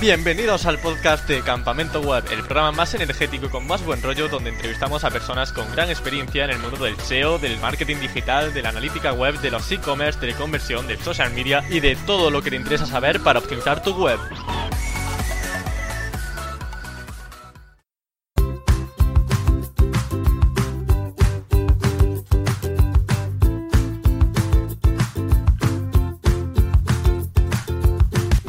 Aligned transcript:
Bienvenidos 0.00 0.64
al 0.64 0.78
podcast 0.78 1.28
de 1.28 1.42
Campamento 1.42 2.00
Web, 2.00 2.24
el 2.32 2.38
programa 2.38 2.72
más 2.72 2.94
energético 2.94 3.44
y 3.44 3.48
con 3.50 3.66
más 3.66 3.84
buen 3.84 4.02
rollo 4.02 4.28
donde 4.28 4.48
entrevistamos 4.48 5.04
a 5.04 5.10
personas 5.10 5.52
con 5.52 5.70
gran 5.72 5.90
experiencia 5.90 6.46
en 6.46 6.52
el 6.52 6.58
mundo 6.58 6.82
del 6.82 6.98
SEO, 6.98 7.38
del 7.38 7.58
marketing 7.58 7.96
digital, 7.96 8.54
de 8.54 8.62
la 8.62 8.70
analítica 8.70 9.12
web, 9.12 9.38
de 9.40 9.50
los 9.50 9.70
e-commerce, 9.70 10.18
de 10.18 10.28
la 10.28 10.38
conversión, 10.38 10.86
del 10.86 10.98
social 11.00 11.34
media 11.34 11.62
y 11.68 11.80
de 11.80 11.96
todo 11.96 12.30
lo 12.30 12.40
que 12.40 12.48
te 12.48 12.56
interesa 12.56 12.86
saber 12.86 13.20
para 13.20 13.40
optimizar 13.40 13.82
tu 13.82 13.92
web. 13.92 14.18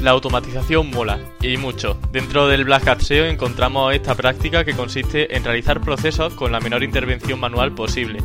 La 0.01 0.11
automatización 0.11 0.89
mola, 0.89 1.19
y 1.43 1.57
mucho. 1.57 1.95
Dentro 2.11 2.47
del 2.47 2.63
Black 2.63 2.87
Hat 2.87 3.01
SEO 3.01 3.25
encontramos 3.25 3.93
esta 3.93 4.15
práctica 4.15 4.65
que 4.65 4.73
consiste 4.73 5.35
en 5.35 5.43
realizar 5.43 5.79
procesos 5.79 6.33
con 6.33 6.51
la 6.51 6.59
menor 6.59 6.83
intervención 6.83 7.39
manual 7.39 7.73
posible. 7.75 8.17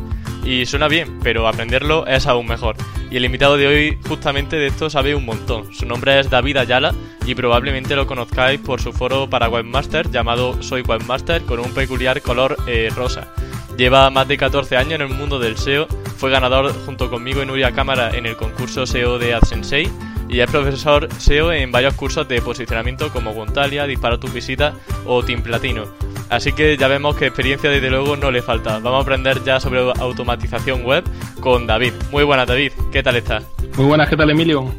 Y 0.43 0.65
suena 0.65 0.87
bien, 0.87 1.19
pero 1.21 1.47
aprenderlo 1.47 2.07
es 2.07 2.25
aún 2.25 2.47
mejor. 2.47 2.77
Y 3.11 3.17
el 3.17 3.25
invitado 3.25 3.57
de 3.57 3.67
hoy 3.67 3.99
justamente 4.07 4.55
de 4.55 4.67
esto 4.67 4.89
sabe 4.89 5.13
un 5.13 5.25
montón. 5.25 5.71
Su 5.71 5.85
nombre 5.85 6.19
es 6.19 6.31
David 6.31 6.57
Ayala 6.57 6.95
y 7.27 7.35
probablemente 7.35 7.95
lo 7.95 8.07
conozcáis 8.07 8.59
por 8.59 8.81
su 8.81 8.91
foro 8.91 9.29
para 9.29 9.47
webmaster 9.47 10.09
llamado 10.09 10.63
Soy 10.63 10.81
Webmaster 10.81 11.43
con 11.43 11.59
un 11.59 11.75
peculiar 11.75 12.23
color 12.23 12.57
eh, 12.65 12.89
rosa. 12.95 13.31
Lleva 13.77 14.09
más 14.09 14.27
de 14.27 14.37
14 14.37 14.77
años 14.77 14.93
en 14.93 15.01
el 15.01 15.09
mundo 15.09 15.37
del 15.37 15.59
SEO, 15.59 15.87
fue 16.17 16.31
ganador 16.31 16.73
junto 16.87 17.11
conmigo 17.11 17.43
en 17.43 17.49
Nuria 17.49 17.71
Cámara 17.73 18.17
en 18.17 18.25
el 18.25 18.35
concurso 18.35 18.87
SEO 18.87 19.19
de 19.19 19.35
AdSensei 19.35 19.87
y 20.29 20.39
es 20.39 20.49
profesor 20.49 21.07
SEO 21.17 21.51
en 21.51 21.71
varios 21.71 21.93
cursos 21.93 22.27
de 22.27 22.41
posicionamiento 22.41 23.11
como 23.11 23.33
Gontalia, 23.33 23.85
Dispara 23.85 24.19
tu 24.19 24.27
visita 24.27 24.73
o 25.05 25.23
Team 25.23 25.41
Platino. 25.41 25.85
Así 26.29 26.51
que 26.51 26.75
ya 26.75 26.87
vemos 26.87 27.15
que 27.15 27.27
experiencia 27.27 27.69
desde 27.69 27.89
luego 27.89 28.17
no 28.17 28.31
le 28.31 28.41
falta. 28.41 28.79
Vamos 28.79 28.99
a 28.99 29.01
aprender 29.01 29.43
ya 29.43 29.59
sobre 29.59 29.79
automatización 29.79 30.83
web 30.83 31.03
con 31.39 31.65
David. 31.65 31.93
Muy 32.11 32.23
buenas 32.23 32.47
David, 32.47 32.73
¿qué 32.91 33.01
tal 33.01 33.15
estás? 33.15 33.45
Muy 33.77 33.85
buenas, 33.85 34.09
¿qué 34.09 34.17
tal 34.17 34.29
Emilio? 34.29 34.73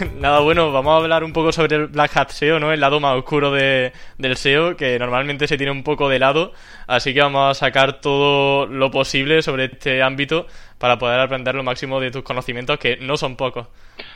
Nada, 0.18 0.40
bueno, 0.40 0.72
vamos 0.72 0.92
a 0.92 0.96
hablar 0.96 1.24
un 1.24 1.32
poco 1.32 1.52
sobre 1.52 1.76
el 1.76 1.86
Black 1.86 2.16
Hat 2.16 2.30
SEO, 2.30 2.58
¿no? 2.58 2.72
El 2.72 2.80
lado 2.80 3.00
más 3.00 3.16
oscuro 3.16 3.50
de, 3.50 3.92
del 4.18 4.36
SEO, 4.36 4.76
que 4.76 4.98
normalmente 4.98 5.46
se 5.46 5.56
tiene 5.56 5.72
un 5.72 5.82
poco 5.82 6.08
de 6.08 6.18
lado. 6.18 6.52
Así 6.86 7.14
que 7.14 7.20
vamos 7.20 7.50
a 7.50 7.54
sacar 7.58 8.00
todo 8.00 8.66
lo 8.66 8.90
posible 8.90 9.42
sobre 9.42 9.66
este 9.66 10.02
ámbito 10.02 10.46
para 10.80 10.98
poder 10.98 11.20
aprender 11.20 11.54
lo 11.54 11.62
máximo 11.62 12.00
de 12.00 12.10
tus 12.10 12.22
conocimientos, 12.22 12.78
que 12.78 12.96
no 12.96 13.18
son 13.18 13.36
pocos. 13.36 13.68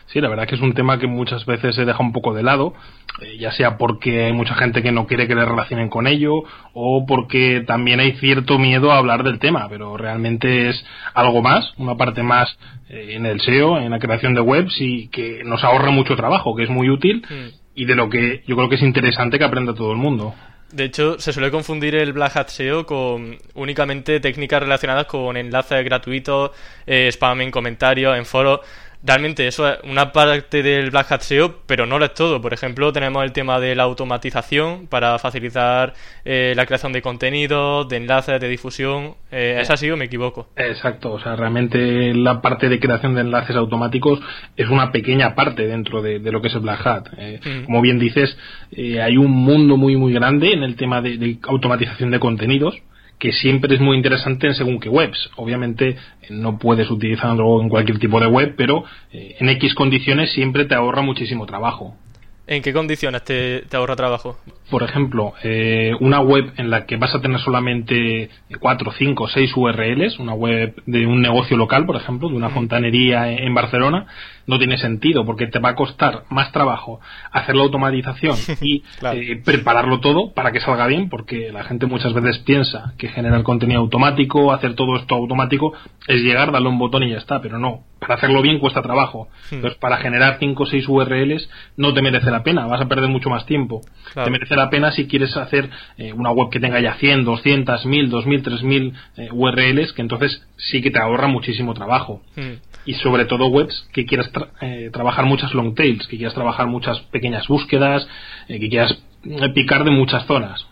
Sí, 0.07 0.21
la 0.23 0.31
verdad 0.31 0.47
que 0.49 0.55
es 0.55 0.63
un 0.63 0.73
tema 0.73 0.99
que 0.99 1.07
muchas 1.07 1.45
veces 1.45 1.75
se 1.77 1.85
deja 1.85 2.03
un 2.03 2.13
poco 2.13 2.33
de 2.33 2.43
lado, 2.43 2.73
eh, 3.21 3.37
ya 3.39 3.53
sea 3.53 3.77
porque 3.77 4.25
hay 4.25 4.33
mucha 4.33 4.55
gente 4.55 4.83
que 4.83 4.91
no 4.91 5.07
quiere 5.07 5.29
que 5.29 5.35
le 5.35 5.45
relacionen 5.45 5.91
con 5.91 6.07
ello 6.07 6.33
o 6.73 7.05
porque 7.07 7.63
también 7.67 8.01
hay 8.01 8.13
cierto 8.13 8.59
miedo 8.59 8.93
a 8.93 8.99
hablar 8.99 9.25
del 9.25 9.41
tema, 9.41 9.69
pero 9.69 9.99
realmente 9.99 10.71
es 10.71 10.87
algo 11.13 11.43
más, 11.43 11.75
una 11.77 11.97
parte 11.97 12.23
más 12.23 12.57
eh, 12.89 13.09
en 13.11 13.27
el 13.27 13.43
SEO, 13.43 13.79
en 13.79 13.91
la 13.91 13.99
creación 13.99 14.33
de 14.33 14.41
webs 14.41 14.81
y 14.81 15.09
que 15.09 15.43
nos 15.45 15.63
ahorra 15.65 15.91
mucho 15.91 16.17
trabajo, 16.17 16.57
que 16.57 16.63
es 16.63 16.71
muy 16.71 16.89
útil 16.89 17.27
mm. 17.29 17.57
y 17.75 17.85
de 17.85 17.95
lo 17.95 18.09
que 18.09 18.43
yo 18.47 18.57
creo 18.57 18.71
que 18.71 18.77
es 18.77 18.83
interesante 18.83 19.39
que 19.39 19.45
aprenda 19.45 19.75
todo 19.75 19.93
el 19.93 19.99
mundo. 19.99 20.35
De 20.73 20.85
hecho, 20.85 21.21
se 21.21 21.33
suele 21.33 21.51
confundir 21.51 21.95
el 21.95 22.13
Black 22.13 22.37
Hat 22.37 22.49
SEO 22.49 22.85
con 22.85 23.39
únicamente 23.55 24.19
técnicas 24.19 24.61
relacionadas 24.61 25.07
con 25.07 25.37
enlaces 25.37 25.85
gratuitos, 25.85 26.51
eh, 26.87 27.09
spam 27.13 27.43
en 27.43 27.51
comentarios, 27.51 28.17
en 28.17 28.27
foros 28.27 28.61
realmente 29.05 29.47
eso 29.47 29.69
es 29.69 29.79
una 29.85 30.13
parte 30.13 30.63
del 30.63 30.91
Black 30.91 31.13
Hat 31.13 31.21
SEO, 31.21 31.61
pero 31.67 31.87
no 31.87 31.99
lo 31.99 32.07
es 32.07 32.15
todo. 32.15 32.41
Por 32.41 32.53
ejemplo, 32.53 32.93
tenemos 32.93 33.23
el 33.23 33.33
tema 33.33 33.61
de 33.61 33.75
la 33.75 33.83
automatización 33.83 34.87
para 34.87 35.19
facilitar 35.19 35.93
eh, 36.25 36.55
la 36.57 36.67
creación 36.67 36.93
de 36.93 37.03
contenidos, 37.03 37.89
de 37.89 37.99
enlaces, 37.99 38.41
de 38.41 38.49
difusión. 38.49 39.15
Eh, 39.31 39.59
¿Es 39.61 39.71
así 39.71 39.91
o 39.91 39.97
me 39.97 40.07
equivoco? 40.07 40.49
Exacto, 40.57 41.13
o 41.13 41.21
sea, 41.21 41.37
realmente 41.37 42.15
la 42.15 42.41
parte 42.41 42.69
de 42.69 42.81
creación 42.81 43.15
de 43.15 43.21
enlaces 43.21 43.55
automáticos 43.57 44.21
es 44.57 44.69
una 44.69 44.91
pequeña 44.91 45.35
parte 45.35 45.67
dentro 45.67 46.01
de, 46.01 46.19
lo 46.19 46.41
que 46.41 46.49
es 46.49 46.55
el 46.55 46.61
Black 46.61 46.87
Hat. 46.87 47.09
Eh, 47.19 47.41
mm. 47.45 47.65
Como 47.65 47.83
bien 47.83 47.99
dices, 47.99 48.37
hay 48.77 49.17
un 49.17 49.31
mundo 49.31 49.77
muy, 49.77 49.97
muy 49.97 50.13
grande 50.13 50.53
en 50.53 50.63
el 50.63 50.77
tema 50.77 51.03
de 51.03 51.39
automatización 51.43 52.11
de 52.11 52.19
contenidos 52.19 52.75
que 53.25 53.33
siempre 53.33 53.75
es 53.75 53.81
muy 53.81 53.97
interesante 53.97 54.49
en 54.49 54.55
según 54.55 54.79
qué 54.79 54.91
webs. 54.91 55.31
Obviamente 55.37 55.89
eh, 55.89 55.97
no 56.29 56.59
puedes 56.59 56.91
utilizarlo 56.91 57.63
en 57.63 57.71
cualquier 57.71 57.99
tipo 57.99 58.21
de 58.21 58.27
web, 58.27 58.53
pero 58.55 58.85
eh, 59.13 59.37
en 59.41 59.49
X 59.49 59.75
condiciones 59.75 60.31
siempre 60.35 60.67
te 60.67 60.75
ahorra 60.75 61.01
muchísimo 61.01 61.47
trabajo. 61.47 61.97
¿En 62.47 62.63
qué 62.63 62.75
condiciones 62.75 63.25
te, 63.25 63.65
ahorra 63.73 63.97
trabajo? 63.97 64.39
Por 64.71 64.83
ejemplo, 64.83 65.33
eh, 65.43 65.93
una 66.01 66.21
web 66.21 66.53
en 66.59 66.69
la 66.69 66.85
que 66.85 66.97
vas 66.97 67.15
a 67.15 67.21
tener 67.21 67.41
solamente 67.41 68.29
4, 68.61 68.93
5, 68.99 69.29
6 69.29 69.57
URLs, 69.57 70.19
una 70.19 70.35
web 70.35 70.75
de 70.85 71.07
un 71.07 71.23
negocio 71.23 71.57
local, 71.57 71.87
por 71.87 71.97
ejemplo, 71.97 72.29
de 72.29 72.35
una 72.35 72.51
fontanería 72.51 73.31
en 73.33 73.55
Barcelona, 73.55 74.07
no 74.47 74.59
tiene 74.59 74.77
sentido 74.77 75.25
porque 75.25 75.47
te 75.47 75.59
va 75.59 75.71
a 75.71 75.75
costar 75.75 76.25
más 76.29 76.53
trabajo 76.53 77.01
hacer 77.33 77.57
la 77.57 77.63
automatización 77.63 78.37
y 78.61 78.83
eh, 79.03 79.41
prepararlo 79.43 80.01
todo 80.01 80.33
para 80.35 80.53
que 80.53 80.61
salga 80.61 80.87
bien, 80.87 81.09
porque 81.09 81.51
la 81.51 81.65
gente 81.65 81.87
muchas 81.87 82.13
veces 82.13 82.39
piensa 82.41 82.93
que 82.99 83.09
generar 83.09 83.43
contenido 83.43 83.81
automático, 83.81 84.53
hacer 84.53 84.75
todo 84.75 84.97
esto 84.97 85.15
automático, 85.15 85.73
es 86.07 86.21
llegar, 86.21 86.53
darle 86.53 86.69
un 86.69 86.79
botón 86.79 87.05
y 87.05 87.11
ya 87.11 87.19
está, 87.19 87.41
pero 87.41 87.59
no, 87.59 87.85
para 87.99 88.17
hacerlo 88.17 88.43
bien 88.43 88.59
cuesta 88.59 88.83
trabajo. 88.83 89.29
Hmm. 89.51 89.57
Entonces, 89.57 89.79
para 89.79 89.97
generar 89.99 90.37
5 90.39 90.63
o 90.63 90.67
6 90.67 90.89
URLs 90.89 91.49
no 91.77 91.95
te 91.95 92.03
merece 92.03 92.31
la 92.35 92.43
pena, 92.43 92.67
vas 92.67 92.81
a 92.81 92.89
perder 92.89 93.09
mucho 93.09 93.31
más 93.31 93.47
tiempo. 93.47 93.81
Te 94.15 94.31
merece 94.31 94.57
la 94.57 94.71
pena 94.71 94.93
si 94.93 95.07
quieres 95.07 95.37
hacer 95.37 95.71
eh, 95.97 96.13
una 96.13 96.31
web 96.31 96.51
que 96.51 96.61
tenga 96.61 96.81
ya 96.81 96.95
100, 96.95 97.25
200, 97.25 97.87
1000, 97.87 98.11
2000, 98.11 98.43
3000 98.43 98.95
URLs, 99.33 99.93
que 99.93 100.03
entonces 100.03 100.47
sí 100.57 100.83
que 100.83 100.91
te 100.91 101.01
ahorra 101.01 101.29
muchísimo 101.29 101.75
trabajo. 101.75 102.23
Hmm 102.37 102.55
y 102.85 102.95
sobre 102.95 103.25
todo 103.25 103.47
webs 103.47 103.89
que 103.93 104.05
quieras 104.05 104.31
eh, 104.61 104.91
trabajar 104.93 105.25
muchas 105.25 105.55
long 105.55 105.75
tails, 105.75 106.07
que 106.07 106.17
quieras 106.17 106.35
trabajar 106.35 106.67
muchas 106.67 107.01
pequeñas 107.11 107.47
búsquedas, 107.49 108.07
eh, 108.49 108.61
que 108.61 108.69
quieras 108.69 108.97
eh, 109.25 109.49
picar 109.55 109.85
de 109.85 109.91
muchas 109.91 110.27
zonas. 110.27 110.67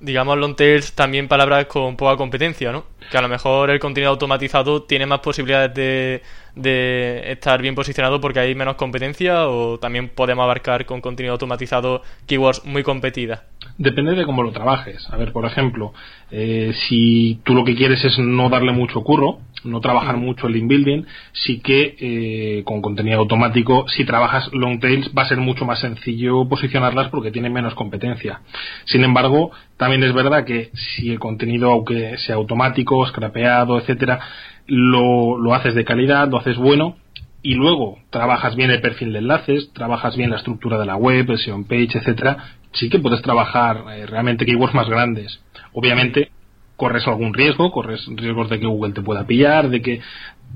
Digamos 0.00 0.38
long 0.38 0.54
tails 0.54 0.94
también 0.94 1.26
palabras 1.26 1.66
con 1.66 1.96
poca 1.96 2.16
competencia, 2.16 2.70
¿no? 2.70 2.84
Que 3.10 3.18
a 3.18 3.22
lo 3.22 3.28
mejor 3.28 3.70
el 3.70 3.80
contenido 3.80 4.10
automatizado 4.10 4.84
tiene 4.84 5.06
más 5.06 5.18
posibilidades 5.18 5.74
de, 5.74 6.22
de 6.58 7.32
estar 7.32 7.62
bien 7.62 7.74
posicionado 7.74 8.20
porque 8.20 8.40
hay 8.40 8.54
menos 8.54 8.76
competencia 8.76 9.48
o 9.48 9.78
también 9.78 10.08
podemos 10.08 10.44
abarcar 10.44 10.86
con 10.86 11.00
contenido 11.00 11.32
automatizado 11.32 12.02
keywords 12.26 12.64
muy 12.64 12.82
competidas. 12.82 13.42
Depende 13.76 14.14
de 14.14 14.24
cómo 14.24 14.42
lo 14.42 14.50
trabajes. 14.50 15.08
A 15.10 15.16
ver, 15.16 15.32
por 15.32 15.44
ejemplo, 15.44 15.92
eh, 16.30 16.72
si 16.88 17.40
tú 17.44 17.54
lo 17.54 17.64
que 17.64 17.76
quieres 17.76 18.04
es 18.04 18.18
no 18.18 18.48
darle 18.48 18.72
mucho 18.72 19.02
curro, 19.02 19.38
no 19.64 19.80
trabajar 19.80 20.16
mucho 20.16 20.46
el 20.46 20.54
link 20.54 20.68
building, 20.68 21.04
sí 21.32 21.60
que 21.60 21.96
eh, 21.98 22.62
con 22.64 22.82
contenido 22.82 23.18
automático, 23.18 23.86
si 23.88 24.04
trabajas 24.04 24.50
long 24.52 24.80
tails, 24.80 25.10
va 25.16 25.22
a 25.22 25.28
ser 25.28 25.38
mucho 25.38 25.64
más 25.64 25.80
sencillo 25.80 26.48
posicionarlas 26.48 27.08
porque 27.08 27.30
tienen 27.30 27.52
menos 27.52 27.74
competencia. 27.74 28.40
Sin 28.84 29.04
embargo, 29.04 29.52
también 29.76 30.02
es 30.02 30.12
verdad 30.12 30.44
que 30.44 30.70
si 30.74 31.10
el 31.10 31.20
contenido, 31.20 31.70
aunque 31.70 32.18
sea 32.18 32.36
automático, 32.36 33.06
scrapeado, 33.06 33.78
etcétera, 33.78 34.20
lo, 34.68 35.38
lo 35.38 35.54
haces 35.54 35.74
de 35.74 35.84
calidad, 35.84 36.28
lo 36.28 36.38
haces 36.38 36.56
bueno, 36.56 36.96
y 37.42 37.54
luego 37.54 37.98
trabajas 38.10 38.54
bien 38.56 38.70
el 38.70 38.80
perfil 38.80 39.12
de 39.12 39.20
enlaces, 39.20 39.72
trabajas 39.72 40.16
bien 40.16 40.30
la 40.30 40.36
estructura 40.36 40.78
de 40.78 40.86
la 40.86 40.96
web, 40.96 41.30
el 41.30 41.38
SEO 41.38 41.64
page, 41.64 41.98
etcétera, 41.98 42.58
sí 42.72 42.90
que 42.90 42.98
puedes 42.98 43.22
trabajar 43.22 43.84
eh, 43.90 44.06
realmente 44.06 44.44
keywords 44.44 44.74
más 44.74 44.88
grandes. 44.88 45.40
Obviamente 45.72 46.30
corres 46.76 47.06
algún 47.06 47.34
riesgo, 47.34 47.72
corres 47.72 48.06
riesgos 48.06 48.50
de 48.50 48.60
que 48.60 48.66
Google 48.66 48.92
te 48.92 49.02
pueda 49.02 49.26
pillar, 49.26 49.68
de 49.68 49.82
que 49.82 50.00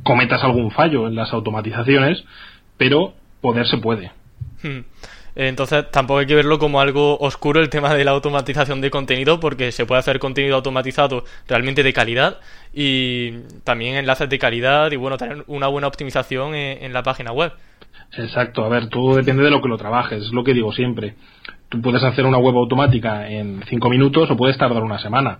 cometas 0.02 0.44
algún 0.44 0.70
fallo 0.70 1.08
en 1.08 1.14
las 1.14 1.32
automatizaciones, 1.32 2.24
pero 2.76 3.14
poder 3.40 3.66
se 3.66 3.78
puede. 3.78 4.12
Hmm. 4.62 4.80
Entonces 5.34 5.90
tampoco 5.90 6.20
hay 6.20 6.26
que 6.26 6.34
verlo 6.34 6.58
como 6.58 6.80
algo 6.80 7.18
oscuro 7.18 7.60
el 7.60 7.70
tema 7.70 7.94
de 7.94 8.04
la 8.04 8.10
automatización 8.10 8.80
de 8.80 8.90
contenido 8.90 9.40
porque 9.40 9.72
se 9.72 9.86
puede 9.86 10.00
hacer 10.00 10.18
contenido 10.18 10.56
automatizado 10.56 11.24
realmente 11.48 11.82
de 11.82 11.92
calidad 11.92 12.38
y 12.74 13.40
también 13.64 13.96
enlaces 13.96 14.28
de 14.28 14.38
calidad 14.38 14.92
y 14.92 14.96
bueno, 14.96 15.16
tener 15.16 15.44
una 15.46 15.68
buena 15.68 15.86
optimización 15.86 16.54
en, 16.54 16.92
la 16.92 17.02
página 17.02 17.32
web. 17.32 17.52
Exacto, 18.18 18.64
a 18.64 18.68
ver, 18.68 18.88
todo 18.88 19.16
depende 19.16 19.42
de 19.42 19.50
lo 19.50 19.62
que 19.62 19.68
lo 19.68 19.78
trabajes, 19.78 20.22
es 20.22 20.32
lo 20.32 20.44
que 20.44 20.52
digo 20.52 20.72
siempre. 20.72 21.14
Tú 21.70 21.80
puedes 21.80 22.02
hacer 22.04 22.26
una 22.26 22.36
web 22.36 22.54
automática 22.56 23.28
en 23.28 23.62
cinco 23.68 23.88
minutos 23.88 24.30
o 24.30 24.36
puedes 24.36 24.58
tardar 24.58 24.82
una 24.82 24.98
semana. 24.98 25.38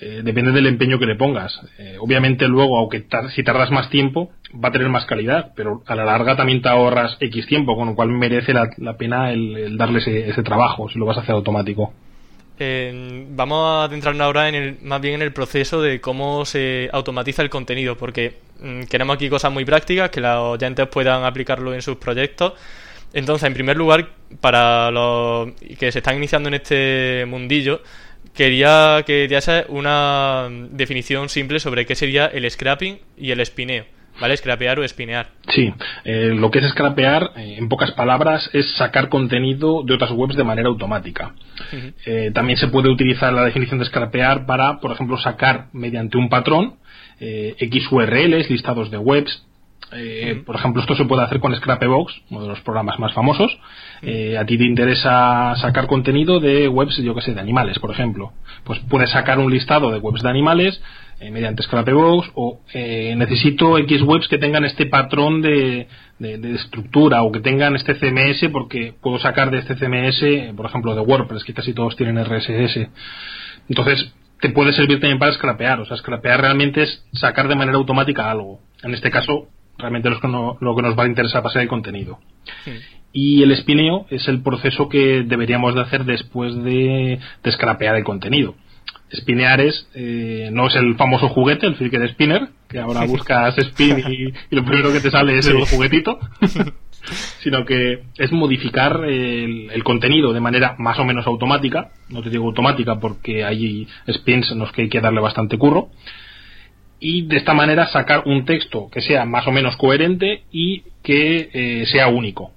Eh, 0.00 0.22
depende 0.24 0.52
del 0.52 0.66
empeño 0.66 0.98
que 0.98 1.06
le 1.06 1.16
pongas. 1.16 1.60
Eh, 1.78 1.96
obviamente 1.98 2.48
luego, 2.48 2.78
aunque 2.78 3.06
si 3.34 3.42
tardas 3.44 3.70
más 3.70 3.90
tiempo, 3.90 4.32
va 4.52 4.68
a 4.68 4.72
tener 4.72 4.88
más 4.88 5.06
calidad, 5.06 5.52
pero 5.54 5.82
a 5.86 5.94
la 5.94 6.04
larga 6.04 6.36
también 6.36 6.62
te 6.62 6.68
ahorras 6.68 7.16
X 7.20 7.46
tiempo, 7.46 7.76
con 7.76 7.88
lo 7.88 7.94
cual 7.94 8.08
merece 8.08 8.52
la, 8.52 8.96
pena 8.96 9.30
el, 9.32 9.76
darle 9.76 9.98
ese, 9.98 10.42
trabajo 10.42 10.88
si 10.88 10.98
lo 10.98 11.06
vas 11.06 11.18
a 11.18 11.20
hacer 11.20 11.34
automático. 11.34 11.92
Vamos 12.56 13.66
a 13.66 13.84
adentrarnos 13.84 14.24
ahora 14.24 14.48
en 14.48 14.54
el, 14.54 14.78
más 14.82 15.00
bien 15.00 15.14
en 15.14 15.22
el 15.22 15.32
proceso 15.32 15.82
de 15.82 16.00
cómo 16.00 16.44
se 16.44 16.88
automatiza 16.92 17.42
el 17.42 17.50
contenido, 17.50 17.96
porque 17.96 18.38
mm, 18.60 18.84
queremos 18.84 19.16
aquí 19.16 19.28
cosas 19.28 19.52
muy 19.52 19.64
prácticas 19.64 20.10
que 20.10 20.20
los 20.20 20.38
oyentes 20.38 20.86
puedan 20.88 21.24
aplicarlo 21.24 21.74
en 21.74 21.82
sus 21.82 21.96
proyectos 21.96 22.52
Entonces, 23.12 23.46
en 23.46 23.54
primer 23.54 23.76
lugar, 23.76 24.08
para 24.40 24.90
los 24.90 25.52
que 25.78 25.90
se 25.90 25.98
están 25.98 26.16
iniciando 26.16 26.48
en 26.48 26.54
este 26.54 27.24
mundillo, 27.26 27.80
quería 28.34 29.02
que 29.06 29.28
diese 29.28 29.66
una 29.68 30.48
definición 30.70 31.28
simple 31.28 31.60
sobre 31.60 31.86
qué 31.86 31.94
sería 31.94 32.26
el 32.26 32.50
scrapping 32.50 32.98
y 33.16 33.30
el 33.30 33.44
spineo. 33.44 33.84
¿Vale? 34.20 34.36
Scrapear 34.36 34.78
o 34.78 34.84
espinear. 34.84 35.26
Sí, 35.48 35.74
eh, 36.04 36.32
lo 36.36 36.48
que 36.48 36.60
es 36.60 36.70
scrapear, 36.70 37.32
eh, 37.36 37.56
en 37.58 37.68
pocas 37.68 37.90
palabras, 37.92 38.48
es 38.52 38.70
sacar 38.76 39.08
contenido 39.08 39.82
de 39.82 39.92
otras 39.92 40.12
webs 40.12 40.36
de 40.36 40.44
manera 40.44 40.68
automática. 40.68 41.34
Eh, 42.06 42.30
también 42.32 42.56
se 42.56 42.68
puede 42.68 42.90
utilizar 42.90 43.32
la 43.32 43.44
definición 43.44 43.80
de 43.80 43.86
scrapear 43.86 44.46
para, 44.46 44.78
por 44.78 44.92
ejemplo, 44.92 45.18
sacar 45.18 45.66
mediante 45.72 46.16
un 46.16 46.28
patrón 46.28 46.74
X 47.18 47.90
URLs, 47.90 48.50
listados 48.50 48.90
de 48.92 48.98
webs, 48.98 49.44
eh, 49.94 50.42
por 50.44 50.56
ejemplo, 50.56 50.80
esto 50.82 50.94
se 50.94 51.04
puede 51.04 51.22
hacer 51.22 51.40
con 51.40 51.54
Scrapebox, 51.54 52.12
uno 52.30 52.42
de 52.42 52.48
los 52.48 52.60
programas 52.60 52.98
más 52.98 53.12
famosos. 53.12 53.56
Eh, 54.02 54.36
a 54.36 54.44
ti 54.44 54.58
te 54.58 54.64
interesa 54.64 55.54
sacar 55.56 55.86
contenido 55.86 56.40
de 56.40 56.68
webs, 56.68 56.96
yo 56.98 57.14
que 57.14 57.20
sé, 57.20 57.34
de 57.34 57.40
animales, 57.40 57.78
por 57.78 57.90
ejemplo. 57.90 58.32
Pues 58.64 58.80
puedes 58.88 59.10
sacar 59.10 59.38
un 59.38 59.50
listado 59.50 59.90
de 59.90 59.98
webs 59.98 60.22
de 60.22 60.28
animales 60.28 60.82
eh, 61.20 61.30
mediante 61.30 61.62
Scrapebox 61.62 62.30
o 62.34 62.60
necesito 62.74 63.78
X 63.78 64.02
webs 64.02 64.28
que 64.28 64.38
tengan 64.38 64.64
este 64.64 64.86
patrón 64.86 65.42
de, 65.42 65.88
de, 66.18 66.54
estructura 66.54 67.22
o 67.22 67.32
que 67.32 67.40
tengan 67.40 67.76
este 67.76 67.94
CMS 67.94 68.50
porque 68.52 68.94
puedo 69.00 69.18
sacar 69.18 69.50
de 69.50 69.58
este 69.58 69.76
CMS, 69.76 70.54
por 70.56 70.66
ejemplo, 70.66 70.94
de 70.94 71.00
WordPress, 71.00 71.44
que 71.44 71.54
casi 71.54 71.72
todos 71.72 71.96
tienen 71.96 72.22
RSS. 72.22 72.88
Entonces, 73.68 74.12
te 74.40 74.50
puede 74.50 74.72
servir 74.72 75.00
también 75.00 75.18
para 75.18 75.32
scrapear. 75.32 75.80
O 75.80 75.86
sea, 75.86 75.96
scrapear 75.96 76.40
realmente 76.40 76.82
es 76.82 77.04
sacar 77.12 77.48
de 77.48 77.54
manera 77.54 77.78
automática 77.78 78.30
algo. 78.30 78.60
En 78.82 78.92
este 78.92 79.10
caso, 79.10 79.48
realmente 79.78 80.10
lo 80.10 80.20
que, 80.20 80.28
lo 80.28 80.76
que 80.76 80.82
nos 80.82 80.98
va 80.98 81.04
a 81.04 81.08
interesar 81.08 81.44
va 81.44 81.50
a 81.50 81.52
ser 81.52 81.62
el 81.62 81.68
contenido. 81.68 82.18
Y 83.12 83.42
el 83.42 83.52
espineo 83.52 84.06
es 84.10 84.26
el 84.28 84.42
proceso 84.42 84.88
que 84.88 85.22
deberíamos 85.24 85.74
de 85.74 85.82
hacer 85.82 86.04
después 86.04 86.54
de, 86.62 87.20
descrapear 87.42 87.96
el 87.96 88.04
contenido. 88.04 88.54
Espinear 89.10 89.60
es, 89.60 89.88
eh, 89.94 90.48
no 90.52 90.66
es 90.66 90.74
el 90.74 90.96
famoso 90.96 91.28
juguete, 91.28 91.66
el 91.66 91.76
de 91.76 92.08
spinner, 92.08 92.48
que 92.68 92.80
ahora 92.80 93.04
buscas 93.04 93.56
spin 93.58 93.98
y, 94.50 94.54
lo 94.54 94.64
primero 94.64 94.92
que 94.92 95.00
te 95.00 95.10
sale 95.10 95.38
es 95.38 95.46
el 95.46 95.64
juguetito, 95.64 96.18
sino 97.40 97.64
que 97.64 98.02
es 98.18 98.32
modificar 98.32 99.04
el, 99.04 99.70
el, 99.70 99.84
contenido 99.84 100.32
de 100.32 100.40
manera 100.40 100.74
más 100.78 100.98
o 100.98 101.04
menos 101.04 101.26
automática, 101.28 101.90
no 102.08 102.22
te 102.22 102.30
digo 102.30 102.46
automática 102.46 102.98
porque 102.98 103.44
hay 103.44 103.86
spins 104.08 104.50
en 104.50 104.58
los 104.58 104.72
que 104.72 104.82
hay 104.82 104.88
que 104.88 105.00
darle 105.00 105.20
bastante 105.20 105.56
curro, 105.58 105.90
y 107.04 107.20
de 107.26 107.36
esta 107.36 107.52
manera 107.52 107.86
sacar 107.88 108.22
un 108.24 108.46
texto 108.46 108.88
que 108.90 109.02
sea 109.02 109.26
más 109.26 109.46
o 109.46 109.52
menos 109.52 109.76
coherente 109.76 110.44
y 110.50 110.84
que 111.02 111.50
eh, 111.52 111.84
sea 111.84 112.08
único. 112.08 112.50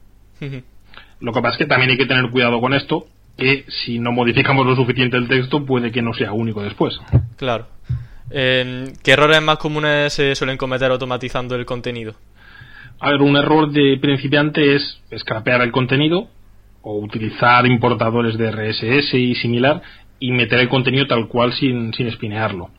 Lo 1.20 1.34
que 1.34 1.42
pasa 1.42 1.56
es 1.56 1.58
que 1.58 1.66
también 1.66 1.92
hay 1.92 1.98
que 1.98 2.06
tener 2.06 2.32
cuidado 2.32 2.62
con 2.62 2.74
esto, 2.74 3.08
que 3.38 3.66
si 3.68 4.00
no 4.00 4.14
modificamos 4.14 4.66
lo 4.66 4.74
suficiente 4.74 5.18
el 5.18 5.28
texto 5.28 5.66
puede 5.66 5.92
que 5.92 6.02
no 6.02 6.14
sea 6.14 6.32
único 6.32 6.62
después. 6.62 6.98
Claro. 7.36 7.68
¿Qué 8.30 8.94
errores 9.06 9.42
más 9.42 9.58
comunes 9.58 10.14
se 10.14 10.34
suelen 10.34 10.56
cometer 10.56 10.92
automatizando 10.92 11.54
el 11.56 11.66
contenido? 11.66 12.16
A 13.02 13.12
ver, 13.12 13.22
un 13.22 13.36
error 13.36 13.70
de 13.70 13.98
principiante 14.00 14.76
es 14.76 15.02
scrapear 15.18 15.62
el 15.62 15.74
contenido 15.74 16.30
o 16.84 17.00
utilizar 17.00 17.68
importadores 17.68 18.38
de 18.38 18.50
RSS 18.50 19.14
y 19.14 19.36
similar 19.36 19.82
y 20.22 20.32
meter 20.32 20.60
el 20.60 20.70
contenido 20.70 21.06
tal 21.06 21.28
cual 21.28 21.52
sin, 21.52 21.94
sin 21.94 22.08
espinearlo. 22.08 22.70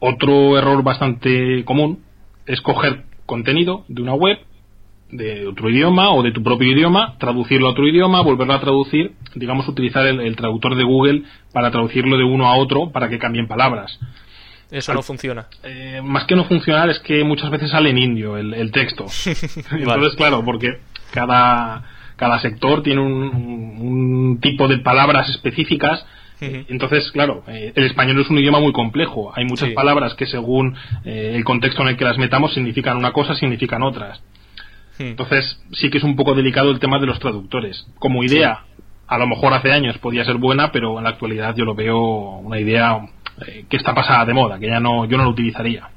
Otro 0.00 0.58
error 0.58 0.82
bastante 0.82 1.64
común 1.64 2.02
es 2.46 2.60
coger 2.62 3.04
contenido 3.26 3.84
de 3.88 4.02
una 4.02 4.14
web 4.14 4.38
de 5.10 5.46
otro 5.46 5.68
idioma 5.68 6.10
o 6.12 6.22
de 6.22 6.32
tu 6.32 6.42
propio 6.42 6.70
idioma, 6.70 7.16
traducirlo 7.18 7.68
a 7.68 7.70
otro 7.70 7.86
idioma, 7.86 8.22
volverlo 8.22 8.54
a 8.54 8.60
traducir, 8.60 9.12
digamos 9.34 9.68
utilizar 9.68 10.06
el, 10.06 10.36
traductor 10.36 10.76
de 10.76 10.84
Google 10.84 11.24
para 11.52 11.70
traducirlo 11.70 12.16
de 12.16 12.24
uno 12.24 12.48
a 12.48 12.56
otro 12.56 12.90
para 12.90 13.08
que 13.08 13.18
cambien 13.18 13.46
palabras. 13.46 13.98
Eso 14.70 14.94
no 14.94 15.02
funciona. 15.02 15.48
Eh, 15.64 16.00
más 16.02 16.24
que 16.24 16.36
no 16.36 16.44
funcionar 16.44 16.88
es 16.90 17.00
que 17.00 17.24
muchas 17.24 17.50
veces 17.50 17.70
sale 17.70 17.90
en 17.90 17.98
indio 17.98 18.36
el, 18.36 18.70
texto. 18.70 19.06
Entonces, 19.72 20.14
claro, 20.16 20.44
porque 20.44 20.78
cada, 21.12 21.82
cada 22.16 22.40
sector 22.40 22.82
tiene 22.82 23.00
un 23.00 24.38
tipo 24.40 24.68
de 24.68 24.78
palabras 24.78 25.28
específicas 25.28 26.06
entonces, 26.40 27.10
claro, 27.12 27.44
eh, 27.48 27.72
el 27.74 27.84
español 27.84 28.20
es 28.20 28.30
un 28.30 28.38
idioma 28.38 28.60
muy 28.60 28.72
complejo. 28.72 29.32
Hay 29.34 29.44
muchas 29.44 29.70
palabras 29.70 30.14
que 30.14 30.26
según 30.26 30.76
eh, 31.04 31.32
el 31.34 31.44
contexto 31.44 31.82
en 31.82 31.88
el 31.88 31.96
que 31.96 32.04
las 32.04 32.18
metamos 32.18 32.54
significan 32.54 32.96
una 32.96 33.12
cosa, 33.12 33.34
significan 33.34 33.82
otras. 33.82 34.22
Entonces, 34.98 35.58
sí 35.72 35.88
que 35.88 35.98
es 35.98 36.04
un 36.04 36.14
poco 36.14 36.34
delicado 36.34 36.70
el 36.70 36.78
tema 36.78 36.98
de 36.98 37.06
los 37.06 37.18
traductores. 37.18 37.86
Como 37.98 38.22
idea, 38.22 38.64
a 39.06 39.18
lo 39.18 39.26
mejor 39.26 39.54
hace 39.54 39.72
años 39.72 39.96
podía 39.98 40.24
ser 40.24 40.36
buena, 40.36 40.72
pero 40.72 40.98
en 40.98 41.04
la 41.04 41.10
actualidad 41.10 41.54
yo 41.56 41.64
lo 41.64 41.74
veo 41.74 41.98
una 41.98 42.60
idea 42.60 43.00
eh, 43.46 43.64
que 43.68 43.76
está 43.76 43.94
pasada 43.94 44.26
de 44.26 44.34
moda, 44.34 44.58
que 44.58 44.66
ya 44.66 44.78
no, 44.78 45.06
yo 45.06 45.16
no 45.16 45.24
lo 45.24 45.30
utilizaría. 45.30 45.88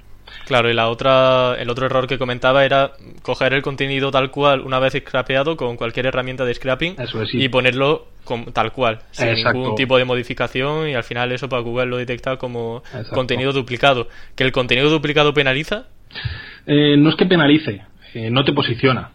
Claro, 0.46 0.70
y 0.70 0.74
la 0.74 0.90
otra, 0.90 1.56
el 1.60 1.70
otro 1.70 1.86
error 1.86 2.08
que 2.08 2.18
comentaba 2.18 2.66
era 2.66 2.92
coger 3.22 3.54
el 3.54 3.62
contenido 3.62 4.12
tal 4.12 4.30
cual 4.30 4.62
una 4.62 4.80
vez 4.80 4.94
scrapeado 4.94 5.56
con 5.56 5.78
cualquier 5.78 6.08
herramienta 6.08 6.44
de 6.44 6.54
scrapping 6.54 6.96
y 7.34 7.50
ponerlo 7.50 8.08
tal 8.54 8.72
cual, 8.72 9.00
sin 9.12 9.34
ningún 9.34 9.76
tipo 9.76 9.98
de 9.98 10.06
modificación 10.06 10.90
y 10.90 10.94
al 10.96 11.04
final 11.04 11.32
eso 11.32 11.50
para 11.50 11.62
Google 11.62 11.88
lo 11.88 11.98
detecta 11.98 12.38
como 12.38 12.84
contenido 13.14 13.54
duplicado. 13.54 14.08
¿Que 14.36 14.44
el 14.44 14.52
contenido 14.52 14.90
duplicado 14.90 15.34
penaliza? 15.34 15.88
Eh, 16.66 16.96
no 16.98 17.10
es 17.10 17.16
que 17.16 17.26
penalice, 17.26 17.82
eh, 18.14 18.30
no 18.30 18.44
te 18.44 18.54
posiciona. 18.54 19.12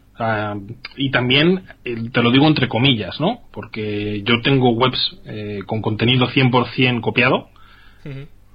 y 0.97 1.11
también, 1.11 1.63
te 1.85 2.23
lo 2.23 2.33
digo 2.33 2.47
entre 2.49 2.69
comillas, 2.69 3.21
¿no? 3.21 3.43
Porque 3.53 4.23
yo 4.25 4.41
tengo 4.43 4.71
webs 4.71 5.17
eh, 5.27 5.61
con 5.65 5.81
contenido 5.81 6.27
100% 6.27 7.01
copiado 7.01 7.51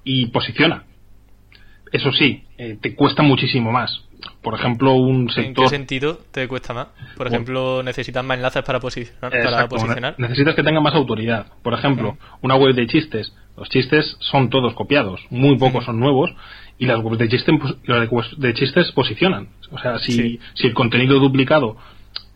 y 0.04 0.26
posiciona 0.28 0.84
eso 1.94 2.12
sí, 2.12 2.44
eh, 2.58 2.78
te 2.82 2.96
cuesta 2.96 3.24
muchísimo 3.24 3.72
más. 3.72 4.04
Por 4.42 4.56
ejemplo, 4.56 4.96
un 4.96 5.30
sector. 5.30 5.46
¿En 5.46 5.54
qué 5.54 5.68
sentido 5.68 6.20
te 6.32 6.48
cuesta 6.48 6.74
más? 6.74 6.88
Por 7.16 7.28
ejemplo, 7.28 7.84
necesitas 7.84 8.24
más 8.26 8.38
enlaces 8.38 8.64
para, 8.64 8.80
posicionar, 8.80 9.32
para 9.32 9.68
posicionar. 9.68 10.16
Necesitas 10.18 10.56
que 10.56 10.64
tenga 10.64 10.82
más 10.82 10.96
autoridad. 10.96 11.46
Por 11.62 11.74
ejemplo, 11.74 12.18
una 12.42 12.56
web 12.56 12.74
de 12.74 12.88
chistes. 12.88 13.34
Los 13.56 13.70
chistes 13.70 14.18
son 14.20 14.50
todos 14.50 14.74
copiados, 14.74 15.22
muy 15.30 15.58
pocos 15.58 15.86
son 15.86 16.00
nuevos 16.00 16.32
y 16.80 16.88
las 16.88 17.00
webs 17.00 17.20
de 17.20 17.30
chistes, 17.30 17.56
de 18.38 18.54
chistes 18.56 18.92
posicionan. 18.94 19.50
O 19.72 19.78
sea, 19.78 20.00
si, 20.00 20.40
si 20.56 20.68
el 20.68 20.74
contenido 20.74 21.20
duplicado, 21.20 21.78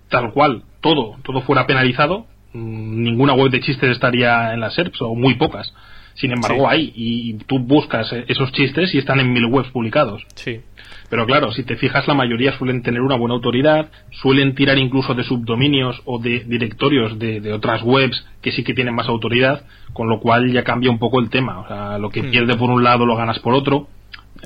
tal 0.09 0.31
cual, 0.31 0.63
todo, 0.81 1.17
todo 1.23 1.41
fuera 1.41 1.65
penalizado, 1.65 2.27
mm, 2.53 3.01
ninguna 3.01 3.33
web 3.33 3.49
de 3.49 3.61
chistes 3.61 3.89
estaría 3.89 4.53
en 4.53 4.59
las 4.59 4.75
SERPs 4.75 5.01
o 5.01 5.15
muy 5.15 5.33
pocas. 5.35 5.73
Sin 6.17 6.31
embargo, 6.31 6.67
hay, 6.67 6.91
y 6.95 7.35
tú 7.45 7.59
buscas 7.59 8.11
esos 8.27 8.51
chistes 8.51 8.93
y 8.93 8.97
están 8.97 9.19
en 9.19 9.31
mil 9.31 9.45
webs 9.45 9.69
publicados. 9.69 10.23
Sí. 10.35 10.61
Pero 11.09 11.25
claro, 11.25 11.51
si 11.51 11.63
te 11.63 11.77
fijas, 11.77 12.07
la 12.07 12.15
mayoría 12.15 12.57
suelen 12.57 12.81
tener 12.81 13.01
una 13.01 13.15
buena 13.15 13.35
autoridad, 13.35 13.89
suelen 14.21 14.55
tirar 14.55 14.77
incluso 14.77 15.13
de 15.13 15.23
subdominios 15.23 16.01
o 16.05 16.19
de 16.19 16.43
directorios 16.45 17.17
de, 17.17 17.53
otras 17.53 17.81
webs 17.83 18.25
que 18.41 18.51
sí 18.51 18.63
que 18.63 18.73
tienen 18.73 18.95
más 18.95 19.07
autoridad, 19.07 19.65
con 19.93 20.09
lo 20.09 20.19
cual 20.19 20.51
ya 20.51 20.63
cambia 20.63 20.89
un 20.89 20.99
poco 20.99 21.19
el 21.19 21.29
tema. 21.29 21.59
O 21.59 21.67
sea, 21.67 21.97
lo 21.97 22.09
que 22.09 22.23
hmm. 22.23 22.31
pierde 22.31 22.57
por 22.57 22.69
un 22.69 22.83
lado 22.83 23.05
lo 23.05 23.15
ganas 23.15 23.39
por 23.39 23.53
otro. 23.53 23.87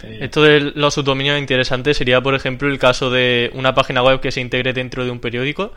Eh, 0.03 0.19
Esto 0.21 0.43
de 0.43 0.73
los 0.75 0.93
subdominios 0.93 1.39
interesantes 1.39 1.97
sería, 1.97 2.21
por 2.21 2.35
ejemplo, 2.35 2.67
el 2.67 2.79
caso 2.79 3.09
de 3.09 3.49
una 3.53 3.73
página 3.73 4.03
web 4.03 4.19
que 4.19 4.31
se 4.31 4.41
integre 4.41 4.73
dentro 4.73 5.03
de 5.03 5.11
un 5.11 5.19
periódico 5.19 5.73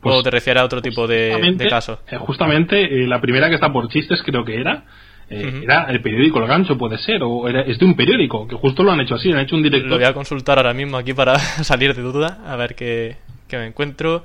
pues, 0.00 0.14
¿O 0.14 0.22
te 0.22 0.30
refieres 0.30 0.62
a 0.62 0.64
otro 0.64 0.80
tipo 0.80 1.06
de, 1.06 1.56
casos? 1.68 1.98
Eh, 2.08 2.16
justamente, 2.18 2.82
eh, 2.82 3.06
la 3.06 3.20
primera 3.20 3.48
que 3.48 3.56
está 3.56 3.72
por 3.72 3.88
chistes 3.88 4.22
creo 4.24 4.44
que 4.44 4.60
era. 4.60 4.84
Eh, 5.30 5.60
era 5.62 5.84
el 5.90 6.00
periódico 6.00 6.40
El 6.40 6.46
Gancho, 6.46 6.78
puede 6.78 6.96
ser, 6.98 7.22
o 7.22 7.48
era, 7.48 7.60
es 7.62 7.78
de 7.78 7.84
un 7.84 7.94
periódico, 7.94 8.48
que 8.48 8.56
justo 8.56 8.82
lo 8.82 8.92
han 8.92 9.00
hecho 9.00 9.16
así, 9.16 9.30
han 9.30 9.40
hecho 9.40 9.56
un 9.56 9.62
director. 9.62 9.90
Lo 9.90 9.96
voy 9.96 10.06
a 10.06 10.14
consultar 10.14 10.56
ahora 10.56 10.72
mismo 10.72 10.96
aquí 10.96 11.12
para 11.12 11.38
salir 11.64 11.94
de 11.94 12.00
duda, 12.00 12.38
a 12.46 12.56
ver 12.56 12.74
qué, 12.74 13.16
me 13.52 13.66
encuentro. 13.66 14.24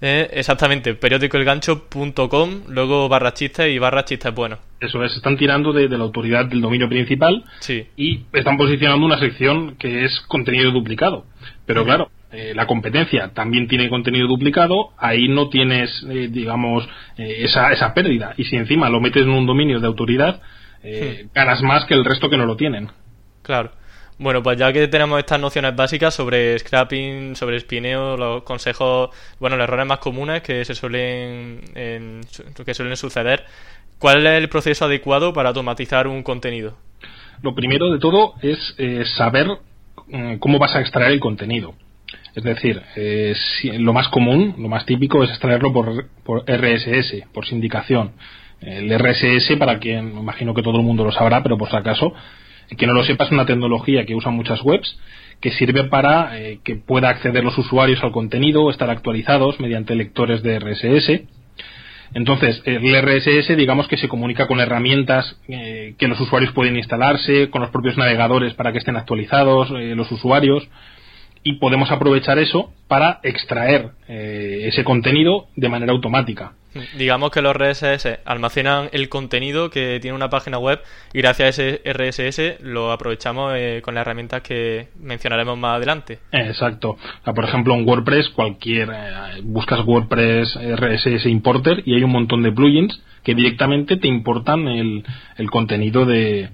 exactamente, 0.00 0.94
periódicoelgancho.com, 0.94 2.64
luego 2.68 3.08
barra 3.08 3.32
chistes 3.32 3.74
y 3.74 3.78
barra 3.78 4.04
chistes 4.04 4.34
bueno. 4.34 4.58
Eso 4.78 5.02
es, 5.04 5.16
están 5.16 5.38
tirando 5.38 5.72
de, 5.72 5.88
la 5.88 6.04
autoridad 6.04 6.44
del 6.44 6.60
dominio 6.60 6.86
principal 6.86 7.42
sí. 7.60 7.86
y 7.96 8.24
están 8.34 8.58
posicionando 8.58 9.06
una 9.06 9.18
sección 9.18 9.76
que 9.76 10.04
es 10.04 10.20
contenido 10.28 10.70
duplicado. 10.70 11.24
Pero 11.64 11.82
claro, 11.84 12.10
eh, 12.32 12.52
la 12.54 12.66
competencia 12.66 13.30
también 13.32 13.68
tiene 13.68 13.88
contenido 13.88 14.26
duplicado, 14.26 14.90
ahí 14.98 15.28
no 15.28 15.48
tienes, 15.48 16.04
eh, 16.10 16.28
digamos, 16.28 16.84
eh, 17.16 17.44
esa, 17.44 17.72
esa 17.72 17.94
pérdida. 17.94 18.34
Y 18.36 18.44
si 18.44 18.56
encima 18.56 18.90
lo 18.90 19.00
metes 19.00 19.22
en 19.22 19.30
un 19.30 19.46
dominio 19.46 19.80
de 19.80 19.86
autoridad, 19.86 20.40
ganas 21.34 21.62
más 21.62 21.84
que 21.86 21.94
el 21.94 22.04
resto 22.04 22.30
que 22.30 22.36
no 22.36 22.46
lo 22.46 22.56
tienen. 22.56 22.88
Claro. 23.42 23.72
Bueno, 24.18 24.40
pues 24.40 24.56
ya 24.56 24.72
que 24.72 24.86
tenemos 24.86 25.18
estas 25.18 25.40
nociones 25.40 25.74
básicas 25.74 26.14
sobre 26.14 26.56
scrapping, 26.60 27.34
sobre 27.34 27.58
spineo, 27.58 28.16
los 28.16 28.44
consejos, 28.44 29.10
bueno, 29.40 29.56
los 29.56 29.64
errores 29.64 29.86
más 29.86 29.98
comunes 29.98 30.42
que 30.42 30.64
se 30.64 30.76
suelen, 30.76 31.60
que 31.72 32.74
suelen 32.74 32.96
suceder, 32.96 33.44
¿cuál 33.98 34.24
es 34.26 34.40
el 34.40 34.48
proceso 34.48 34.84
adecuado 34.84 35.32
para 35.32 35.48
automatizar 35.48 36.06
un 36.06 36.22
contenido? 36.22 36.76
Lo 37.42 37.54
primero 37.54 37.90
de 37.90 37.98
todo 37.98 38.34
es 38.40 38.76
saber 39.16 39.48
cómo 40.38 40.58
vas 40.60 40.76
a 40.76 40.80
extraer 40.80 41.10
el 41.10 41.20
contenido 41.20 41.74
Es 42.34 42.44
decir, 42.44 42.82
eh, 42.96 43.34
lo 43.78 43.92
más 43.92 44.08
común, 44.08 44.54
lo 44.58 44.68
más 44.68 44.84
típico 44.86 45.24
es 45.24 45.30
extraerlo 45.30 45.72
por, 45.72 46.08
por 46.24 46.44
RSS, 46.46 47.24
por 47.32 47.46
sindicación. 47.46 48.12
El 48.60 48.90
RSS, 48.98 49.56
para 49.58 49.78
quien, 49.78 50.16
imagino 50.18 50.54
que 50.54 50.62
todo 50.62 50.78
el 50.78 50.84
mundo 50.84 51.04
lo 51.04 51.12
sabrá, 51.12 51.42
pero 51.42 51.58
por 51.58 51.68
si 51.70 51.76
acaso, 51.76 52.14
que 52.76 52.86
no 52.86 52.94
lo 52.94 53.04
sepa, 53.04 53.24
es 53.24 53.32
una 53.32 53.46
tecnología 53.46 54.04
que 54.04 54.14
usan 54.14 54.34
muchas 54.34 54.62
webs 54.62 54.98
que 55.40 55.50
sirve 55.52 55.84
para 55.84 56.38
eh, 56.38 56.60
que 56.64 56.76
pueda 56.76 57.10
acceder 57.10 57.44
los 57.44 57.56
usuarios 57.58 58.02
al 58.02 58.12
contenido, 58.12 58.70
estar 58.70 58.90
actualizados 58.90 59.60
mediante 59.60 59.94
lectores 59.94 60.42
de 60.42 60.58
RSS. 60.58 61.22
Entonces, 62.14 62.62
el 62.64 62.94
RSS, 63.02 63.56
digamos 63.56 63.88
que 63.88 63.96
se 63.96 64.08
comunica 64.08 64.46
con 64.46 64.60
herramientas 64.60 65.38
eh, 65.48 65.94
que 65.98 66.08
los 66.08 66.18
usuarios 66.20 66.52
pueden 66.52 66.76
instalarse, 66.76 67.50
con 67.50 67.60
los 67.60 67.70
propios 67.70 67.98
navegadores 67.98 68.54
para 68.54 68.72
que 68.72 68.78
estén 68.78 68.96
actualizados 68.96 69.70
eh, 69.72 69.94
los 69.94 70.10
usuarios, 70.10 70.66
y 71.46 71.54
podemos 71.54 71.90
aprovechar 71.92 72.38
eso 72.38 72.72
para 72.88 73.20
extraer 73.22 73.90
ese 74.08 74.82
contenido 74.82 75.46
de 75.54 75.68
manera 75.68 75.92
automática. 75.92 76.52
Digamos 76.96 77.30
que 77.30 77.42
los 77.42 77.54
RSS 77.54 78.20
almacenan 78.24 78.88
el 78.92 79.08
contenido 79.08 79.70
que 79.70 79.98
tiene 80.00 80.16
una 80.16 80.30
página 80.30 80.58
web 80.58 80.80
y 81.12 81.18
gracias 81.18 81.58
a 81.58 81.62
ese 81.62 81.82
RSS 81.84 82.62
lo 82.62 82.92
aprovechamos 82.92 83.54
eh, 83.56 83.80
con 83.82 83.94
las 83.94 84.02
herramientas 84.02 84.42
que 84.42 84.88
mencionaremos 85.00 85.56
más 85.58 85.76
adelante. 85.76 86.18
Exacto. 86.32 86.96
por 87.24 87.44
ejemplo, 87.44 87.74
en 87.74 87.88
WordPress, 87.88 88.28
cualquier 88.30 88.90
eh, 88.90 89.40
buscas 89.42 89.84
WordPress 89.84 90.54
RSS 90.56 91.26
Importer 91.26 91.82
y 91.84 91.94
hay 91.94 92.02
un 92.02 92.12
montón 92.12 92.42
de 92.42 92.52
plugins 92.52 93.00
que 93.22 93.34
directamente 93.34 93.96
te 93.96 94.08
importan 94.08 94.68
el, 94.68 95.04
contenido 95.50 96.04
de, 96.04 96.50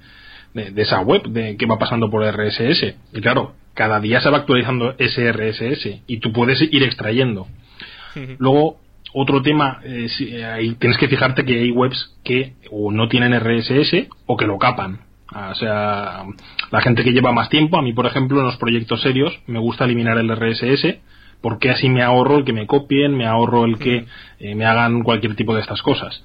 de, 0.54 0.82
esa 0.82 1.00
web 1.00 1.22
de 1.25 1.56
que 1.56 1.66
va 1.66 1.78
pasando 1.78 2.11
por 2.11 2.25
RSS. 2.25 2.94
Y 3.12 3.20
claro, 3.20 3.54
cada 3.75 4.00
día 4.00 4.21
se 4.21 4.31
va 4.31 4.38
actualizando 4.38 4.95
ese 4.99 5.33
RSS 5.33 6.02
y 6.07 6.19
tú 6.19 6.33
puedes 6.33 6.61
ir 6.61 6.83
extrayendo. 6.83 7.47
Luego, 8.38 8.79
otro 9.14 9.43
tema, 9.43 9.81
eh, 9.85 10.07
eh 10.21 10.75
tienes 10.79 10.99
que 10.99 11.09
fijarte 11.09 11.45
que 11.45 11.61
hay 11.61 11.71
webs 11.71 12.17
que 12.25 12.55
o 12.71 12.93
no 12.93 13.09
tienen 13.09 13.38
RSS 13.38 14.09
o 14.26 14.37
que 14.37 14.47
lo 14.47 14.59
capan. 14.59 15.00
Ah, 15.35 15.50
o 15.52 15.55
sea, 15.55 16.25
la 16.71 16.81
gente 16.83 17.05
que 17.05 17.12
lleva 17.12 17.33
más 17.33 17.49
tiempo, 17.49 17.79
a 17.79 17.83
mí 17.83 17.95
por 17.95 18.07
ejemplo 18.07 18.41
en 18.41 18.47
los 18.47 18.57
proyectos 18.57 19.00
serios 19.00 19.38
me 19.47 19.59
gusta 19.59 19.87
eliminar 19.87 20.19
el 20.19 20.29
RSS 20.29 20.99
porque 21.41 21.71
así 21.71 21.88
me 21.88 22.02
ahorro 22.02 22.38
el 22.38 22.45
que 22.45 22.52
me 22.52 22.67
copien, 22.67 23.17
me 23.17 23.26
ahorro 23.26 23.64
el 23.64 23.79
que 23.79 24.07
eh, 24.38 24.55
me 24.55 24.64
hagan 24.64 25.02
cualquier 25.02 25.35
tipo 25.35 25.55
de 25.55 25.61
estas 25.61 25.83
cosas. 25.83 26.23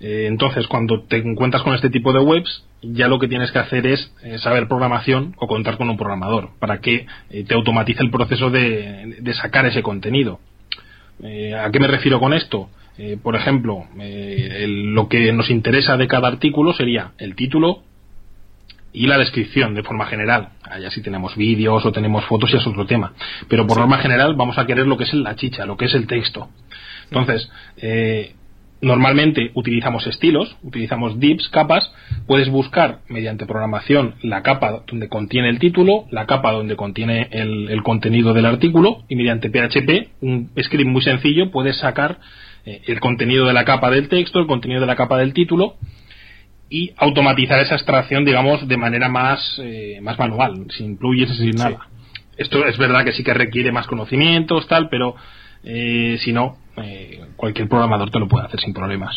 Eh, 0.00 0.26
entonces, 0.28 0.66
cuando 0.66 1.02
te 1.02 1.16
encuentras 1.18 1.62
con 1.62 1.74
este 1.74 1.90
tipo 1.90 2.12
de 2.12 2.20
webs, 2.20 2.64
ya 2.82 3.08
lo 3.08 3.18
que 3.18 3.28
tienes 3.28 3.50
que 3.50 3.58
hacer 3.58 3.86
es 3.86 4.12
saber 4.42 4.68
programación 4.68 5.34
o 5.38 5.46
contar 5.46 5.78
con 5.78 5.88
un 5.88 5.96
programador 5.96 6.50
para 6.58 6.80
que 6.80 7.06
te 7.30 7.54
automatice 7.54 8.02
el 8.02 8.10
proceso 8.10 8.50
de 8.50 9.34
sacar 9.40 9.64
ese 9.64 9.82
contenido. 9.82 10.38
Eh, 11.22 11.54
¿A 11.54 11.70
qué 11.70 11.80
me 11.80 11.86
refiero 11.86 12.18
con 12.18 12.32
esto? 12.32 12.70
Eh, 12.98 13.18
por 13.20 13.36
ejemplo, 13.36 13.86
eh, 13.98 14.66
lo 14.68 15.08
que 15.08 15.32
nos 15.32 15.50
interesa 15.50 15.96
de 15.96 16.06
cada 16.08 16.28
artículo 16.28 16.72
sería 16.72 17.12
el 17.18 17.34
título 17.34 17.82
y 18.92 19.06
la 19.06 19.18
descripción 19.18 19.74
de 19.74 19.82
forma 19.82 20.06
general. 20.06 20.50
Allá 20.62 20.90
si 20.90 21.02
tenemos 21.02 21.36
vídeos 21.36 21.84
o 21.84 21.92
tenemos 21.92 22.24
fotos 22.26 22.52
ya 22.52 22.58
es 22.58 22.66
otro 22.66 22.86
tema. 22.86 23.12
Pero 23.48 23.66
por 23.66 23.78
norma 23.78 23.98
general 23.98 24.34
vamos 24.36 24.58
a 24.58 24.66
querer 24.66 24.86
lo 24.86 24.96
que 24.96 25.04
es 25.04 25.14
la 25.14 25.34
chicha, 25.34 25.66
lo 25.66 25.76
que 25.76 25.86
es 25.86 25.94
el 25.94 26.06
texto. 26.06 26.48
Entonces, 27.10 27.50
Normalmente 28.84 29.50
utilizamos 29.54 30.06
estilos, 30.06 30.56
utilizamos 30.62 31.18
divs, 31.18 31.48
capas. 31.48 31.90
Puedes 32.26 32.50
buscar 32.50 32.98
mediante 33.08 33.46
programación 33.46 34.16
la 34.20 34.42
capa 34.42 34.82
donde 34.86 35.08
contiene 35.08 35.48
el 35.48 35.58
título, 35.58 36.04
la 36.10 36.26
capa 36.26 36.52
donde 36.52 36.76
contiene 36.76 37.28
el, 37.30 37.82
contenido 37.82 38.34
del 38.34 38.44
artículo 38.44 39.04
y 39.08 39.16
mediante 39.16 39.48
PHP, 39.48 40.20
un 40.20 40.50
script 40.62 40.86
muy 40.86 41.00
sencillo, 41.00 41.50
puedes 41.50 41.78
sacar 41.78 42.18
eh, 42.66 42.82
el 42.86 43.00
contenido 43.00 43.46
de 43.46 43.54
la 43.54 43.64
capa 43.64 43.90
del 43.90 44.08
texto, 44.08 44.38
el 44.38 44.46
contenido 44.46 44.82
de 44.82 44.86
la 44.86 44.96
capa 44.96 45.16
del 45.16 45.32
título 45.32 45.76
y 46.68 46.92
automatizar 46.98 47.60
esa 47.60 47.76
extracción, 47.76 48.26
digamos, 48.26 48.68
de 48.68 48.76
manera 48.76 49.08
más, 49.08 49.58
eh, 49.62 49.98
más 50.02 50.18
manual, 50.18 50.66
sin 50.76 50.98
plugins, 50.98 51.38
sin 51.38 51.56
nada. 51.56 51.88
Esto 52.36 52.66
es 52.66 52.76
verdad 52.76 53.02
que 53.04 53.12
sí 53.12 53.24
que 53.24 53.32
requiere 53.32 53.72
más 53.72 53.86
conocimientos, 53.86 54.68
tal, 54.68 54.90
pero 54.90 55.14
eh, 55.62 56.18
si 56.20 56.34
no, 56.34 56.58
eh, 56.76 57.24
cualquier 57.36 57.68
programador 57.68 58.10
te 58.10 58.18
lo 58.18 58.28
puede 58.28 58.46
hacer 58.46 58.60
sin 58.60 58.74
problemas. 58.74 59.16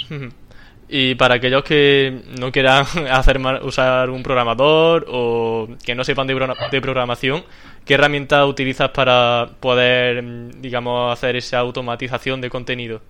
Y 0.89 1.15
para 1.15 1.35
aquellos 1.35 1.63
que 1.63 2.21
no 2.39 2.51
quieran 2.51 2.85
hacer 3.11 3.39
usar 3.63 4.09
un 4.09 4.23
programador 4.23 5.05
o 5.09 5.67
que 5.85 5.95
no 5.95 6.03
sepan 6.03 6.27
de, 6.27 6.81
programación, 6.81 7.43
¿qué 7.85 7.95
herramienta 7.95 8.45
utilizas 8.45 8.89
para 8.91 9.49
poder, 9.59 10.23
digamos, 10.61 11.11
hacer 11.11 11.35
esa 11.35 11.59
automatización 11.59 12.41
de 12.41 12.49
contenido? 12.49 13.01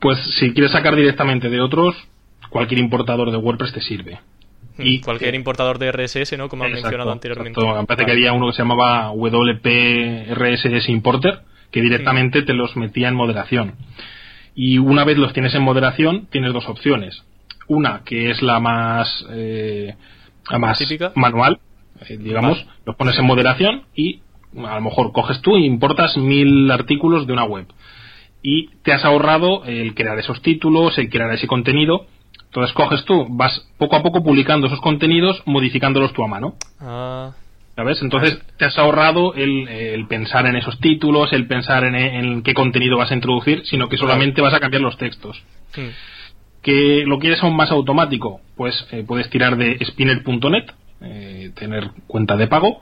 Pues 0.00 0.18
si 0.38 0.52
quieres 0.52 0.72
sacar 0.72 0.94
directamente 0.94 1.48
de 1.48 1.60
otros, 1.60 1.96
cualquier 2.50 2.80
importador 2.80 3.30
de 3.30 3.38
WordPress 3.38 3.72
te 3.72 3.80
sirve. 3.80 4.20
Y 4.76 5.00
cualquier 5.00 5.36
importador 5.36 5.78
de 5.78 5.92
RSS, 5.92 6.36
¿no? 6.36 6.48
Como 6.48 6.64
has 6.64 6.72
mencionado 6.72 7.12
anteriormente. 7.12 7.60
Me 7.60 7.86
parece 7.86 8.06
que 8.06 8.12
había 8.12 8.32
uno 8.32 8.48
que 8.48 8.54
se 8.54 8.62
llamaba 8.62 9.12
WP 9.12 10.34
RSS 10.34 10.88
Importer 10.88 11.42
que 11.74 11.82
directamente 11.82 12.42
te 12.42 12.54
los 12.54 12.76
metía 12.76 13.08
en 13.08 13.16
moderación. 13.16 13.74
Y 14.54 14.78
una 14.78 15.02
vez 15.02 15.18
los 15.18 15.32
tienes 15.32 15.56
en 15.56 15.62
moderación, 15.62 16.28
tienes 16.30 16.52
dos 16.52 16.68
opciones. 16.68 17.24
Una 17.66 18.02
que 18.04 18.30
es 18.30 18.42
la 18.42 18.60
más, 18.60 19.26
eh, 19.32 19.96
más 20.56 20.78
manual, 21.16 21.58
eh, 22.08 22.16
digamos, 22.16 22.64
los 22.86 22.94
pones 22.94 23.18
en 23.18 23.24
moderación 23.24 23.82
y 23.92 24.20
a 24.56 24.76
lo 24.76 24.82
mejor 24.82 25.10
coges 25.10 25.40
tú 25.40 25.56
e 25.56 25.62
importas 25.62 26.16
mil 26.16 26.70
artículos 26.70 27.26
de 27.26 27.32
una 27.32 27.42
web. 27.42 27.66
Y 28.40 28.68
te 28.84 28.92
has 28.92 29.04
ahorrado 29.04 29.64
el 29.64 29.96
crear 29.96 30.16
esos 30.20 30.42
títulos, 30.42 30.96
el 30.98 31.10
crear 31.10 31.32
ese 31.32 31.48
contenido. 31.48 32.06
Entonces 32.44 32.72
coges 32.72 33.04
tú, 33.04 33.26
vas 33.30 33.68
poco 33.78 33.96
a 33.96 34.02
poco 34.04 34.22
publicando 34.22 34.68
esos 34.68 34.80
contenidos, 34.80 35.42
modificándolos 35.44 36.12
tú 36.12 36.22
a 36.22 36.28
mano. 36.28 36.54
Ah. 36.78 37.32
¿Sabes? 37.76 38.00
Entonces 38.02 38.38
te 38.56 38.66
has 38.66 38.78
ahorrado 38.78 39.34
el, 39.34 40.06
pensar 40.08 40.46
en 40.46 40.54
esos 40.54 40.78
títulos, 40.78 41.32
el 41.32 41.48
pensar 41.48 41.84
en, 41.84 42.42
qué 42.42 42.54
contenido 42.54 42.96
vas 42.96 43.10
a 43.10 43.14
introducir, 43.14 43.62
sino 43.66 43.88
que 43.88 43.96
solamente 43.96 44.40
vas 44.40 44.54
a 44.54 44.60
cambiar 44.60 44.82
los 44.82 44.96
textos. 44.96 45.42
¿Que 46.62 47.04
lo 47.04 47.18
quieres 47.18 47.42
aún 47.42 47.56
más 47.56 47.72
automático? 47.72 48.40
Pues 48.56 48.86
eh, 48.92 49.04
puedes 49.06 49.28
tirar 49.28 49.56
de 49.56 49.76
spinner.net, 49.84 50.66
eh, 51.02 51.50
tener 51.56 51.90
cuenta 52.06 52.36
de 52.36 52.46
pago 52.46 52.80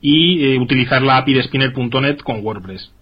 y 0.00 0.54
eh, 0.54 0.58
utilizar 0.58 1.02
la 1.02 1.18
API 1.18 1.34
de 1.34 1.42
spinner.net 1.42 2.18
con 2.18 2.44
WordPress. 2.44 2.92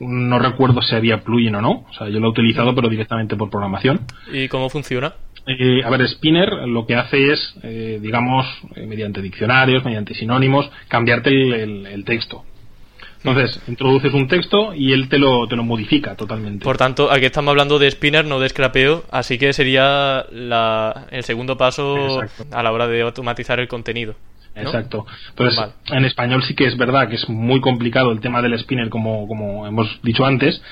no 0.00 0.38
recuerdo 0.38 0.80
si 0.80 0.94
había 0.94 1.20
plugin 1.20 1.54
o 1.56 1.60
no, 1.60 1.86
o 1.88 1.92
sea, 1.92 2.08
yo 2.08 2.18
lo 2.18 2.28
he 2.28 2.30
utilizado 2.30 2.74
pero 2.74 2.88
directamente 2.88 3.36
por 3.36 3.50
programación. 3.50 4.00
¿Y 4.32 4.48
cómo 4.48 4.70
funciona? 4.70 5.12
Eh, 5.48 5.82
a 5.82 5.88
ver, 5.88 6.06
Spinner 6.06 6.50
lo 6.68 6.84
que 6.86 6.94
hace 6.94 7.32
es, 7.32 7.54
eh, 7.62 7.98
digamos, 8.02 8.46
eh, 8.76 8.86
mediante 8.86 9.22
diccionarios, 9.22 9.82
mediante 9.82 10.12
sinónimos, 10.12 10.70
cambiarte 10.88 11.30
el, 11.30 12.04
texto. 12.04 12.44
Entonces, 13.24 13.60
introduces 13.66 14.12
un 14.12 14.28
texto 14.28 14.74
y 14.74 14.92
él 14.92 15.08
te 15.08 15.18
lo, 15.18 15.48
te 15.48 15.56
lo 15.56 15.64
modifica 15.64 16.14
totalmente. 16.16 16.64
Por 16.64 16.76
tanto, 16.76 17.10
aquí 17.10 17.24
estamos 17.24 17.52
hablando 17.52 17.78
de 17.78 17.90
spinner, 17.90 18.26
no 18.26 18.38
de 18.38 18.48
scrapeo, 18.50 19.04
así 19.10 19.38
que 19.38 19.54
sería 19.54 20.26
el 21.10 21.24
segundo 21.24 21.56
paso 21.56 22.20
a 22.52 22.62
la 22.62 22.70
hora 22.70 22.86
de 22.86 23.00
automatizar 23.00 23.58
el 23.58 23.68
contenido. 23.68 24.14
Exacto. 24.54 25.06
Entonces, 25.30 25.74
en 25.90 26.04
español 26.04 26.42
sí 26.42 26.54
que 26.54 26.66
es 26.66 26.76
verdad 26.76 27.08
que 27.08 27.16
es 27.16 27.28
muy 27.28 27.60
complicado 27.60 28.12
el 28.12 28.20
tema 28.20 28.42
del 28.42 28.58
spinner, 28.58 28.90
como, 28.90 29.26
como 29.26 29.66
hemos 29.66 29.98
dicho 30.02 30.26
antes, 30.26 30.62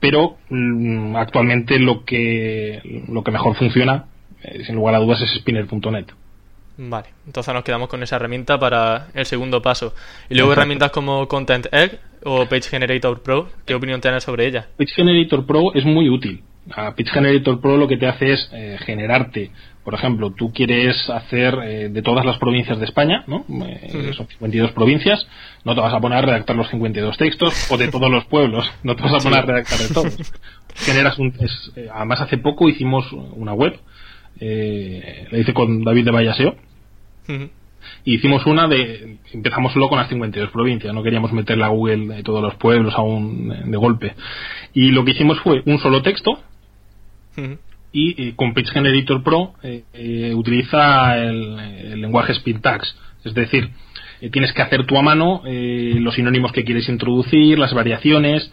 pero 0.00 0.36
mm, 0.50 1.16
actualmente 1.16 1.78
lo 1.78 2.04
que, 2.04 3.04
lo 3.08 3.24
que 3.24 3.30
mejor 3.30 3.56
funciona 3.56 4.04
sin 4.64 4.74
lugar 4.76 4.94
a 4.94 4.98
dudas 4.98 5.20
es 5.22 5.34
spinner.net. 5.40 6.06
Vale, 6.80 7.08
entonces 7.26 7.52
nos 7.52 7.64
quedamos 7.64 7.88
con 7.88 8.04
esa 8.04 8.16
herramienta 8.16 8.56
para 8.56 9.08
el 9.12 9.26
segundo 9.26 9.60
paso. 9.60 9.94
Y 10.30 10.36
luego 10.36 10.52
herramientas 10.52 10.92
como 10.92 11.26
Content 11.26 11.66
Egg 11.72 11.98
o 12.22 12.46
Page 12.46 12.68
Generator 12.70 13.20
Pro, 13.20 13.48
¿qué 13.66 13.74
opinión 13.74 14.00
tienes 14.00 14.22
sobre 14.22 14.46
ella? 14.46 14.68
Page 14.78 14.94
Generator 14.94 15.44
Pro 15.44 15.74
es 15.74 15.84
muy 15.84 16.08
útil. 16.08 16.44
A 16.70 16.94
Page 16.94 17.10
Generator 17.10 17.60
Pro 17.60 17.76
lo 17.76 17.88
que 17.88 17.96
te 17.96 18.06
hace 18.06 18.32
es 18.32 18.48
eh, 18.52 18.76
generarte, 18.84 19.50
por 19.82 19.94
ejemplo, 19.94 20.30
tú 20.30 20.52
quieres 20.52 21.10
hacer 21.10 21.58
eh, 21.64 21.88
de 21.88 22.02
todas 22.02 22.24
las 22.24 22.38
provincias 22.38 22.78
de 22.78 22.84
España, 22.84 23.24
¿no? 23.26 23.44
Son 24.14 24.28
52 24.28 24.70
provincias, 24.70 25.26
no 25.64 25.74
te 25.74 25.80
vas 25.80 25.94
a 25.94 25.98
poner 25.98 26.18
a 26.18 26.22
redactar 26.22 26.54
los 26.54 26.68
52 26.68 27.16
textos, 27.16 27.72
o 27.72 27.76
de 27.76 27.88
todos 27.88 28.08
los 28.08 28.24
pueblos, 28.26 28.70
no 28.84 28.94
te 28.94 29.02
vas 29.02 29.14
a 29.14 29.18
poner 29.18 29.40
a 29.40 29.46
redactar 29.46 29.78
de 29.78 29.94
todos. 29.94 30.32
Generas 30.76 31.18
un, 31.18 31.34
además 31.92 32.20
hace 32.20 32.38
poco 32.38 32.68
hicimos 32.68 33.10
una 33.12 33.52
web 33.52 33.80
eh, 34.40 35.26
la 35.30 35.38
hice 35.38 35.54
con 35.54 35.84
David 35.84 36.04
de 36.04 36.10
Vallaseo. 36.10 36.56
Y 38.04 38.14
hicimos 38.14 38.46
una 38.46 38.68
de. 38.68 39.18
Empezamos 39.32 39.72
solo 39.72 39.88
con 39.88 39.98
las 39.98 40.08
52 40.08 40.50
provincias, 40.50 40.94
no 40.94 41.02
queríamos 41.02 41.32
meter 41.32 41.58
la 41.58 41.68
Google 41.68 42.16
de 42.16 42.22
todos 42.22 42.42
los 42.42 42.54
pueblos 42.54 42.94
aún 42.94 43.70
de 43.70 43.76
golpe. 43.76 44.14
Y 44.72 44.90
lo 44.90 45.04
que 45.04 45.12
hicimos 45.12 45.38
fue 45.40 45.62
un 45.66 45.78
solo 45.78 46.02
texto. 46.02 46.40
Y 47.92 48.32
con 48.32 48.52
Page 48.52 48.72
Generator 48.72 49.22
Pro 49.22 49.54
eh, 49.62 49.84
eh, 49.92 50.34
utiliza 50.34 51.16
el, 51.18 52.00
lenguaje 52.00 52.32
Speed 52.32 52.60
Tags. 52.60 52.96
Es 53.24 53.34
decir, 53.34 53.70
eh, 54.20 54.30
tienes 54.30 54.52
que 54.52 54.62
hacer 54.62 54.84
tú 54.86 54.98
a 54.98 55.02
mano 55.02 55.42
eh, 55.46 55.94
los 56.00 56.14
sinónimos 56.14 56.52
que 56.52 56.64
quieres 56.64 56.88
introducir, 56.88 57.58
las 57.58 57.72
variaciones. 57.72 58.50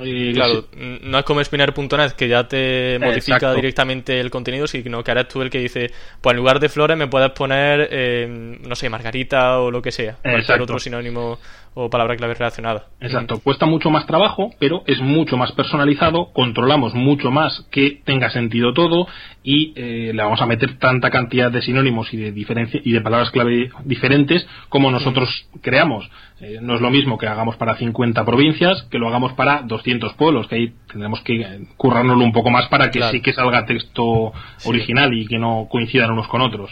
Eh, 0.00 0.32
claro, 0.34 0.64
no 0.76 1.18
es 1.18 1.24
como 1.24 1.42
Spinner.net 1.44 2.12
que 2.12 2.28
ya 2.28 2.46
te 2.48 2.98
modifica 3.00 3.52
directamente 3.54 4.20
el 4.20 4.30
contenido, 4.30 4.66
sino 4.66 5.02
que 5.04 5.10
eres 5.10 5.28
tú 5.28 5.42
el 5.42 5.50
que 5.50 5.58
dice, 5.58 5.90
pues 6.20 6.32
en 6.32 6.38
lugar 6.38 6.60
de 6.60 6.68
flores 6.68 6.96
me 6.96 7.06
puedes 7.08 7.30
poner, 7.30 7.88
eh, 7.90 8.26
no 8.60 8.74
sé, 8.74 8.88
margarita 8.88 9.60
o 9.60 9.70
lo 9.70 9.82
que 9.82 9.92
sea, 9.92 10.16
cualquier 10.22 10.60
otro 10.60 10.78
sinónimo 10.78 11.38
o 11.74 11.88
palabra 11.88 12.16
clave 12.16 12.34
relacionada. 12.34 12.86
Exacto, 13.00 13.40
cuesta 13.40 13.66
mucho 13.66 13.90
más 13.90 14.06
trabajo, 14.06 14.50
pero 14.58 14.82
es 14.86 15.00
mucho 15.00 15.36
más 15.36 15.52
personalizado, 15.52 16.32
controlamos 16.32 16.94
mucho 16.94 17.30
más 17.30 17.66
que 17.70 18.00
tenga 18.04 18.30
sentido 18.30 18.74
todo 18.74 19.06
y 19.42 19.72
eh, 19.76 20.12
le 20.14 20.22
vamos 20.22 20.40
a 20.42 20.46
meter 20.46 20.78
tanta 20.78 21.10
cantidad 21.10 21.50
de 21.50 21.62
sinónimos 21.62 22.12
y 22.12 22.18
de 22.18 22.32
diferencia 22.32 22.80
y 22.84 22.92
de 22.92 23.00
palabras 23.00 23.30
clave 23.30 23.70
diferentes 23.84 24.46
como 24.68 24.90
nosotros 24.90 25.28
creamos. 25.62 26.08
Eh, 26.40 26.58
no 26.60 26.74
es 26.74 26.80
lo 26.80 26.90
mismo 26.90 27.18
que 27.18 27.26
hagamos 27.26 27.56
para 27.56 27.76
50 27.76 28.24
provincias 28.24 28.82
que 28.90 28.98
lo 28.98 29.08
hagamos 29.08 29.32
para 29.32 29.62
200 29.62 30.14
pueblos, 30.14 30.48
que 30.48 30.56
ahí 30.56 30.74
tendremos 30.90 31.20
que 31.22 31.66
currárnoslo 31.76 32.24
un 32.24 32.32
poco 32.32 32.50
más 32.50 32.66
para 32.68 32.90
que 32.90 33.02
sí 33.10 33.20
que 33.20 33.32
salga 33.32 33.64
texto 33.64 34.32
original 34.64 35.14
y 35.14 35.26
que 35.26 35.38
no 35.38 35.68
coincidan 35.70 36.10
unos 36.10 36.28
con 36.28 36.42
otros. 36.42 36.70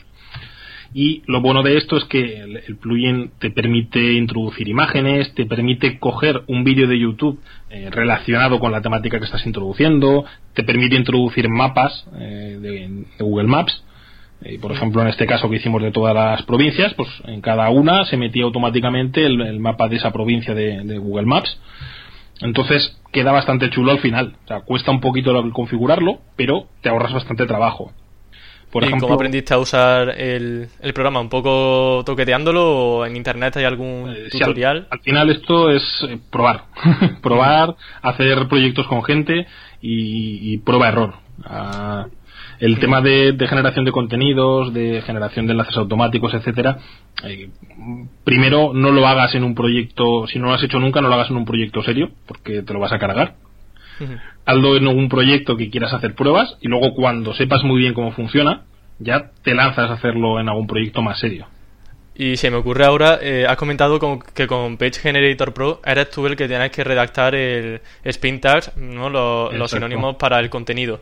Y 0.93 1.23
lo 1.27 1.41
bueno 1.41 1.63
de 1.63 1.77
esto 1.77 1.97
es 1.97 2.05
que 2.05 2.41
el, 2.41 2.77
plugin 2.77 3.31
te 3.39 3.51
permite 3.51 4.15
introducir 4.15 4.69
imágenes, 4.69 5.33
te 5.35 5.47
permite 5.47 6.01
coger 6.01 6.43
un 6.49 6.65
vídeo 6.65 6.89
de 6.89 6.99
YouTube 6.99 7.39
eh, 7.71 7.91
relacionado 7.91 8.59
con 8.59 8.73
la 8.73 8.81
temática 8.81 9.19
que 9.19 9.25
estás 9.25 9.47
introduciendo, 9.47 10.25
te 10.55 10.65
permite 10.65 10.97
introducir 10.97 11.49
mapas 11.49 12.07
eh, 12.19 12.59
de, 12.61 13.25
Google 13.25 13.47
Maps. 13.47 13.85
Eh, 14.43 14.59
por 14.59 14.73
ejemplo, 14.73 15.03
en 15.03 15.09
este 15.09 15.27
caso 15.27 15.49
que 15.49 15.57
hicimos 15.57 15.81
de 15.81 15.93
todas 15.93 16.15
las 16.15 16.43
provincias, 16.43 16.93
pues 16.95 17.09
en 17.25 17.41
cada 17.41 17.71
una 17.71 18.05
se 18.07 18.17
metía 18.17 18.43
automáticamente 18.43 19.25
el, 19.25 19.61
mapa 19.61 19.87
de 19.87 19.97
esa 19.97 20.13
provincia 20.13 20.55
de, 20.55 20.99
Google 20.99 21.27
Maps. 21.27 21.57
Entonces 22.41 22.99
queda 23.13 23.31
bastante 23.31 23.71
chulo 23.71 23.93
al 23.93 24.01
final. 24.01 24.35
O 24.45 24.49
sea, 24.49 24.61
cuesta 24.63 24.91
un 24.91 25.01
poquito 25.01 25.33
configurarlo, 25.53 26.21
pero 26.37 26.67
te 26.81 26.89
ahorras 26.89 27.13
bastante 27.13 27.47
trabajo. 27.47 27.93
¿Y 28.73 28.99
cómo 28.99 29.15
aprendiste 29.15 29.53
a 29.53 29.59
usar 29.59 30.11
el, 30.11 30.69
programa? 30.95 31.21
¿Un 31.21 31.29
poco 31.29 32.03
toqueteándolo 32.05 32.63
o 32.63 33.07
en 33.07 33.17
internet 33.17 33.57
hay 33.57 33.65
algún 33.65 34.11
eh, 34.11 34.29
tutorial? 34.31 34.87
al, 34.91 35.01
final 35.01 35.31
esto 35.31 35.71
es 35.71 35.83
eh, 36.09 36.19
probar. 36.31 36.65
probar, 37.23 37.75
hacer 38.03 38.47
proyectos 38.49 38.87
con 38.87 39.03
gente 39.03 39.47
y, 39.81 40.59
prueba-error. 40.59 41.15
Ah, 41.45 42.07
el 42.61 42.79
tema 42.79 43.01
de, 43.01 43.35
generación 43.49 43.85
de 43.87 43.93
contenidos, 43.93 44.73
de 44.73 45.03
generación 45.03 45.47
de 45.47 45.53
enlaces 45.53 45.77
automáticos, 45.77 46.35
etcétera, 46.35 46.79
eh, 47.25 47.49
primero 48.23 48.73
no 48.75 48.93
lo 48.93 49.07
hagas 49.07 49.35
en 49.35 49.45
un 49.45 49.55
proyecto, 49.55 50.27
si 50.27 50.39
no 50.39 50.47
lo 50.47 50.55
has 50.55 50.63
hecho 50.63 50.79
nunca, 50.79 51.01
no 51.01 51.09
lo 51.09 51.15
hagas 51.15 51.31
en 51.31 51.37
un 51.37 51.47
proyecto 51.47 51.83
serio, 51.83 52.11
porque 52.27 52.63
te 52.63 52.73
lo 52.73 52.79
vas 52.79 52.93
a 52.93 52.99
cargar 52.99 53.35
hazlo 54.45 54.77
en 54.77 54.87
un 54.89 55.09
proyecto 55.09 55.57
que 55.57 55.71
quieras 55.71 55.93
hacer 55.93 56.15
pruebas 56.15 56.57
y 56.61 56.69
luego 56.69 56.95
cuando 56.95 57.35
sepas 57.35 57.63
muy 57.63 57.81
bien 57.81 57.95
cómo 57.95 58.13
funciona, 58.13 58.63
ya 58.99 59.31
te 59.43 59.55
lanzas 59.55 59.91
a 59.91 59.95
hacerlo 59.95 60.41
en 60.41 60.49
algún 60.49 60.67
proyecto 60.67 61.03
más 61.03 61.19
serio. 61.19 61.47
Y 62.15 62.37
se 62.37 62.51
me 62.51 62.59
ocurre 62.59 62.85
ahora, 62.85 63.19
eh, 63.23 63.47
has 63.49 63.57
comentado 63.57 63.99
que 64.35 64.47
con 64.47 64.77
Page 64.77 65.01
Generator 65.01 65.55
Pro 65.55 65.81
eres 65.87 66.11
tú 66.11 66.27
el 66.27 66.37
que 66.37 66.49
tienes 66.49 66.71
que 66.71 66.85
redactar 66.85 67.35
el 67.35 67.81
spin 68.05 68.41
tags, 68.41 68.77
¿no? 68.77 69.09
los, 69.09 69.71
sinónimos 69.71 70.17
para 70.17 70.39
el 70.39 70.51
contenido. 70.51 71.01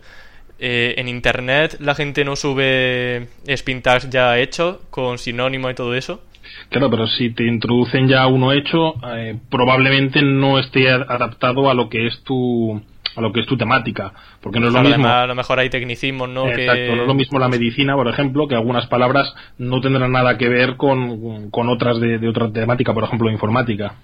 Eh, 0.61 0.95
en 0.97 1.09
internet 1.09 1.76
la 1.81 1.95
gente 1.95 2.25
no 2.25 2.35
sube 2.35 3.28
spin 3.47 3.81
tags 3.81 4.11
ya 4.11 4.38
hechos 4.38 4.78
con 4.90 5.19
sinónimos 5.19 5.73
y 5.73 5.75
todo 5.75 5.95
eso. 5.95 6.23
Claro, 6.69 6.90
pero 6.90 7.07
si 7.07 7.31
te 7.31 7.47
introducen 7.47 8.09
ya 8.09 8.26
uno 8.26 8.53
hecho, 8.53 8.94
eh, 9.12 9.37
probablemente 9.51 10.22
no 10.22 10.59
esté 10.59 10.88
adaptado 10.88 11.70
a 11.70 11.75
lo 11.75 11.88
que 11.88 12.07
es 12.07 12.22
tu 12.22 12.81
a 13.18 13.20
lo 13.20 13.33
que 13.33 13.40
es 13.40 13.46
tu 13.46 13.57
temática, 13.57 14.12
porque 14.40 14.61
no 14.61 14.68
es 14.68 14.72
lo 14.72 14.83
mismo. 14.83 15.09
a 15.09 15.26
lo 15.26 15.35
mejor 15.35 15.59
hay 15.59 15.68
tecnicismos, 15.68 16.28
¿no? 16.28 16.48
Exacto, 16.48 16.94
no 16.94 17.02
es 17.02 17.09
lo 17.09 17.14
mismo 17.14 17.38
la 17.40 17.48
medicina, 17.48 17.96
por 17.96 18.07
ejemplo, 18.07 18.46
que 18.46 18.54
algunas 18.54 18.87
palabras 18.87 19.35
no 19.59 19.81
tendrán 19.81 20.12
nada 20.12 20.38
que 20.38 20.48
ver 20.48 20.76
con, 20.76 21.50
otras 21.52 21.98
de, 22.00 22.26
otra 22.28 22.52
temática, 22.52 22.94
por 22.94 23.04
ejemplo, 23.04 23.28
informática. 23.31 23.94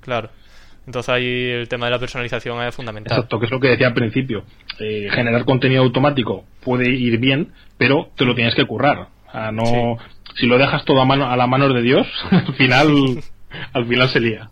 Claro. 0.00 0.30
Entonces 0.86 1.08
ahí 1.10 1.50
el 1.50 1.68
tema 1.68 1.86
de 1.86 1.92
la 1.92 1.98
personalización 1.98 2.60
es 2.62 2.74
fundamental. 2.74 3.16
Exacto, 3.16 3.38
que 3.38 3.44
es 3.44 3.52
lo 3.52 3.60
que 3.60 3.68
decía 3.68 3.86
al 3.86 3.94
principio. 3.94 4.42
Eh, 4.80 5.08
generar 5.12 5.44
contenido 5.44 5.82
automático 5.82 6.44
puede 6.64 6.90
ir 6.90 7.18
bien, 7.18 7.52
pero 7.76 8.08
te 8.16 8.24
lo 8.24 8.34
tienes 8.34 8.54
que 8.54 8.64
currar. 8.64 9.08
O 9.32 9.52
no, 9.52 9.98
si 10.34 10.46
lo 10.46 10.58
dejas 10.58 10.84
todo 10.84 11.00
a, 11.00 11.04
mano, 11.04 11.30
a 11.30 11.36
la 11.36 11.46
mano 11.46 11.68
de 11.68 11.82
Dios, 11.82 12.06
al 12.30 12.54
final, 12.54 12.88
al 13.72 13.86
final 13.86 14.08
se 14.08 14.20
lía. 14.20 14.50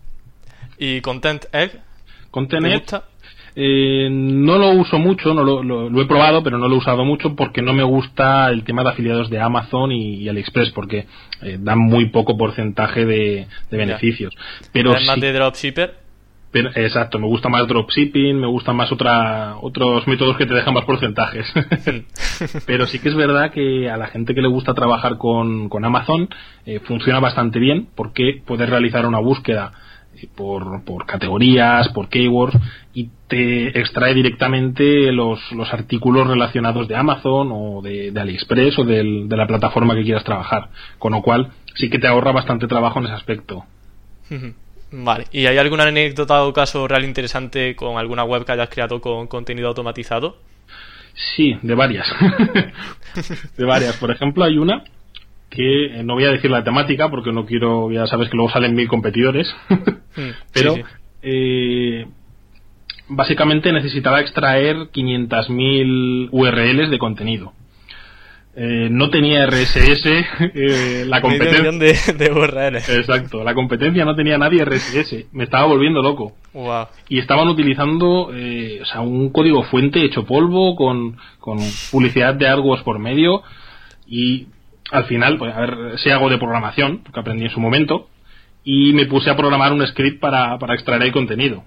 ¿Y 0.77 1.01
Content 1.01 1.45
Egg? 1.51 1.81
Content 2.31 2.67
Egg, 2.67 3.03
eh, 3.59 4.07
no 4.11 4.59
lo 4.59 4.69
uso 4.73 4.99
mucho, 4.99 5.33
no 5.33 5.43
lo, 5.43 6.01
he 6.01 6.05
probado, 6.05 6.43
pero 6.43 6.59
no 6.59 6.67
lo 6.67 6.75
he 6.75 6.77
usado 6.77 7.03
mucho 7.03 7.35
porque 7.35 7.63
no 7.63 7.73
me 7.73 7.81
gusta 7.81 8.51
el 8.51 8.63
tema 8.63 8.83
de 8.83 8.89
afiliados 8.89 9.31
de 9.31 9.39
Amazon 9.39 9.91
y, 9.91 10.29
AliExpress, 10.29 10.69
porque 10.69 11.07
eh, 11.41 11.57
dan 11.59 11.79
muy 11.79 12.09
poco 12.09 12.37
porcentaje 12.37 13.03
de, 13.07 13.47
beneficios. 13.71 14.35
Pero 14.71 14.93
más 14.93 15.19
de 15.19 15.33
dropshipper? 15.33 16.07
exacto, 16.53 17.17
me 17.17 17.25
gusta 17.25 17.49
más 17.49 17.67
dropshipping, 17.67 18.39
me 18.39 18.47
gustan 18.47 18.75
más 18.75 18.91
otra, 18.91 19.57
otros 19.59 20.05
métodos 20.07 20.37
que 20.37 20.45
te 20.45 20.53
dejan 20.53 20.75
más 20.75 20.85
porcentajes. 20.85 21.51
Pero 22.67 22.85
sí 22.85 22.99
que 22.99 23.09
es 23.09 23.15
verdad 23.15 23.51
que 23.51 23.89
a 23.89 23.97
la 23.97 24.07
gente 24.07 24.35
que 24.35 24.41
le 24.41 24.47
gusta 24.47 24.75
trabajar 24.75 25.17
con, 25.17 25.67
Amazon 25.83 26.29
eh, 26.65 26.79
funciona 26.79 27.19
bastante 27.19 27.57
bien 27.57 27.87
porque 27.95 28.41
puedes 28.45 28.69
realizar 28.69 29.07
una 29.07 29.19
búsqueda 29.19 29.73
por, 30.25 30.83
por 30.83 31.05
categorías, 31.05 31.89
por 31.89 32.09
keywords 32.09 32.57
y 32.93 33.09
te 33.27 33.79
extrae 33.79 34.13
directamente 34.13 35.11
los, 35.11 35.39
los 35.51 35.71
artículos 35.73 36.27
relacionados 36.27 36.87
de 36.87 36.95
Amazon 36.95 37.49
o 37.51 37.81
de, 37.81 38.11
AliExpress 38.15 38.79
o 38.79 38.83
de 38.83 39.27
la 39.29 39.47
plataforma 39.47 39.95
que 39.95 40.03
quieras 40.03 40.23
trabajar. 40.23 40.69
Con 40.97 41.13
lo 41.13 41.21
cual 41.21 41.51
sí 41.75 41.89
que 41.89 41.99
te 41.99 42.07
ahorra 42.07 42.31
bastante 42.31 42.67
trabajo 42.67 42.99
en 42.99 43.05
ese 43.05 43.15
aspecto. 43.15 43.65
Vale, 44.91 45.25
¿y 45.31 45.45
hay 45.45 45.57
alguna 45.57 45.83
anécdota 45.83 46.43
o 46.43 46.53
caso 46.53 46.87
real 46.87 47.03
interesante 47.03 47.75
con 47.75 47.97
alguna 47.97 48.23
web 48.23 48.45
que 48.45 48.53
hayas 48.53 48.69
creado 48.69 49.01
con 49.01 49.27
contenido 49.27 49.67
automatizado? 49.67 50.37
Sí, 51.35 51.57
de 51.61 51.75
varias. 51.75 52.07
de 53.57 53.65
varias. 53.65 53.97
Por 53.97 54.11
ejemplo, 54.11 54.43
hay 54.43 54.57
una 54.57 54.83
que 55.49 55.99
eh, 55.99 56.03
no 56.03 56.15
voy 56.15 56.25
a 56.25 56.31
decir 56.31 56.51
la 56.51 56.63
temática 56.63 57.09
porque 57.09 57.31
no 57.31 57.45
quiero, 57.45 57.91
ya 57.91 58.07
sabes 58.07 58.29
que 58.29 58.35
luego 58.35 58.51
salen 58.51 58.75
mil 58.75 58.87
competidores, 58.87 59.53
mm, 59.69 60.29
pero 60.53 60.75
eh, 61.21 62.05
básicamente 63.09 63.71
necesitaba 63.71 64.21
extraer 64.21 64.75
500.000 64.91 66.29
URLs 66.31 66.89
de 66.89 66.99
contenido. 66.99 67.53
Eh, 68.59 68.87
no 68.89 69.11
tenía 69.11 69.45
RSS, 69.45 70.05
eh, 70.55 71.05
la 71.05 71.21
competencia... 71.21 71.71
De, 72.13 72.27
Exacto, 72.97 73.43
la 73.43 73.53
competencia 73.53 74.03
no 74.03 74.15
tenía 74.15 74.39
nadie 74.39 74.65
RSS, 74.65 75.27
me 75.31 75.43
estaba 75.43 75.67
volviendo 75.67 76.01
loco. 76.01 76.33
Y 77.07 77.19
estaban 77.19 77.47
utilizando 77.49 78.31
eh, 78.33 78.79
o 78.81 78.85
sea, 78.85 79.01
un 79.01 79.29
código 79.29 79.61
fuente 79.65 80.03
hecho 80.03 80.25
polvo 80.25 80.75
con, 80.75 81.17
con 81.39 81.59
publicidad 81.91 82.33
de 82.33 82.47
AdWords 82.47 82.81
por 82.81 82.97
medio 82.97 83.43
y 84.07 84.47
al 84.91 85.05
final, 85.05 85.37
pues 85.37 85.53
a 85.55 85.61
ver 85.61 85.99
si 85.99 86.09
hago 86.09 86.29
de 86.29 86.37
programación, 86.37 86.99
porque 87.03 87.19
aprendí 87.19 87.45
en 87.45 87.51
su 87.51 87.59
momento, 87.59 88.09
y 88.63 88.93
me 88.93 89.05
puse 89.05 89.29
a 89.29 89.35
programar 89.35 89.73
un 89.73 89.85
script 89.87 90.19
para, 90.19 90.57
para 90.57 90.73
extraer 90.73 91.03
el 91.03 91.11
contenido 91.11 91.63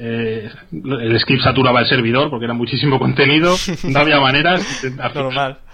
eh, 0.00 0.48
el 0.70 1.20
script 1.20 1.42
saturaba 1.42 1.80
el 1.80 1.86
servidor 1.86 2.30
porque 2.30 2.44
era 2.44 2.54
muchísimo 2.54 2.98
contenido, 3.00 3.54
no 3.84 3.98
había 3.98 4.20
manera. 4.20 4.58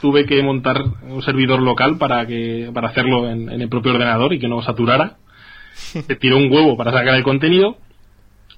Tuve 0.01 0.25
que 0.27 0.43
montar 0.43 0.83
un 1.03 1.23
servidor 1.23 1.61
local 1.61 1.99
para 1.99 2.27
que 2.27 2.71
para 2.73 2.89
hacerlo 2.89 3.29
en, 3.29 3.49
el 3.51 3.69
propio 3.69 3.93
ordenador 3.93 4.33
y 4.33 4.39
que 4.39 4.49
no 4.49 4.63
saturara. 4.63 5.17
Se 5.75 6.17
tiró 6.17 6.39
un 6.39 6.51
huevo 6.51 6.77
para 6.77 6.93
sacar 6.93 7.15
el 7.15 7.23
contenido 7.23 7.79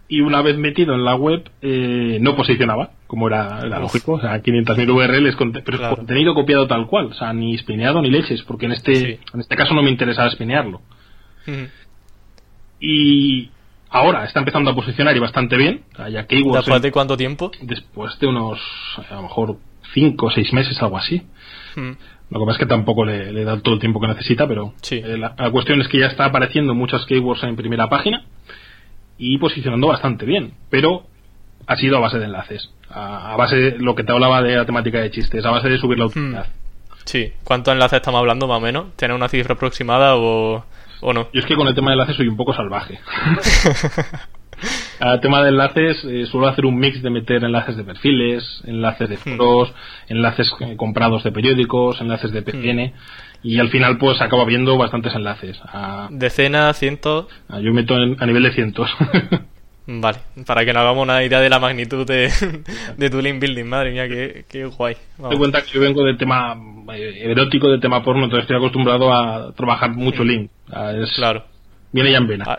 y 0.09 0.21
una 0.21 0.43
vez 0.43 0.57
metido 0.57 0.95
en 0.95 1.05
la 1.05 1.17
web 1.17 1.51
eh, 1.63 2.19
no 2.21 2.37
posicionaba, 2.37 2.91
como 3.07 3.27
era, 3.27 3.65
lógico, 3.81 4.13
o 4.13 4.21
sea, 4.21 4.41
500.000 4.43 4.91
URLs, 4.91 5.63
pero 5.65 5.97
contenido 5.97 6.35
copiado 6.35 6.67
tal 6.67 6.87
cual, 6.87 7.07
o 7.07 7.15
sea, 7.15 7.33
ni 7.33 7.55
espineado 7.55 8.01
ni 8.03 8.11
leches, 8.11 8.43
porque 8.43 8.67
en 8.67 8.73
este, 8.73 9.21
en 9.33 9.41
este 9.41 9.57
caso 9.57 9.75
no 9.75 9.83
me 9.83 9.91
interesaba 9.91 10.29
espinearlo. 10.29 10.81
Y 12.81 13.51
ahora 13.91 14.25
está 14.25 14.41
empezando 14.41 14.71
a 14.71 14.75
posicionar 14.75 15.17
y 15.17 15.21
bastante 15.21 15.57
bien. 15.57 15.83
Ya 16.11 16.27
¿Después 16.29 16.83
de 16.83 16.93
cuánto 16.93 17.17
tiempo? 17.17 17.51
Después 17.63 18.19
de 18.21 18.27
unos, 18.27 18.61
a 19.11 19.15
lo 19.15 19.23
mejor, 19.23 19.57
5 19.95 20.27
o 20.27 20.31
6 20.31 20.53
meses, 20.53 20.81
algo 20.83 20.99
así. 20.99 21.23
Lo 22.29 22.41
que 22.41 22.47
pasa 22.47 22.53
es 22.53 22.59
que 22.59 22.67
tampoco 22.67 23.05
le, 23.05 23.45
da 23.45 23.61
todo 23.61 23.75
el 23.75 23.81
tiempo 23.81 24.01
que 24.01 24.09
necesita, 24.09 24.49
pero 24.49 24.75
eh, 24.91 25.17
la, 25.17 25.51
cuestión 25.51 25.81
es 25.81 25.89
que 25.89 25.99
ya 25.99 26.07
está 26.07 26.27
apareciendo 26.27 26.75
muchas 26.75 27.05
keywords 27.07 27.43
en 27.45 27.57
primera 27.57 27.89
página 27.89 28.25
y 29.19 29.39
posicionando 29.39 29.87
bastante 29.87 30.27
bien, 30.27 30.53
pero 30.71 31.05
ha 31.67 31.77
sido 31.77 31.97
a 31.97 32.01
base 32.01 32.19
de 32.19 32.27
enlaces, 32.27 32.71
a, 32.91 33.37
base 33.37 33.57
de 33.57 33.79
lo 33.79 33.95
que 33.95 34.05
te 34.05 34.13
hablaba 34.13 34.43
de 34.43 34.57
la 34.57 34.67
temática 34.67 35.01
de 35.01 35.11
chistes, 35.11 35.45
a 35.45 35.51
base 35.51 35.69
de 35.69 35.79
subir 35.79 35.99
la 35.99 36.05
hmm. 36.05 36.09
utilidad. 36.09 36.47
Sí, 37.05 37.33
¿cuántos 37.45 37.73
enlaces 37.73 37.97
estamos 37.99 38.19
hablando 38.19 38.49
más 38.49 38.59
o 38.59 38.61
menos? 38.61 38.97
¿Tener 38.97 39.15
una 39.15 39.29
cifra 39.29 39.55
aproximada 39.55 40.17
o, 40.17 40.65
o 41.01 41.13
no? 41.13 41.29
Yo 41.33 41.41
es 41.41 41.47
que 41.47 41.55
con 41.55 41.69
el 41.69 41.75
tema 41.75 41.91
de 41.91 41.95
enlaces 41.95 42.17
soy 42.17 42.29
un 42.29 42.37
poco 42.37 42.53
salvaje. 42.53 42.99
Al 45.01 45.21
tema 45.21 45.43
de 45.43 45.51
enlaces, 45.51 46.05
eh, 46.05 46.27
suelo 46.27 46.49
hacer 46.49 46.65
un 46.67 46.79
mix 46.79 47.03
de 47.03 47.11
meter 47.11 47.45
enlaces 47.45 47.77
de 47.77 47.85
perfiles, 47.85 48.63
enlaces 48.67 49.09
de 49.09 49.17
Hmm. 49.17 49.37
foros, 49.37 49.73
enlaces 50.09 50.51
eh, 50.61 50.77
comprados 50.77 51.23
de 51.25 51.33
periódicos, 51.33 52.01
enlaces 52.01 52.33
de 52.33 52.43
PCN, 52.43 52.93
y 53.43 53.59
al 53.59 53.69
final 53.69 53.99
pues 53.99 54.21
acabo 54.21 54.45
viendo 54.47 54.77
bastantes 54.79 55.15
enlaces. 55.15 55.59
A- 55.65 56.09
Decenas, 56.11 56.79
cientos. 56.79 57.27
a- 57.49 57.61
yo 57.61 57.73
meto 57.73 57.97
en- 58.03 58.17
a 58.21 58.27
nivel 58.27 58.43
de 58.45 58.53
cientos. 58.53 58.91
Vale, 59.89 60.19
para 60.47 60.65
que 60.65 60.73
nos 60.73 60.81
hagamos 60.83 61.05
una 61.05 61.23
idea 61.23 61.39
de 61.41 61.49
la 61.49 61.61
magnitud 61.61 62.05
de, 62.05 62.29
de 62.97 63.11
tu 63.11 63.21
link 63.23 63.39
building, 63.41 63.65
madre 63.67 63.93
mía, 63.93 64.09
qué, 64.09 64.45
qué 64.51 64.65
guay. 64.65 64.95
Te 64.97 65.01
Vamos. 65.23 65.39
cuenta 65.39 65.63
que 65.63 65.71
yo 65.71 65.81
vengo 65.81 66.03
del 66.03 66.17
tema 66.19 66.57
eh, 66.93 67.21
erótico, 67.31 67.69
del 67.71 67.81
tema 67.81 68.03
porno, 68.03 68.25
entonces 68.25 68.43
estoy 68.43 68.57
acostumbrado 68.57 69.13
a 69.15 69.53
trabajar 69.53 69.91
mucho 69.93 70.25
link. 70.25 70.51
Ah, 70.73 70.93
es- 70.93 71.13
Claro. 71.15 71.45
Viene 71.97 72.13
ya 72.13 72.19
en 72.19 72.27
vena. 72.27 72.45
Ah, 72.47 72.59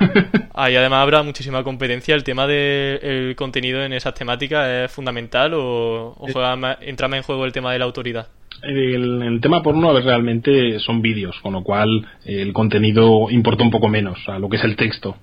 Ahí 0.55 0.75
además 0.75 1.03
habrá 1.03 1.21
muchísima 1.21 1.63
competencia. 1.63 2.15
¿El 2.15 2.23
tema 2.23 2.47
del 2.47 3.35
contenido 3.35 3.83
en 3.83 3.93
esas 3.93 4.15
temáticas 4.15 4.67
es 4.67 4.91
fundamental 4.91 5.53
o, 5.53 6.15
o 6.17 6.27
juega 6.33 6.77
entra 6.81 7.07
más 7.07 7.17
en 7.17 7.23
juego 7.23 7.45
el 7.45 7.51
tema 7.51 7.71
de 7.71 7.77
la 7.77 7.85
autoridad? 7.85 8.29
El, 8.63 9.21
el 9.21 9.39
tema 9.39 9.61
porno 9.61 9.91
a 9.91 9.93
ver, 9.93 10.05
realmente 10.05 10.79
son 10.79 11.03
vídeos, 11.03 11.39
con 11.43 11.53
lo 11.53 11.61
cual 11.61 12.07
eh, 12.25 12.41
el 12.41 12.51
contenido 12.51 13.29
importa 13.29 13.63
un 13.63 13.69
poco 13.69 13.87
menos, 13.87 14.17
sea, 14.25 14.39
lo 14.39 14.49
que 14.49 14.57
es 14.57 14.63
el 14.63 14.75
texto. 14.75 15.17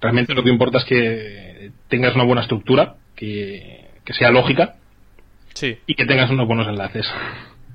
Realmente 0.00 0.32
lo 0.32 0.42
que 0.42 0.48
importa 0.48 0.78
es 0.78 0.84
que 0.86 1.70
tengas 1.88 2.14
una 2.14 2.24
buena 2.24 2.40
estructura, 2.40 2.94
que, 3.14 3.90
que 4.02 4.14
sea 4.14 4.30
lógica 4.30 4.76
Sí, 5.52 5.76
y 5.86 5.94
que 5.94 6.06
tengas 6.06 6.30
unos 6.30 6.46
buenos 6.46 6.68
enlaces. 6.68 7.06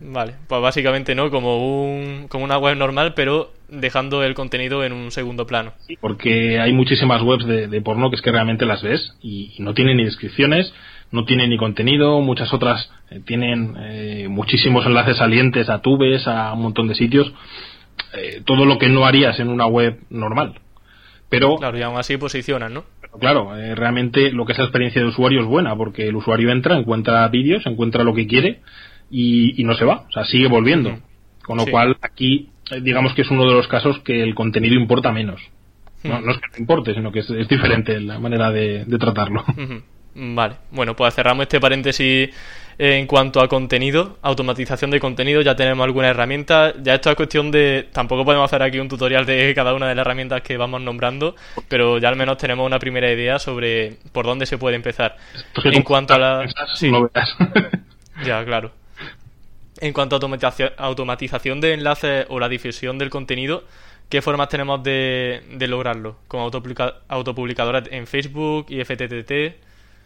Vale. 0.04 0.36
Pues 0.48 0.62
básicamente, 0.62 1.16
¿no? 1.16 1.30
Como, 1.30 1.84
un, 1.86 2.28
como 2.28 2.44
una 2.44 2.58
web 2.58 2.78
normal, 2.78 3.14
pero 3.16 3.52
dejando 3.70 4.24
el 4.24 4.34
contenido 4.34 4.84
en 4.84 4.94
un 4.94 5.12
segundo 5.12 5.48
plano. 5.48 5.74
Porque 6.00 6.60
hay 6.60 6.74
muchísimas 6.74 7.22
webs 7.22 7.46
de, 7.46 7.68
de 7.68 7.82
porno 7.82 8.10
que 8.10 8.16
es 8.16 8.22
que 8.22 8.32
realmente 8.32 8.66
las 8.66 8.84
ves 8.84 9.16
y, 9.22 9.54
y 9.58 9.62
no 9.62 9.74
tienen 9.74 9.98
ni 9.98 10.06
descripciones, 10.06 10.74
no 11.12 11.26
tienen 11.26 11.50
ni 11.50 11.58
contenido, 11.58 12.20
muchas 12.22 12.54
otras 12.54 12.90
eh, 13.10 13.22
tienen 13.26 13.76
eh, 13.80 14.28
muchísimos 14.30 14.86
enlaces 14.86 15.18
salientes 15.18 15.70
a 15.70 15.82
tubes, 15.82 16.28
a 16.28 16.54
un 16.54 16.64
montón 16.64 16.88
de 16.88 16.96
sitios, 16.96 17.32
eh, 18.14 18.42
todo 18.46 18.66
lo 18.66 18.78
que 18.78 18.90
no 18.90 19.06
harías 19.06 19.40
en 19.40 19.50
una 19.50 19.66
web 19.66 20.00
normal. 20.10 20.60
Pero 21.30 21.56
Claro, 21.58 21.78
y 21.78 21.82
aún 21.82 21.98
así 21.98 22.18
posicionan, 22.18 22.74
¿no? 22.74 22.84
Claro, 23.20 23.56
eh, 23.56 23.76
realmente 23.76 24.32
lo 24.32 24.46
que 24.46 24.54
es 24.54 24.58
la 24.58 24.66
experiencia 24.66 25.02
de 25.02 25.08
usuario 25.08 25.42
es 25.42 25.48
buena, 25.48 25.76
porque 25.76 26.08
el 26.08 26.16
usuario 26.16 26.52
entra, 26.52 26.78
encuentra 26.78 27.28
vídeos, 27.28 27.66
encuentra 27.66 28.04
lo 28.04 28.14
que 28.14 28.28
quiere 28.28 28.62
y, 29.10 29.60
y 29.62 29.64
no 29.64 29.74
se 29.76 29.86
va, 29.86 30.06
o 30.08 30.12
sea, 30.12 30.26
sigue 30.26 30.48
volviendo. 30.48 30.98
Con 31.46 31.58
lo 31.58 31.66
Sí. 31.66 31.72
cual, 31.72 31.98
aquí, 32.02 32.50
eh, 32.72 32.80
digamos 32.82 33.14
que 33.14 33.22
es 33.24 33.30
uno 33.32 33.46
de 33.48 33.54
los 33.54 33.68
casos 33.68 34.00
que 34.00 34.22
el 34.24 34.34
contenido 34.36 34.76
importa 34.76 35.12
menos. 35.12 35.42
No, 36.04 36.18
es 36.32 36.38
que 36.38 36.48
no 36.52 36.58
importe, 36.58 36.94
sino 36.94 37.12
que 37.12 37.20
es, 37.20 37.30
es 37.30 37.48
diferente 37.48 38.00
la 38.02 38.20
manera 38.20 38.52
de, 38.52 38.84
de 38.86 38.98
tratarlo. 38.98 39.44
Vale, 40.16 40.56
bueno, 40.72 40.96
pues 40.96 41.16
cerramos 41.16 41.44
este 41.44 41.60
paréntesis 41.60 42.30
en 42.78 43.08
cuanto 43.08 43.40
a 43.42 43.48
contenido, 43.48 44.18
automatización 44.22 44.92
de 44.92 45.00
contenido, 45.00 45.42
ya 45.42 45.56
tenemos 45.56 45.84
algunas 45.84 46.10
herramientas, 46.12 46.76
ya 46.82 46.96
esto 46.96 47.10
es 47.10 47.16
cuestión 47.16 47.52
de, 47.52 47.88
tampoco 47.92 48.26
podemos 48.26 48.46
hacer 48.46 48.64
aquí 48.64 48.80
un 48.80 48.90
tutorial 48.90 49.26
de 49.26 49.54
cada 49.56 49.74
una 49.74 49.88
de 49.88 49.96
las 49.96 50.06
herramientas 50.06 50.42
que 50.42 50.58
vamos 50.58 50.82
nombrando, 50.82 51.36
pero 51.68 51.98
ya 52.00 52.10
al 52.10 52.16
menos 52.16 52.38
tenemos 52.38 52.66
una 52.66 52.80
primera 52.80 53.12
idea 53.12 53.40
sobre 53.40 53.98
por 54.12 54.26
dónde 54.26 54.46
se 54.46 54.58
puede 54.58 54.76
empezar. 54.76 55.16
Porque 55.54 55.70
En 55.70 55.84
cuanto 55.84 56.14
a 56.16 56.18
la... 56.20 56.46
Sí, 56.76 56.92
no 56.92 57.10
ya, 58.26 58.44
claro. 58.46 58.72
En 59.84 59.92
cuanto 59.92 60.16
a 60.16 60.20
automatización, 60.78 61.60
de 61.60 61.74
enlaces 61.74 62.26
o 62.30 62.40
la 62.40 62.48
difusión 62.48 62.98
del 62.98 63.10
contenido, 63.10 63.66
¿qué 64.10 64.22
formas 64.22 64.48
tenemos 64.48 64.82
de, 64.82 65.42
de 65.58 65.68
lograrlo? 65.68 66.20
Como 66.30 66.50
autopublica- 66.50 67.00
autopublicadoras 67.10 67.84
en 67.92 68.08
Facebook 68.08 68.68
y 68.70 68.82
FTTT. 68.82 69.32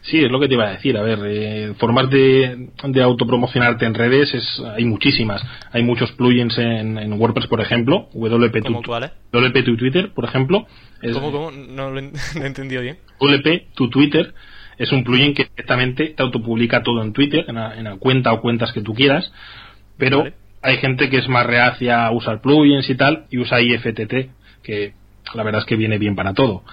Sí, 0.01 0.23
es 0.23 0.31
lo 0.31 0.39
que 0.39 0.47
te 0.47 0.55
iba 0.55 0.65
a 0.67 0.71
decir. 0.71 0.97
A 0.97 1.03
ver, 1.03 1.19
eh, 1.25 1.73
formas 1.77 2.09
de, 2.09 2.69
de 2.85 3.01
autopromocionarte 3.03 3.85
en 3.85 3.93
redes 3.93 4.33
es, 4.33 4.63
hay 4.75 4.85
muchísimas. 4.85 5.43
Hay 5.71 5.83
muchos 5.83 6.11
plugins 6.13 6.57
en, 6.57 6.97
en 6.97 7.13
WordPress, 7.13 7.45
por 7.45 7.61
ejemplo, 7.61 8.09
WP 8.13 8.63
¿Cómo 8.63 8.81
tu, 8.81 8.87
cuáles? 8.87 9.11
WP 9.31 9.63
tu 9.63 9.77
Twitter, 9.77 10.11
por 10.13 10.25
ejemplo. 10.25 10.65
Es- 11.03 11.13
¿Cómo, 11.13 11.31
cómo? 11.31 11.51
No 11.51 11.91
lo, 11.91 11.99
he- 11.99 12.11
no 12.35 12.43
he 12.43 12.47
entendido 12.47 12.81
bien. 12.81 12.97
WP 13.19 13.75
tu 13.75 13.89
Twitter 13.91 14.33
es 14.79 14.91
un 14.91 15.03
plugin 15.03 15.33
que 15.35 15.43
directamente 15.45 16.07
te 16.15 16.23
autopublica 16.23 16.81
todo 16.83 17.03
en 17.03 17.13
Twitter, 17.13 17.45
en 17.47 17.55
la, 17.55 17.75
en 17.77 17.83
la 17.83 17.97
cuenta 17.97 18.31
o 18.33 18.41
cuentas 18.41 18.71
que 18.73 18.81
tú 18.81 18.93
quieras, 18.93 19.31
pero 19.97 20.19
Vale. 20.19 20.33
hay 20.61 20.77
gente 20.77 21.09
que 21.09 21.17
es 21.17 21.27
más 21.27 21.45
reacia 21.45 22.05
a 22.05 22.11
usar 22.11 22.41
plugins 22.41 22.89
y 22.89 22.95
tal 22.95 23.25
y 23.29 23.37
usa 23.39 23.61
IFTT, 23.61 24.29
que 24.63 24.93
la 25.33 25.43
verdad 25.43 25.61
es 25.61 25.65
que 25.65 25.75
viene 25.75 25.97
bien 25.97 26.15
para 26.15 26.33
todo. 26.33 26.63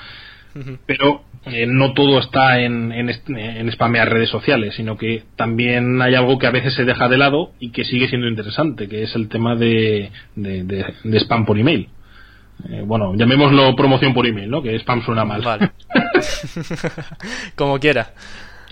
Pero 0.86 1.24
eh, 1.46 1.66
no 1.66 1.94
todo 1.94 2.20
está 2.20 2.60
en, 2.60 2.92
en, 2.92 3.10
en 3.10 3.72
spamear 3.72 4.08
redes 4.08 4.28
sociales, 4.30 4.74
sino 4.76 4.96
que 4.96 5.24
también 5.34 6.00
hay 6.00 6.14
algo 6.14 6.38
que 6.38 6.46
a 6.46 6.52
veces 6.52 6.74
se 6.74 6.84
deja 6.84 7.08
de 7.08 7.18
lado 7.18 7.50
y 7.58 7.70
que 7.72 7.84
sigue 7.84 8.06
siendo 8.08 8.28
interesante, 8.28 8.86
que 8.88 9.02
es 9.02 9.16
el 9.16 9.28
tema 9.28 9.56
de, 9.56 10.12
de, 10.36 10.62
de- 10.62 10.94
de 11.02 11.18
spam 11.20 11.44
por 11.44 11.58
email. 11.58 11.88
Eh, 12.70 12.82
bueno, 12.86 13.16
llamémoslo 13.16 13.74
promoción 13.74 14.14
por 14.14 14.28
email, 14.28 14.48
¿no? 14.48 14.62
Que 14.62 14.76
spam 14.78 15.02
suena 15.04 15.24
mal. 15.24 15.42
Vale. 15.42 15.72
Como 17.56 17.78
quiera. 17.80 18.12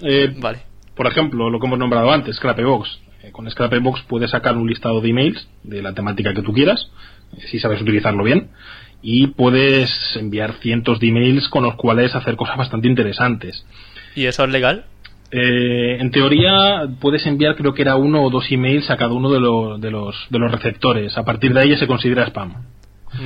Eh, 0.01 0.33
Vale. 0.39 0.61
Por 0.95 1.07
ejemplo, 1.07 1.49
lo 1.51 1.59
que 1.59 1.67
hemos 1.67 1.79
nombrado 1.79 2.13
antes, 2.13 2.37
Scrapebox. 2.37 3.01
Eh, 3.23 3.31
con 3.31 3.49
Scrapebox 3.49 4.03
puedes 4.09 4.31
sacar 4.31 4.57
un 4.57 4.69
listado 4.69 5.01
de 5.01 5.11
emails 5.11 5.49
de 5.63 5.83
la 5.83 5.93
temática 5.93 6.35
que 6.35 6.43
tú 6.43 6.53
quieras, 6.53 6.91
eh, 7.37 7.41
si 7.51 7.59
sabes 7.61 7.81
utilizarlo 7.81 8.25
bien, 8.25 8.49
y 9.01 9.29
puedes 9.29 10.17
enviar 10.17 10.55
cientos 10.55 10.99
de 11.01 11.09
emails 11.09 11.49
con 11.49 11.63
los 11.63 11.75
cuales 11.77 12.15
hacer 12.15 12.37
cosas 12.37 12.57
bastante 12.57 12.89
interesantes. 12.89 13.65
¿Y 14.15 14.27
eso 14.27 14.45
es 14.45 14.51
legal? 14.51 14.87
Eh, 15.31 15.97
en 15.99 16.11
teoría 16.11 16.87
puedes 17.01 17.25
enviar 17.27 17.57
creo 17.57 17.73
que 17.73 17.83
era 17.83 17.97
uno 17.97 18.23
o 18.23 18.29
dos 18.29 18.51
emails 18.51 18.91
a 18.91 18.99
cada 18.99 19.15
uno 19.15 19.31
de, 19.31 19.41
los 19.41 19.81
de, 19.81 19.91
los, 19.91 20.15
de 20.29 20.39
los 20.39 20.53
receptores. 20.53 21.17
A 21.17 21.25
partir 21.25 21.55
de 21.55 21.61
ahí 21.61 21.71
ya 21.71 21.79
se 21.79 21.87
considera 21.87 22.27
spam. 22.27 22.67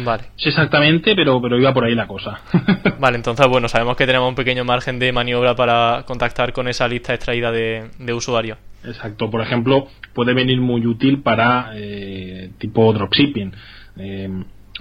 Vale. 0.05 0.25
Sé 0.37 0.49
exactamente, 0.49 1.15
pero, 1.15 1.41
pero 1.41 1.59
iba 1.59 1.73
por 1.73 1.85
ahí 1.85 1.95
la 1.95 2.07
cosa. 2.07 2.41
Vale, 2.99 3.17
entonces, 3.17 3.47
bueno, 3.47 3.69
sabemos 3.69 3.97
que 3.97 4.05
tenemos 4.05 4.29
un 4.29 4.35
pequeño 4.35 4.65
margen 4.65 4.99
de 4.99 5.13
maniobra 5.13 5.55
para 5.55 6.05
contactar 6.07 6.53
con 6.53 6.67
esa 6.67 6.89
lista 6.89 7.15
extraída 7.15 7.53
de, 7.53 7.91
de 7.99 8.13
usuarios. 8.13 8.59
Exacto, 8.87 9.31
por 9.31 9.41
ejemplo, 9.41 9.89
puede 10.15 10.33
venir 10.35 10.61
muy 10.61 10.87
útil 10.87 11.23
para 11.23 11.73
eh, 11.75 12.51
tipo 12.59 12.93
dropshipping. 12.93 13.53
Eh, 13.99 14.29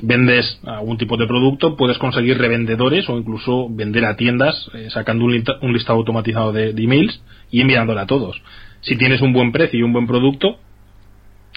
vendes 0.01 0.59
algún 0.65 0.97
tipo 0.97 1.15
de 1.17 1.25
producto, 1.25 1.75
puedes 1.77 1.97
conseguir 1.97 2.37
revendedores 2.37 3.07
o 3.09 3.17
incluso 3.17 3.67
vender 3.69 4.05
a 4.05 4.15
tiendas 4.15 4.69
eh, 4.73 4.89
sacando 4.91 5.25
un, 5.25 5.31
lista- 5.33 5.57
un 5.61 5.73
listado 5.73 5.97
automatizado 5.99 6.51
de, 6.51 6.73
de 6.73 6.83
emails 6.83 7.21
y 7.49 7.61
enviándole 7.61 8.01
a 8.01 8.05
todos. 8.05 8.41
Si 8.81 8.95
tienes 8.97 9.21
un 9.21 9.31
buen 9.33 9.51
precio 9.51 9.79
y 9.79 9.83
un 9.83 9.93
buen 9.93 10.05
producto, 10.05 10.59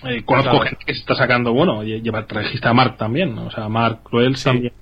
eh, 0.08 0.22
conozco 0.24 0.50
Claro. 0.52 0.64
gente 0.66 0.84
que 0.86 0.94
se 0.94 1.00
está 1.00 1.16
sacando, 1.16 1.52
bueno, 1.52 1.82
lle- 1.82 2.00
lleva 2.00 2.24
trajista 2.26 2.70
a 2.70 2.74
Mark 2.74 2.96
también, 2.96 3.36
o 3.36 3.50
sea, 3.50 3.68
Mark 3.68 4.00
Cruel 4.04 4.36
Sí. 4.36 4.44
también 4.44 4.72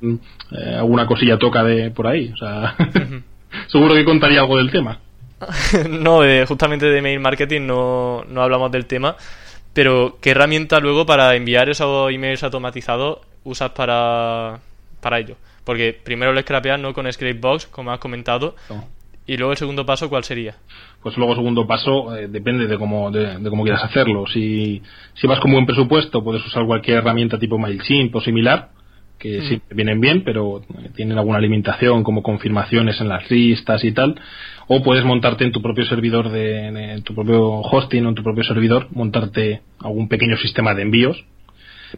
eh, 0.52 0.74
alguna 0.76 1.06
cosilla 1.06 1.38
toca 1.38 1.64
de 1.64 1.90
por 1.90 2.06
ahí, 2.06 2.30
o 2.34 2.36
sea, 2.36 2.76
seguro 3.68 3.94
que 3.94 4.04
contaría 4.04 4.40
algo 4.40 4.58
del 4.58 4.70
tema. 4.70 5.00
no, 5.90 6.20
de- 6.22 6.46
justamente 6.46 6.86
de 6.86 7.02
mail 7.02 7.20
marketing 7.20 7.62
no, 7.66 8.24
no 8.28 8.42
hablamos 8.42 8.70
del 8.72 8.86
tema, 8.86 9.16
pero 9.72 10.18
¿qué 10.20 10.30
herramienta 10.30 10.80
luego 10.80 11.04
para 11.06 11.34
enviar 11.34 11.68
esos 11.68 12.10
emails 12.12 12.42
automatizados 12.42 13.18
usas 13.44 13.70
para, 13.70 14.60
para 15.00 15.18
ello? 15.18 15.36
Porque 15.64 15.98
primero 16.02 16.32
lo 16.32 16.40
scrapeas 16.40 16.78
no 16.80 16.94
con 16.94 17.10
Scrapebox, 17.12 17.66
como 17.66 17.90
has 17.90 17.98
comentado, 17.98 18.54
No. 18.70 18.84
y 19.26 19.36
luego 19.36 19.52
el 19.52 19.58
segundo 19.58 19.84
paso, 19.84 20.08
¿cuál 20.08 20.24
sería? 20.24 20.54
Pues 21.02 21.16
luego, 21.16 21.34
segundo 21.34 21.66
paso, 21.66 22.16
eh, 22.16 22.26
depende 22.28 22.66
de 22.66 22.78
cómo, 22.78 23.10
de, 23.10 23.38
de 23.38 23.50
cómo 23.50 23.62
quieras 23.64 23.84
hacerlo. 23.84 24.24
Si, 24.26 24.82
si 25.14 25.26
vas 25.26 25.38
con 25.40 25.52
buen 25.52 25.66
presupuesto, 25.66 26.22
puedes 26.24 26.44
usar 26.46 26.64
cualquier 26.66 26.98
herramienta 26.98 27.38
tipo 27.38 27.58
MailChimp 27.58 28.14
o 28.16 28.20
similar, 28.20 28.70
que 29.32 29.38
Mm. 29.40 29.48
sí 29.48 29.60
vienen 29.70 30.00
bien, 30.00 30.22
pero 30.24 30.60
eh, 30.60 30.90
tienen 30.94 31.18
alguna 31.18 31.40
limitación, 31.40 32.02
como 32.04 32.22
confirmaciones 32.22 33.00
en 33.00 33.08
las 33.08 33.30
listas 33.30 33.84
y 33.84 33.92
tal. 33.92 34.20
O 34.68 34.82
puedes 34.82 35.04
montarte 35.04 35.44
en 35.44 35.52
tu 35.52 35.62
propio 35.62 35.84
servidor, 35.84 36.28
de, 36.30 36.66
en 36.94 37.02
tu 37.02 37.14
propio 37.14 37.60
hosting 37.60 38.04
o 38.06 38.08
en 38.10 38.14
tu 38.14 38.22
propio 38.22 38.42
servidor, 38.44 38.88
montarte 38.90 39.62
algún 39.80 40.08
pequeño 40.08 40.36
sistema 40.36 40.74
de 40.74 40.82
envíos. 40.82 41.24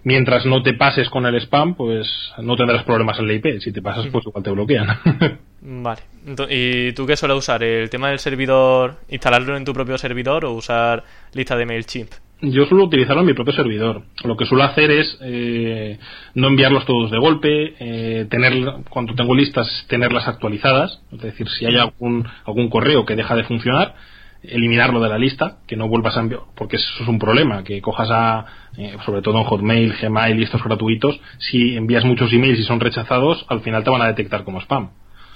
Mientras 0.04 0.44
no 0.44 0.62
te 0.62 0.74
pases 0.74 1.08
con 1.08 1.24
el 1.24 1.34
spam, 1.40 1.74
pues 1.74 2.06
no 2.42 2.56
tendrás 2.56 2.84
problemas 2.84 3.18
en 3.18 3.26
la 3.26 3.32
IP. 3.32 3.58
Si 3.60 3.72
te 3.72 3.80
pasas, 3.80 4.06
pues 4.12 4.26
igual 4.26 4.44
te 4.44 4.50
bloquean. 4.50 4.86
Vale. 5.62 6.02
¿Y 6.50 6.92
tú 6.92 7.06
qué 7.06 7.16
sueles 7.16 7.38
usar? 7.38 7.62
¿El 7.62 7.88
tema 7.88 8.10
del 8.10 8.18
servidor, 8.18 8.96
instalarlo 9.08 9.56
en 9.56 9.64
tu 9.64 9.72
propio 9.72 9.96
servidor 9.96 10.44
o 10.44 10.52
usar 10.52 11.04
lista 11.32 11.56
de 11.56 11.64
MailChimp? 11.66 12.10
Yo 12.40 12.66
suelo 12.66 12.84
utilizarlo 12.84 13.22
en 13.22 13.26
mi 13.26 13.34
propio 13.34 13.52
servidor. 13.52 14.02
Lo 14.22 14.36
que 14.36 14.46
suelo 14.46 14.62
hacer 14.62 14.92
es 14.92 15.18
eh, 15.22 15.98
no 16.34 16.46
enviarlos 16.46 16.86
todos 16.86 17.10
de 17.10 17.18
golpe, 17.18 17.74
eh, 17.80 18.26
tener 18.30 18.52
cuando 18.88 19.14
tengo 19.14 19.34
listas 19.34 19.66
tenerlas 19.88 20.28
actualizadas, 20.28 21.02
es 21.12 21.20
decir, 21.20 21.48
si 21.48 21.66
hay 21.66 21.76
algún 21.76 22.28
algún 22.44 22.70
correo 22.70 23.04
que 23.04 23.16
deja 23.16 23.34
de 23.34 23.42
funcionar, 23.42 23.96
eliminarlo 24.42 25.00
de 25.00 25.08
la 25.08 25.18
lista, 25.18 25.58
que 25.66 25.76
no 25.76 25.88
vuelvas 25.88 26.16
a 26.16 26.20
enviar, 26.20 26.42
porque 26.54 26.76
eso 26.76 27.02
es 27.02 27.08
un 27.08 27.18
problema, 27.18 27.64
que 27.64 27.80
cojas 27.80 28.08
a, 28.10 28.46
eh, 28.76 28.96
sobre 29.04 29.22
todo 29.22 29.38
en 29.38 29.44
Hotmail, 29.44 29.94
Gmail 30.00 30.38
y 30.38 30.44
estos 30.44 30.62
gratuitos, 30.62 31.20
si 31.38 31.76
envías 31.76 32.04
muchos 32.04 32.32
emails 32.32 32.60
y 32.60 32.62
son 32.62 32.78
rechazados, 32.78 33.44
al 33.48 33.62
final 33.62 33.82
te 33.82 33.90
van 33.90 34.02
a 34.02 34.06
detectar 34.06 34.44
como 34.44 34.60
spam. 34.60 34.90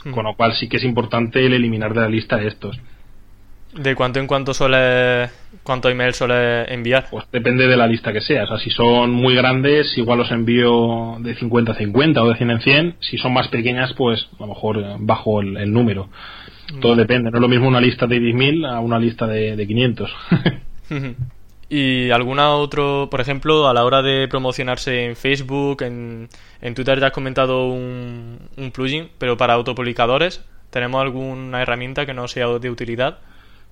Hmm. 0.04 0.12
Con 0.12 0.24
lo 0.24 0.34
cual 0.34 0.54
sí 0.54 0.68
que 0.68 0.76
es 0.76 0.84
importante 0.84 1.44
el 1.44 1.52
eliminar 1.52 1.94
de 1.94 2.00
la 2.00 2.08
lista 2.08 2.40
estos. 2.42 2.78
¿De 3.74 3.94
cuánto 3.94 4.20
en 4.20 4.26
cuánto 4.26 4.52
suele, 4.52 5.30
cuánto 5.62 5.88
email 5.88 6.12
suele 6.12 6.72
enviar? 6.72 7.06
Pues 7.10 7.24
depende 7.32 7.66
de 7.66 7.76
la 7.76 7.86
lista 7.86 8.12
que 8.12 8.20
sea. 8.20 8.44
O 8.44 8.46
sea, 8.46 8.58
si 8.58 8.70
son 8.70 9.10
muy 9.10 9.34
grandes, 9.34 9.96
igual 9.96 10.18
los 10.18 10.30
envío 10.30 11.16
de 11.20 11.34
50 11.34 11.72
a 11.72 11.74
50 11.76 12.22
o 12.22 12.28
de 12.28 12.36
100 12.36 12.50
en 12.50 12.60
100. 12.60 12.96
Si 13.00 13.16
son 13.16 13.32
más 13.32 13.48
pequeñas, 13.48 13.94
pues 13.94 14.28
a 14.38 14.42
lo 14.42 14.48
mejor 14.48 14.78
eh, 14.78 14.96
bajo 14.98 15.40
el, 15.40 15.72
número. 15.72 16.10
Todo 16.80 16.96
depende. 16.96 17.30
No 17.30 17.38
es 17.38 17.42
lo 17.42 17.48
mismo 17.48 17.66
una 17.66 17.80
lista 17.80 18.06
de 18.06 18.18
10.000 18.18 18.68
a 18.70 18.80
una 18.80 18.98
lista 18.98 19.26
de, 19.26 19.56
de 19.56 19.66
500. 19.66 20.10
¿Y 21.70 22.10
alguna 22.10 22.50
otro, 22.50 23.08
por 23.10 23.22
ejemplo, 23.22 23.66
a 23.66 23.72
la 23.72 23.84
hora 23.86 24.02
de 24.02 24.28
promocionarse 24.28 25.06
en 25.06 25.16
Facebook, 25.16 25.82
en, 25.82 26.28
en 26.60 26.74
Twitter 26.74 27.00
ya 27.00 27.06
has 27.06 27.12
comentado 27.12 27.68
un, 27.68 28.38
un 28.58 28.70
plugin, 28.72 29.08
pero 29.16 29.38
para 29.38 29.54
autopublicadores, 29.54 30.44
¿tenemos 30.68 31.00
alguna 31.00 31.62
herramienta 31.62 32.04
que 32.04 32.12
no 32.12 32.28
sea 32.28 32.48
de 32.58 32.68
utilidad? 32.68 33.20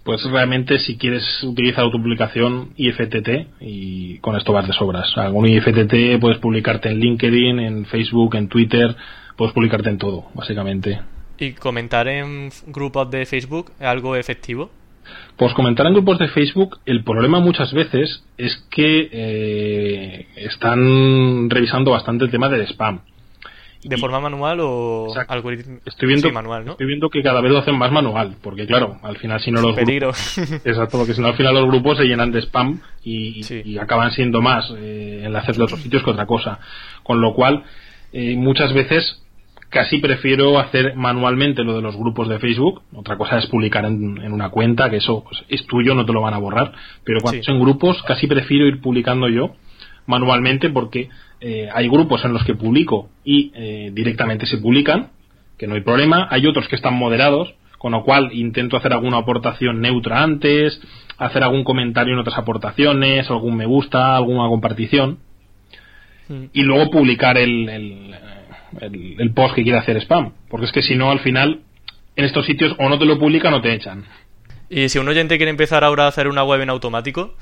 Pues 0.05 0.23
realmente 0.25 0.79
si 0.79 0.97
quieres 0.97 1.25
utilizar 1.43 1.85
autopublicación 1.85 2.71
IFTT 2.77 3.29
y 3.61 4.19
con 4.19 4.37
esto 4.37 4.53
vas 4.53 4.67
de 4.67 4.73
sobras. 4.73 5.17
Algún 5.17 5.47
IFTT 5.47 6.21
puedes 6.21 6.39
publicarte 6.39 6.91
en 6.91 7.01
LinkedIn, 7.01 7.61
en 7.61 7.85
Facebook, 7.87 8.35
en 8.37 8.49
Twitter, 8.49 8.97
puedes 9.37 9.53
publicarte 9.55 9.91
en 9.91 9.99
todo, 9.99 10.27
básicamente. 10.35 11.01
¿Y 11.39 11.53
comentar 11.53 12.09
en 12.09 12.51
grupos 12.67 13.11
de 13.11 13.27
Facebook 13.27 13.73
es 13.79 13.87
algo 13.87 14.17
efectivo? 14.17 14.71
Pues 15.37 15.55
comentar 15.55 15.87
en 15.87 15.95
grupos 15.95 16.19
de 16.19 16.29
Facebook, 16.29 16.79
el 16.85 17.03
problema 17.03 17.41
muchas 17.41 17.73
veces 17.73 18.25
es 18.37 18.67
que 18.71 19.09
eh, 19.11 20.27
están 20.37 21.49
revisando 21.49 21.93
bastante 21.93 22.25
el 22.25 22.31
tema 22.31 22.49
del 22.49 22.67
spam. 22.69 23.01
¿De 23.83 23.97
forma 23.97 24.21
manual 24.21 24.59
o 24.61 25.09
algoritmo? 25.29 25.79
Estoy 25.87 26.09
viendo, 26.09 26.31
manual, 26.33 26.67
¿no? 26.67 26.73
Estoy 26.73 26.87
viendo 26.87 27.09
que 27.09 27.23
cada 27.23 27.41
vez 27.41 27.51
lo 27.51 27.59
hacen 27.59 27.79
más 27.79 27.91
manual, 27.91 28.37
porque 28.43 28.67
claro, 28.67 28.99
al 29.03 29.17
final 29.17 29.41
si 29.41 29.51
no 29.51 29.63
los 29.63 29.75
peligro. 29.75 30.11
exacto, 30.65 30.99
porque 30.99 31.15
si 31.15 31.21
no 31.21 31.29
al 31.29 31.37
final 31.37 31.55
los 31.55 31.67
grupos 31.67 31.97
se 31.97 32.05
llenan 32.05 32.31
de 32.31 32.43
spam 32.43 32.81
y, 33.03 33.79
acaban 33.79 34.11
siendo 34.11 34.43
más 34.43 34.71
eh, 34.77 35.23
enlaces 35.25 35.57
de 35.57 35.63
otros 35.63 35.81
sitios 35.81 36.03
que 36.03 36.11
otra 36.11 36.27
cosa. 36.27 36.59
Con 37.03 37.23
lo 37.23 37.35
cual, 37.35 37.65
eh, 38.13 38.37
muchas 38.37 38.75
veces 38.75 39.23
casi 39.71 39.99
prefiero 39.99 40.59
hacer 40.59 40.95
manualmente 40.97 41.65
lo 41.65 41.75
de 41.75 41.81
los 41.83 41.97
grupos 41.97 42.29
de 42.29 42.39
Facebook. 42.39 42.83
Otra 42.95 43.17
cosa 43.17 43.39
es 43.39 43.47
publicar 43.47 43.87
en, 43.87 44.33
una 44.33 44.51
cuenta, 44.51 44.91
que 44.91 44.97
eso 44.97 45.25
pues, 45.25 45.43
es 45.49 45.67
tuyo, 45.67 45.95
no 45.95 46.05
te 46.05 46.13
lo 46.13 46.21
van 46.21 46.35
a 46.35 46.39
borrar. 46.39 46.73
Pero 47.05 47.21
cuando 47.21 47.43
son 47.45 47.61
grupos, 47.61 48.03
casi 48.03 48.27
prefiero 48.27 48.67
ir 48.67 48.81
publicando 48.83 49.29
yo 49.29 49.55
manualmente 50.11 50.69
porque 50.69 51.09
eh, 51.41 51.69
hay 51.73 51.89
grupos 51.89 52.25
en 52.25 52.35
los 52.35 52.45
que 52.45 52.55
publico 52.55 53.09
y 53.25 53.51
eh, 53.55 53.91
directamente 53.95 54.45
se 54.45 54.59
publican, 54.59 55.11
que 55.57 55.67
no 55.67 55.75
hay 55.75 55.81
problema. 55.81 56.29
Hay 56.31 56.47
otros 56.47 56.69
que 56.69 56.77
están 56.77 56.95
moderados, 56.95 57.55
con 57.79 57.93
lo 57.93 58.05
cual 58.05 58.31
intento 58.33 58.77
hacer 58.77 58.93
alguna 58.93 59.19
aportación 59.19 59.81
neutra 59.81 60.23
antes, 60.23 60.81
hacer 61.17 61.43
algún 61.43 61.65
comentario 61.65 62.13
en 62.13 62.21
otras 62.21 62.37
aportaciones, 62.37 63.31
algún 63.31 63.57
me 63.57 63.65
gusta, 63.65 64.17
alguna 64.17 64.49
compartición. 64.49 65.19
Mm. 66.29 66.45
Y 66.53 66.63
luego 66.63 66.91
publicar 66.91 67.39
el, 67.39 67.69
el, 67.69 68.15
el, 69.19 69.33
post 69.33 69.55
que 69.55 69.63
quiere 69.63 69.79
hacer 69.79 69.97
spam. 69.99 70.33
Porque 70.49 70.67
es 70.67 70.73
que 70.73 70.83
si 70.83 70.95
no, 70.95 71.11
al 71.11 71.21
final, 71.21 71.61
en 72.17 72.25
estos 72.25 72.45
sitios 72.45 72.75
o 72.79 72.89
no 72.89 72.99
te 72.99 73.07
lo 73.07 73.19
publican 73.19 73.55
o 73.55 73.63
te 73.63 73.73
echan. 73.73 74.05
Y 74.69 74.89
si 74.89 74.99
un 74.99 75.09
oyente 75.09 75.37
quiere 75.37 75.51
empezar 75.51 75.85
ahora 75.85 76.05
a 76.05 76.09
hacer 76.09 76.29
una 76.29 76.45
web 76.45 76.61
en 76.61 76.71
automático, 76.71 77.35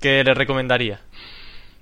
¿qué 0.00 0.22
le 0.22 0.34
recomendaría? 0.34 1.00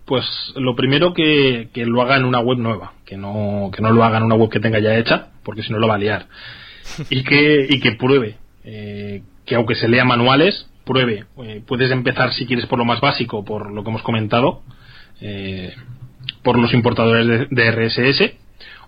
Pues 0.04 0.24
lo 0.56 0.76
primero 0.76 1.14
que, 1.14 1.68
que, 1.72 1.86
lo 1.86 2.02
haga 2.02 2.16
en 2.16 2.24
una 2.24 2.40
web 2.40 2.58
nueva, 2.58 2.92
que 3.06 3.16
no, 3.16 3.70
que 3.74 3.80
no 3.80 3.90
lo 3.90 4.04
haga 4.04 4.18
en 4.18 4.24
una 4.24 4.34
web 4.34 4.50
que 4.50 4.60
tenga 4.60 4.78
ya 4.78 4.96
hecha, 4.96 5.28
porque 5.42 5.62
si 5.62 5.72
no 5.72 5.78
lo 5.78 5.88
va 5.88 5.94
a 5.94 5.98
liar. 5.98 6.26
Y 7.08 7.24
que, 7.24 7.66
y 7.70 7.80
que 7.80 7.92
pruebe, 7.92 8.36
eh, 8.64 9.22
que 9.46 9.54
aunque 9.54 9.74
se 9.74 9.88
lea 9.88 10.04
manuales, 10.04 10.68
pruebe. 10.84 11.24
Eh, 11.42 11.62
puedes 11.66 11.90
empezar 11.90 12.32
si 12.32 12.46
quieres 12.46 12.66
por 12.66 12.78
lo 12.78 12.84
más 12.84 13.00
básico, 13.00 13.44
por 13.44 13.72
lo 13.72 13.82
que 13.82 13.90
hemos 13.90 14.02
comentado, 14.02 14.62
eh, 15.20 15.74
por 16.42 16.58
los 16.58 16.72
importadores 16.74 17.48
de, 17.50 17.70
RSS. 17.70 18.34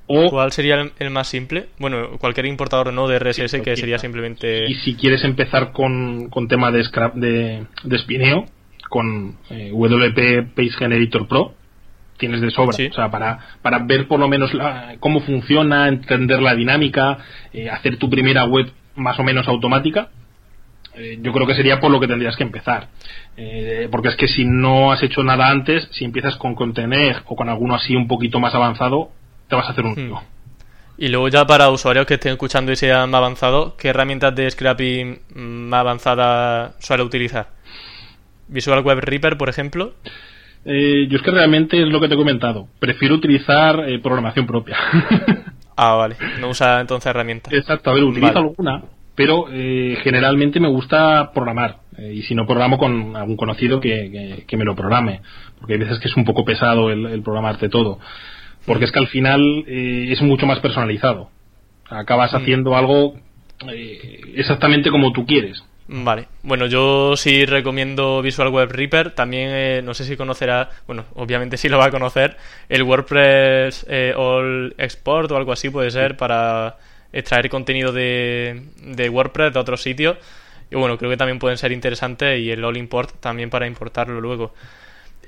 O, 0.06 0.30
¿Cuál 0.30 0.52
sería 0.52 0.92
el, 0.98 1.10
más 1.10 1.28
simple? 1.28 1.66
Bueno, 1.78 2.18
cualquier 2.18 2.46
importador 2.46 2.92
no 2.92 3.08
de 3.08 3.18
RSS 3.18 3.60
que 3.62 3.76
sería 3.76 3.98
simplemente. 3.98 4.66
Y 4.68 4.74
si 4.74 4.94
quieres 4.94 5.24
empezar 5.24 5.72
con, 5.72 6.28
con 6.28 6.46
tema 6.46 6.70
de, 6.70 6.84
scrap, 6.84 7.14
de, 7.14 7.66
de 7.82 7.96
espineo, 7.96 8.46
con 8.88 9.36
eh, 9.50 9.70
WP 9.72 10.54
Page 10.54 10.70
Generator 10.70 11.26
Pro 11.28 11.54
tienes 12.16 12.40
de 12.40 12.50
sobra. 12.50 12.76
O 12.90 12.94
sea, 12.94 13.10
para, 13.10 13.38
para 13.60 13.80
ver 13.80 14.08
por 14.08 14.18
lo 14.18 14.26
menos 14.26 14.50
cómo 15.00 15.20
funciona, 15.20 15.88
entender 15.88 16.40
la 16.40 16.54
dinámica, 16.54 17.18
eh, 17.52 17.68
hacer 17.68 17.98
tu 17.98 18.08
primera 18.08 18.44
web 18.44 18.72
más 18.94 19.18
o 19.18 19.22
menos 19.22 19.46
automática, 19.48 20.08
eh, 20.94 21.18
yo 21.20 21.30
creo 21.32 21.46
que 21.46 21.54
sería 21.54 21.78
por 21.78 21.90
lo 21.90 22.00
que 22.00 22.08
tendrías 22.08 22.34
que 22.36 22.42
empezar. 22.42 22.88
porque 23.90 24.08
es 24.08 24.16
que 24.16 24.28
si 24.28 24.46
no 24.46 24.92
has 24.92 25.02
hecho 25.02 25.22
nada 25.22 25.50
antes, 25.50 25.88
si 25.92 26.06
empiezas 26.06 26.36
con 26.36 26.54
Contener 26.54 27.22
o 27.26 27.36
con 27.36 27.50
alguno 27.50 27.74
así 27.74 27.94
un 27.94 28.08
poquito 28.08 28.40
más 28.40 28.54
avanzado, 28.54 29.10
te 29.48 29.56
vas 29.56 29.68
a 29.68 29.72
hacer 29.72 29.84
un 29.84 29.92
hmm. 29.92 30.18
Y 30.98 31.08
luego 31.08 31.28
ya 31.28 31.46
para 31.46 31.68
usuarios 31.68 32.06
que 32.06 32.14
estén 32.14 32.32
escuchando 32.32 32.72
y 32.72 32.76
sean 32.76 33.10
más 33.10 33.18
avanzados, 33.18 33.74
¿qué 33.74 33.88
herramientas 33.88 34.34
de 34.34 34.50
scrapping 34.50 35.18
más 35.34 35.80
avanzadas 35.80 36.74
suele 36.78 37.02
utilizar? 37.02 37.55
Visual 38.48 38.82
Web 38.82 39.00
Reaper, 39.00 39.36
por 39.36 39.48
ejemplo? 39.48 39.94
Eh, 40.64 41.06
yo 41.08 41.16
es 41.16 41.22
que 41.22 41.30
realmente 41.30 41.80
es 41.80 41.88
lo 41.88 42.00
que 42.00 42.08
te 42.08 42.14
he 42.14 42.16
comentado. 42.16 42.68
Prefiero 42.80 43.14
utilizar 43.14 43.88
eh, 43.88 44.00
programación 44.00 44.46
propia. 44.46 44.76
ah, 45.76 45.94
vale. 45.94 46.16
No 46.40 46.50
usa 46.50 46.80
entonces 46.80 47.08
herramientas. 47.08 47.52
Exacto, 47.52 47.90
a 47.90 47.94
ver, 47.94 48.02
utilizo 48.02 48.36
alguna, 48.36 48.82
pero 49.14 49.46
eh, 49.52 49.96
generalmente 50.02 50.58
me 50.58 50.68
gusta 50.68 51.30
programar. 51.32 51.78
y 51.98 52.22
si 52.22 52.34
no 52.34 52.46
programo 52.46 52.78
con 52.78 53.16
algún 53.16 53.36
conocido 53.36 53.80
que, 53.80 54.44
me 54.50 54.64
lo 54.64 54.74
programe. 54.74 55.20
Porque 55.58 55.74
hay 55.74 55.78
veces 55.78 56.00
que 56.00 56.08
es 56.08 56.16
un 56.16 56.24
poco 56.24 56.44
pesado 56.44 56.90
el, 56.90 57.22
programarte 57.22 57.68
todo. 57.68 58.00
Porque 58.66 58.86
es 58.86 58.92
que 58.92 58.98
al 58.98 59.06
final 59.06 59.64
es 59.68 60.20
mucho 60.20 60.46
más 60.46 60.58
personalizado. 60.58 61.30
Acabas 61.88 62.32
mm. 62.32 62.36
haciendo 62.36 62.76
algo 62.76 63.14
exactamente 64.34 64.90
como 64.90 65.12
tú 65.12 65.24
quieres. 65.24 65.62
Vale, 65.88 66.26
bueno, 66.42 66.66
yo 66.66 67.16
sí 67.16 67.46
recomiendo 67.46 68.20
Visual 68.20 68.48
Web 68.48 68.72
Reaper. 68.72 69.12
También, 69.12 69.50
eh, 69.52 69.82
no 69.84 69.94
sé 69.94 70.04
si 70.04 70.16
conocerá, 70.16 70.70
bueno, 70.86 71.04
obviamente 71.14 71.56
sí 71.56 71.68
lo 71.68 71.78
va 71.78 71.86
a 71.86 71.90
conocer, 71.92 72.36
el 72.68 72.82
WordPress 72.82 73.86
eh, 73.88 74.12
All 74.16 74.74
Export 74.78 75.30
o 75.30 75.36
algo 75.36 75.52
así 75.52 75.70
puede 75.70 75.92
ser 75.92 76.16
para 76.16 76.76
extraer 77.12 77.48
contenido 77.48 77.92
de, 77.92 78.62
de 78.82 79.08
WordPress 79.08 79.54
de 79.54 79.60
otros 79.60 79.80
sitios. 79.80 80.16
Y 80.70 80.74
bueno, 80.74 80.98
creo 80.98 81.10
que 81.10 81.16
también 81.16 81.38
pueden 81.38 81.56
ser 81.56 81.70
interesantes 81.70 82.40
y 82.40 82.50
el 82.50 82.64
All 82.64 82.76
Import 82.76 83.20
también 83.20 83.50
para 83.50 83.68
importarlo 83.68 84.20
luego. 84.20 84.52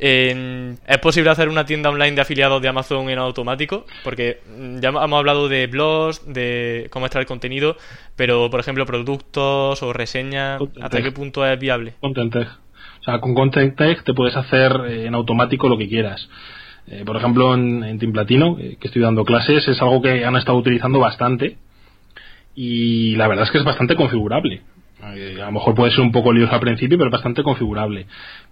¿Es 0.01 0.99
posible 1.03 1.31
hacer 1.31 1.49
una 1.49 1.65
tienda 1.65 1.91
online 1.91 2.13
de 2.13 2.21
afiliados 2.21 2.63
de 2.63 2.69
Amazon 2.69 3.11
en 3.11 3.19
automático? 3.19 3.85
Porque 4.05 4.41
mm, 4.57 4.79
ya 4.79 4.91
hemos 4.91 5.13
hablado 5.13 5.49
de 5.49 5.67
blogs, 5.67 6.23
de 6.33 6.89
cómo 6.91 7.07
extraer 7.07 7.27
contenido, 7.27 7.77
pero 8.17 8.49
por 8.51 8.61
ejemplo 8.61 8.87
productos 8.87 9.83
o 9.83 9.93
reseñas, 9.93 10.61
¿hasta 10.81 11.03
qué 11.03 11.13
punto 11.13 11.45
es 11.45 11.59
viable? 11.59 11.95
Content 12.01 12.37
O 12.37 13.05
sea, 13.05 13.21
con 13.21 13.35
Content 13.35 13.77
te 13.77 14.15
puedes 14.15 14.37
hacer 14.37 14.73
eh, 14.89 15.07
en 15.07 15.15
automático 15.15 15.69
lo 15.69 15.77
que 15.77 15.89
quieras. 15.89 16.29
Eh, 16.87 17.03
por 17.05 17.17
ejemplo, 17.17 17.55
en, 17.55 17.85
en 17.85 17.99
Team 17.99 18.13
Platino, 18.13 18.57
eh, 18.59 18.77
que 18.81 18.87
estoy 18.87 19.03
dando 19.03 19.25
clases, 19.25 19.67
es 19.69 19.83
algo 19.83 20.01
que 20.01 20.25
han 20.25 20.37
estado 20.37 20.57
utilizando 20.57 20.99
bastante 20.99 21.59
y 22.55 23.15
la 23.17 23.29
verdad 23.29 23.45
es 23.45 23.51
que 23.51 23.59
es 23.59 23.65
bastante 23.65 23.95
configurable. 23.95 24.63
a 25.01 25.15
lo 25.15 25.53
mejor 25.53 25.75
puede 25.75 25.93
ser 25.93 26.01
un 26.01 26.13
poco 26.13 26.33
lioso 26.33 26.55
al 26.55 26.61
principio, 26.61 26.99
pero 26.99 27.09
es 27.09 27.13
bastante 27.13 27.43
configurable. 27.43 28.07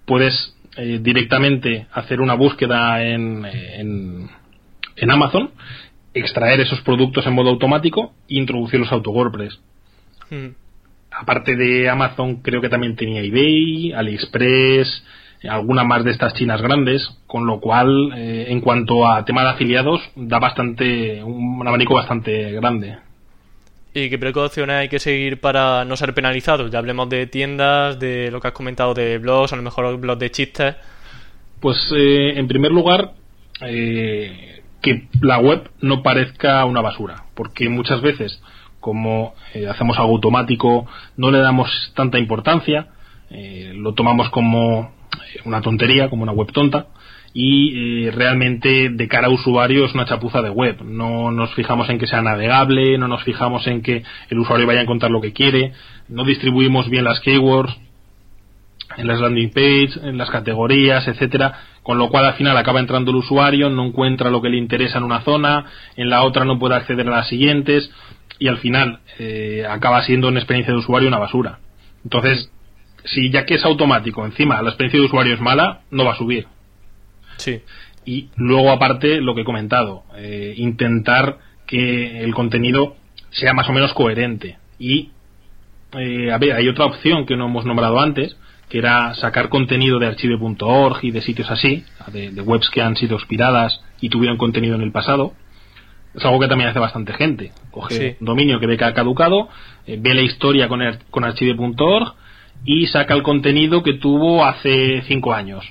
Puedes 0.05 0.56
eh, 0.77 0.99
directamente 1.01 1.87
hacer 1.93 2.21
una 2.21 2.35
búsqueda 2.35 3.03
en, 3.03 3.45
en, 3.45 5.11
Amazon, 5.11 5.51
extraer 6.13 6.61
esos 6.61 6.81
productos 6.83 7.27
en 7.27 7.35
modo 7.35 7.51
automático 7.51 8.15
e 8.29 8.39
introducirlos 8.39 8.93
a 8.93 9.01
tu 9.01 9.11
WordPress. 9.11 9.59
Hmm. 10.31 10.49
Aparte 11.11 11.57
de 11.57 11.89
Amazon, 11.89 12.43
creo 12.43 12.61
que 12.61 12.69
también 12.69 12.97
tenía 12.97 13.23
eBay, 13.23 13.93
AliExpress, 13.93 15.05
alguna 15.49 15.85
más 15.85 16.05
de 16.05 16.11
estas 16.11 16.35
chinas 16.35 16.61
grandes, 16.61 17.09
con 17.27 17.47
lo 17.47 17.61
cual, 17.61 18.13
eh, 18.17 18.47
en 18.49 18.61
cuanto 18.61 19.07
a 19.07 19.25
tema 19.25 19.43
de 19.43 19.51
afiliados, 19.51 20.01
da 20.15 20.39
bastante 20.39 21.23
un 21.23 21.67
abanico 21.67 21.95
bastante 21.95 22.53
grande. 22.53 22.99
¿Y 23.99 24.11
qué 24.11 24.19
precauciones 24.19 24.77
hay 24.77 24.89
que 24.91 24.99
seguir 24.99 25.41
para 25.41 25.87
no 25.87 25.97
ser 25.97 26.13
penalizados? 26.13 26.71
Ya 26.71 26.81
hablemos 26.81 27.09
de 27.09 27.27
tiendas, 27.27 27.99
de 27.99 28.31
lo 28.31 28.43
que 28.43 28.49
has 28.49 28.53
comentado 28.53 28.93
de 28.93 29.17
blogs, 29.17 29.55
a 29.55 29.57
lo 29.57 29.63
mejor 29.63 29.97
blogs 29.97 30.21
de 30.21 30.31
chistes. 30.31 30.77
Pues 31.61 31.79
eh, 31.97 32.35
en 32.37 32.47
primer 32.47 32.73
lugar, 32.73 33.13
eh, 33.63 34.63
que 34.83 35.09
la 35.23 35.39
web 35.39 35.71
no 35.81 36.03
parezca 36.03 36.63
una 36.67 36.83
basura, 36.83 37.25
porque 37.35 37.71
muchas 37.71 38.03
veces 38.03 38.39
como 38.81 39.35
eh, 39.55 39.67
hacemos 39.67 39.99
algo 39.99 40.13
automático, 40.13 40.87
no 41.17 41.31
le 41.31 41.39
damos 41.39 41.71
tanta 41.97 42.19
importancia, 42.19 42.89
eh, 43.31 43.73
lo 43.75 43.95
tomamos 43.95 44.29
como 44.29 44.93
una 45.47 45.63
tontería, 45.63 46.11
como 46.11 46.23
una 46.23 46.33
web 46.33 46.53
tonta, 46.53 46.89
y 47.39 48.09
realmente 48.09 48.89
de 48.89 49.09
cara 49.09 49.27
a 49.27 49.31
usuario 49.31 49.85
es 49.85 49.93
una 49.93 50.07
chapuza 50.07 50.41
de 50.41 50.49
web. 50.49 50.83
No 50.83 51.31
nos 51.31 51.55
fijamos 51.55 51.87
en 51.91 51.99
que 51.99 52.07
sea 52.07 52.23
navegable, 52.23 52.97
no 52.97 53.09
nos 53.09 53.25
fijamos 53.25 53.67
en 53.67 53.83
que 53.83 54.03
el 54.31 54.39
usuario 54.39 54.67
vaya 54.67 54.81
a 54.81 54.85
encontrar 54.85 55.11
lo 55.11 55.21
que 55.21 55.35
quiere, 55.35 55.73
no 56.09 56.25
distribuimos 56.25 56.89
bien 56.89 57.05
las 57.05 57.21
keywords 57.21 57.77
en 58.97 59.07
las 59.07 59.21
landing 59.21 59.51
page, 59.51 59.91
en 60.03 60.17
las 60.17 60.31
categorías, 60.31 61.07
etcétera, 61.09 61.61
con 61.83 61.99
lo 61.99 62.09
cual 62.09 62.25
al 62.25 62.35
final 62.37 62.57
acaba 62.57 62.81
entrando 62.81 63.11
el 63.11 63.19
usuario, 63.19 63.69
no 63.69 63.85
encuentra 63.85 64.31
lo 64.31 64.41
que 64.41 64.49
le 64.49 64.57
interesa 64.57 64.97
en 64.97 65.05
una 65.05 65.21
zona, 65.21 65.67
en 65.95 66.09
la 66.09 66.23
otra 66.23 66.47
no 66.47 66.59
puede 66.59 66.77
acceder 66.77 67.07
a 67.07 67.17
las 67.17 67.29
siguientes 67.29 67.91
y 68.39 68.49
al 68.49 68.57
final 68.57 69.01
eh, 69.19 69.67
acaba 69.69 70.01
siendo 70.05 70.29
una 70.29 70.39
experiencia 70.39 70.73
de 70.73 70.79
usuario 70.79 71.09
una 71.09 71.19
basura. 71.19 71.59
Entonces, 72.03 72.51
si 73.05 73.31
ya 73.31 73.45
que 73.45 73.57
es 73.57 73.65
automático, 73.67 74.25
encima 74.25 74.63
la 74.63 74.71
experiencia 74.71 75.01
de 75.01 75.05
usuario 75.05 75.35
es 75.35 75.41
mala, 75.43 75.83
no 75.91 76.07
va 76.07 76.13
a 76.13 76.17
subir. 76.17 76.47
Sí. 77.37 77.61
Y 78.05 78.29
luego 78.37 78.71
aparte 78.71 79.21
lo 79.21 79.35
que 79.35 79.43
he 79.43 79.45
comentado, 79.45 80.05
eh, 80.17 80.55
intentar 80.57 81.39
que 81.67 82.21
el 82.21 82.35
contenido 82.35 82.97
sea 83.31 83.53
más 83.53 83.69
o 83.69 83.73
menos 83.73 83.93
coherente 83.93 84.59
y 84.79 85.11
eh, 85.93 86.33
a 86.33 86.39
ver, 86.39 86.53
hay 86.53 86.69
otra 86.69 86.87
opción 86.87 87.27
que 87.27 87.37
no 87.37 87.47
hemos 87.47 87.65
nombrado 87.65 88.01
antes, 88.01 88.37
que 88.69 88.79
era 88.79 89.15
sacar 89.15 89.49
contenido 89.49 89.99
de 89.99 90.09
archive.org 90.09 90.99
y 91.03 91.11
de 91.11 91.23
sitios 91.23 91.51
así, 91.51 91.85
de, 92.13 92.41
webs 92.41 92.71
que 92.71 92.83
han 92.83 92.97
sido 92.97 93.17
expiradas 93.17 93.81
y 94.01 94.09
tuvieron 94.09 94.37
contenido 94.37 94.75
en 94.75 94.83
el 94.83 94.93
pasado. 94.93 95.35
Es 96.15 96.25
algo 96.25 96.41
que 96.41 96.49
también 96.49 96.71
hace 96.71 96.79
bastante 96.79 97.13
gente. 97.13 97.53
Coge 97.71 98.17
un 98.21 98.27
dominio 98.27 98.59
que 98.59 98.67
ve 98.67 98.77
que 98.77 98.85
ha 98.85 98.95
caducado, 98.95 99.49
eh, 99.87 99.97
ve 100.01 100.15
la 100.15 100.23
historia 100.23 100.69
con, 100.69 100.81
con 101.11 101.25
archive.org 101.25 102.15
y 102.65 102.87
saca 102.87 103.15
el 103.15 103.23
contenido 103.23 103.83
que 103.83 103.95
tuvo 103.95 104.45
hace 104.45 105.03
cinco 105.07 105.33
años. 105.35 105.65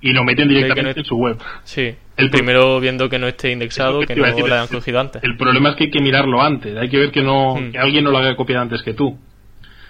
Y 0.00 0.12
lo 0.12 0.24
meten 0.24 0.48
directamente 0.48 1.00
en 1.00 1.06
su 1.06 1.16
web. 1.16 1.38
Sí. 1.64 1.94
El 2.16 2.30
primero 2.30 2.80
viendo 2.80 3.08
que 3.08 3.18
no 3.18 3.28
esté 3.28 3.52
indexado, 3.52 4.00
que, 4.00 4.16
no 4.16 4.22
lo 4.22 4.54
hayan 4.54 4.68
cogido 4.68 5.00
antes. 5.00 5.22
El 5.22 5.36
problema 5.36 5.70
es 5.70 5.76
que 5.76 5.84
hay 5.84 5.90
que 5.90 6.00
mirarlo 6.00 6.40
antes. 6.40 6.76
Hay 6.76 6.88
que 6.88 6.98
ver 6.98 7.10
que 7.10 7.22
no 7.22 7.56
hmm. 7.56 7.72
que 7.72 7.78
alguien 7.78 8.04
no 8.04 8.10
lo 8.10 8.18
haya 8.18 8.36
copiado 8.36 8.62
antes 8.62 8.82
que 8.82 8.94
tú. 8.94 9.18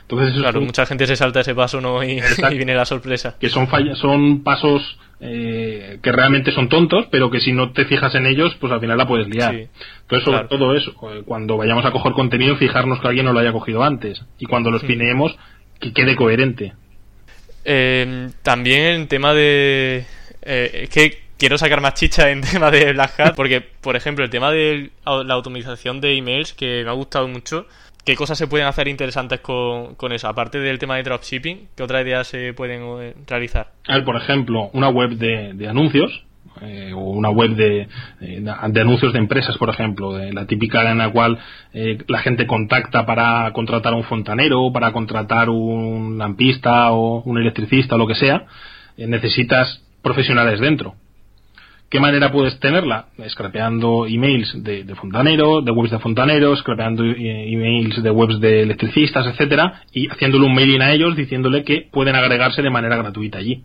Entonces, 0.09 0.39
claro, 0.39 0.61
mucha 0.61 0.87
gente 0.87 1.07
se 1.07 1.17
salta 1.17 1.41
ese 1.41 1.55
paso 1.55 1.81
¿no? 1.81 2.03
y, 2.03 2.21
viene 2.51 2.75
la 2.75 2.85
sorpresa. 2.85 3.37
Que 3.41 3.49
son, 3.49 3.67
fallas, 3.67 3.99
son 3.99 4.45
pasos 4.45 4.99
eh, 5.21 5.99
que 6.01 6.13
realmente 6.13 6.53
son 6.53 6.69
tontos, 6.69 7.07
pero 7.11 7.29
que 7.29 7.41
si 7.41 7.53
no 7.53 7.73
te 7.73 7.87
fijas 7.87 8.15
en 8.15 8.27
ellos, 8.27 8.57
pues 8.61 8.73
al 8.73 8.81
final 8.81 8.99
la 8.99 9.09
puedes 9.09 9.29
liar. 9.29 9.55
Entonces, 9.55 10.25
sobre 10.25 10.45
todo 10.45 10.75
eso, 10.77 10.93
eh, 11.11 11.23
cuando 11.25 11.57
vayamos 11.57 11.85
a 11.85 11.91
coger 11.91 12.13
contenido, 12.13 12.57
fijarnos 12.57 13.01
que 13.01 13.09
alguien 13.09 13.27
no 13.27 13.33
lo 13.33 13.41
haya 13.41 13.53
cogido 13.53 13.83
antes. 13.83 14.23
Y 14.39 14.47
cuando 14.47 14.71
lo 14.71 14.77
espineemos, 14.77 15.35
hmm. 15.35 15.79
que 15.81 15.93
quede 15.93 16.15
coherente. 16.15 16.75
Eh, 17.69 18.31
también 18.43 18.83
el 18.95 19.09
tema 19.09 19.35
de... 19.35 20.07
es 20.43 20.89
que 20.89 21.23
quiero 21.37 21.59
sacar 21.59 21.81
más 21.81 21.95
chicha 21.95 22.31
en 22.31 22.41
tema 22.53 22.71
de 22.71 22.93
Black 22.93 23.21
Hat, 23.21 23.35
porque, 23.35 23.61
por 23.61 23.97
ejemplo, 23.97 24.25
el 24.25 24.31
tema 24.31 24.51
de 24.51 24.91
la 25.05 25.35
automatización 25.35 26.01
de 26.01 26.17
emails, 26.17 26.53
que 26.53 26.83
me 26.85 26.91
ha 26.91 26.95
gustado 26.95 27.29
mucho, 27.29 27.67
¿Qué 28.07 28.15
cosas 28.15 28.39
se 28.39 28.47
pueden 28.47 28.69
hacer 28.69 28.87
interesantes 28.87 29.41
con, 29.41 29.97
con, 29.97 30.13
eso? 30.13 30.29
Aparte 30.29 30.61
del 30.61 30.79
tema 30.79 30.95
de 30.95 31.03
dropshipping, 31.03 31.71
¿qué 31.75 31.83
otras 31.83 32.05
ideas 32.05 32.29
se 32.29 32.55
pueden 32.55 32.83
eh, 33.01 33.15
realizar? 33.27 33.73
A 33.89 33.97
ver, 33.97 34.05
por 34.05 34.17
ejemplo, 34.17 34.71
una 34.75 34.89
web 34.89 35.17
de, 35.17 35.67
anuncios, 35.69 36.25
eh, 36.63 36.93
o 36.95 37.01
una 37.01 37.31
web 37.31 37.57
de, 37.57 37.89
de, 38.21 38.81
anuncios 38.81 39.13
de 39.13 39.19
empresas, 39.19 39.57
por 39.59 39.71
ejemplo, 39.71 40.13
de 40.13 40.33
la 40.33 40.47
típica 40.47 40.91
en 40.91 40.99
la 40.99 41.11
cual 41.11 41.39
eh, 41.73 41.99
la 42.09 42.19
gente 42.19 42.47
contacta 42.47 43.07
para 43.07 43.53
contratar 43.53 43.93
a 43.93 43.97
un 43.97 44.05
fontanero, 44.05 44.73
para 44.73 44.93
contratar 44.93 45.51
un 45.51 46.19
lampista 46.19 46.93
o 46.93 47.23
un 47.23 47.39
electricista 47.39 47.95
o 47.95 47.99
lo 47.99 48.07
que 48.07 48.15
sea, 48.15 48.47
necesitas 48.97 49.83
profesionales 50.03 50.61
dentro. 50.61 50.95
¿Qué 51.89 52.01
manera 52.01 52.33
puedes 52.33 52.59
tenerla? 52.59 53.07
Scrapeando 53.29 54.07
emails 54.07 54.53
de, 54.65 54.83
de 54.83 54.95
fontaneros, 54.97 55.65
de 55.65 55.71
webs 55.71 55.93
de 55.93 56.01
fontaneros, 56.01 56.59
scrapeando 56.59 57.05
eh, 57.05 57.53
emails 57.53 58.03
de 58.03 58.11
webs 58.11 58.41
de 58.41 58.63
electricistas, 58.63 59.25
etcétera, 59.27 59.83
y 59.93 60.09
haciéndole 60.09 60.47
un 60.47 60.55
mailing 60.55 60.83
a 60.83 60.93
ellos 60.93 61.15
diciéndole 61.15 61.63
que 61.63 61.89
pueden 61.93 62.17
agregarse 62.17 62.61
de 62.61 62.71
manera 62.71 62.97
gratuita 62.97 63.39
allí. 63.39 63.63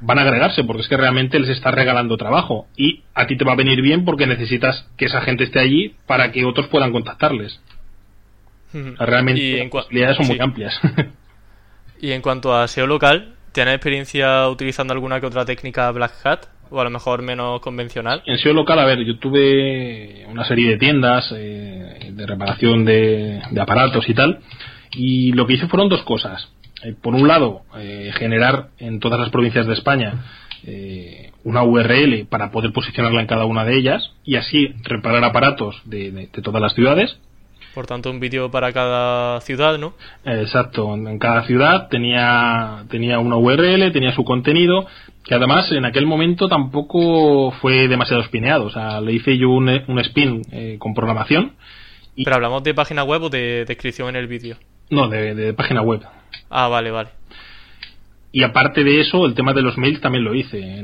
Van 0.00 0.18
a 0.18 0.22
agregarse 0.22 0.64
porque 0.64 0.82
es 0.82 0.88
que 0.88 0.96
realmente 0.96 1.38
les 1.38 1.50
está 1.50 1.70
regalando 1.70 2.16
trabajo 2.16 2.66
y 2.76 3.02
a 3.14 3.26
ti 3.26 3.36
te 3.36 3.44
va 3.44 3.52
a 3.52 3.56
venir 3.56 3.80
bien 3.82 4.04
porque 4.04 4.26
necesitas 4.26 4.88
que 4.96 5.06
esa 5.06 5.20
gente 5.20 5.44
esté 5.44 5.60
allí 5.60 5.94
para 6.06 6.32
que 6.32 6.44
otros 6.44 6.66
puedan 6.68 6.92
contactarles. 6.92 7.60
Realmente 8.72 9.58
las 9.58 9.68
posibilidades 9.70 10.16
son 10.16 10.26
muy 10.26 10.40
amplias. 10.40 10.74
y 12.00 12.10
en 12.10 12.20
cuanto 12.20 12.54
a 12.54 12.66
SEO 12.66 12.88
local, 12.88 13.34
¿tienes 13.52 13.74
experiencia 13.74 14.48
utilizando 14.48 14.92
alguna 14.92 15.20
que 15.20 15.26
otra 15.26 15.44
técnica 15.44 15.90
Black 15.92 16.14
Hat? 16.24 16.46
o 16.70 16.80
a 16.80 16.84
lo 16.84 16.90
mejor 16.90 17.22
menos 17.22 17.60
convencional? 17.60 18.22
En 18.26 18.38
SEO 18.38 18.52
local, 18.52 18.78
a 18.78 18.84
ver, 18.84 19.04
yo 19.04 19.18
tuve 19.18 20.26
una 20.28 20.44
serie 20.44 20.70
de 20.70 20.76
tiendas 20.76 21.32
eh, 21.36 22.10
de 22.12 22.26
reparación 22.26 22.84
de, 22.84 23.40
aparatos 23.60 24.08
y 24.08 24.14
tal, 24.14 24.40
y 24.92 25.32
lo 25.32 25.46
que 25.46 25.54
hice 25.54 25.68
fueron 25.68 25.88
dos 25.88 26.02
cosas. 26.02 26.48
Eh, 26.84 26.94
por 27.00 27.14
un 27.14 27.26
lado, 27.26 27.62
eh, 27.76 28.12
generar 28.14 28.68
en 28.78 29.00
todas 29.00 29.18
las 29.18 29.30
provincias 29.30 29.66
de 29.66 29.74
España 29.74 30.24
una 31.42 31.62
URL 31.62 32.24
para 32.24 32.50
poder 32.50 32.72
posicionarla 32.72 33.20
en 33.20 33.26
cada 33.26 33.44
una 33.44 33.66
de 33.66 33.76
ellas 33.76 34.12
y 34.24 34.36
así 34.36 34.74
reparar 34.84 35.22
aparatos 35.22 35.78
de 35.84 36.26
todas 36.42 36.62
las 36.62 36.72
ciudades 36.72 37.18
por 37.74 37.86
tanto, 37.88 38.08
un 38.08 38.20
vídeo 38.20 38.52
para 38.52 38.72
cada 38.72 39.40
ciudad, 39.40 39.78
¿no? 39.78 39.94
Exacto, 40.24 40.94
en 40.94 41.18
cada 41.18 41.42
ciudad 41.44 41.88
tenía, 41.88 42.84
tenía 42.88 43.18
una 43.18 43.36
URL, 43.36 43.90
tenía 43.92 44.14
su 44.14 44.24
contenido, 44.24 44.86
que 45.24 45.34
además 45.34 45.70
en 45.72 45.84
aquel 45.84 46.06
momento 46.06 46.48
tampoco 46.48 47.50
fue 47.60 47.88
demasiado 47.88 48.22
espineado. 48.22 48.66
O 48.66 48.70
sea, 48.70 49.00
le 49.00 49.12
hice 49.12 49.36
yo 49.36 49.50
un, 49.50 49.68
un 49.88 49.98
spin 49.98 50.42
eh, 50.52 50.76
con 50.78 50.94
programación. 50.94 51.54
Y... 52.14 52.22
¿Pero 52.22 52.36
hablamos 52.36 52.62
de 52.62 52.74
página 52.74 53.02
web 53.02 53.24
o 53.24 53.28
de 53.28 53.64
descripción 53.64 54.08
en 54.10 54.16
el 54.16 54.28
vídeo? 54.28 54.56
No, 54.90 55.08
de, 55.08 55.34
de 55.34 55.52
página 55.52 55.82
web. 55.82 56.02
Ah, 56.50 56.68
vale, 56.68 56.90
vale. 56.90 57.10
Y 58.32 58.42
aparte 58.42 58.82
de 58.82 59.00
eso, 59.00 59.26
el 59.26 59.34
tema 59.34 59.52
de 59.52 59.62
los 59.62 59.78
mails 59.78 60.00
también 60.00 60.24
lo 60.24 60.34
hice 60.34 60.82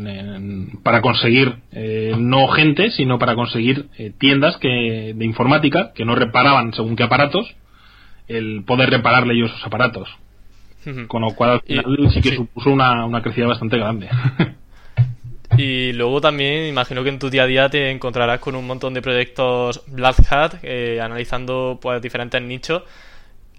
para 0.85 1.03
conseguir 1.03 1.57
eh, 1.73 2.15
no 2.17 2.47
gente, 2.49 2.91
sino 2.91 3.19
para 3.19 3.35
conseguir 3.35 3.87
eh, 3.99 4.13
tiendas 4.17 4.57
que, 4.59 5.13
de 5.17 5.25
informática 5.25 5.93
que 5.93 6.05
no 6.05 6.15
reparaban 6.15 6.73
según 6.75 6.95
qué 6.95 7.03
aparatos, 7.03 7.53
el 8.29 8.63
poder 8.65 8.91
repararle 8.91 9.35
ellos 9.35 9.51
esos 9.51 9.67
aparatos. 9.67 10.09
Con 11.09 11.23
lo 11.23 11.35
cual 11.35 11.51
al 11.51 11.61
final 11.61 12.11
sí 12.11 12.23
que 12.23 12.37
supuso 12.37 12.71
una, 12.71 13.05
una 13.05 13.21
crecida 13.21 13.47
bastante 13.47 13.77
grande. 13.77 14.09
Y 15.59 15.93
luego 15.93 16.21
también 16.21 16.67
imagino 16.67 17.03
que 17.03 17.09
en 17.09 17.19
tu 17.19 17.29
día 17.29 17.43
a 17.43 17.47
día 17.47 17.69
te 17.69 17.91
encontrarás 17.91 18.39
con 18.39 18.55
un 18.55 18.67
montón 18.67 18.95
de 18.95 19.03
proyectos 19.03 19.83
Black 19.89 20.17
Hat 20.31 20.55
eh, 20.63 21.01
analizando 21.03 21.79
pues, 21.83 22.01
diferentes 22.01 22.41
nichos 22.41 22.83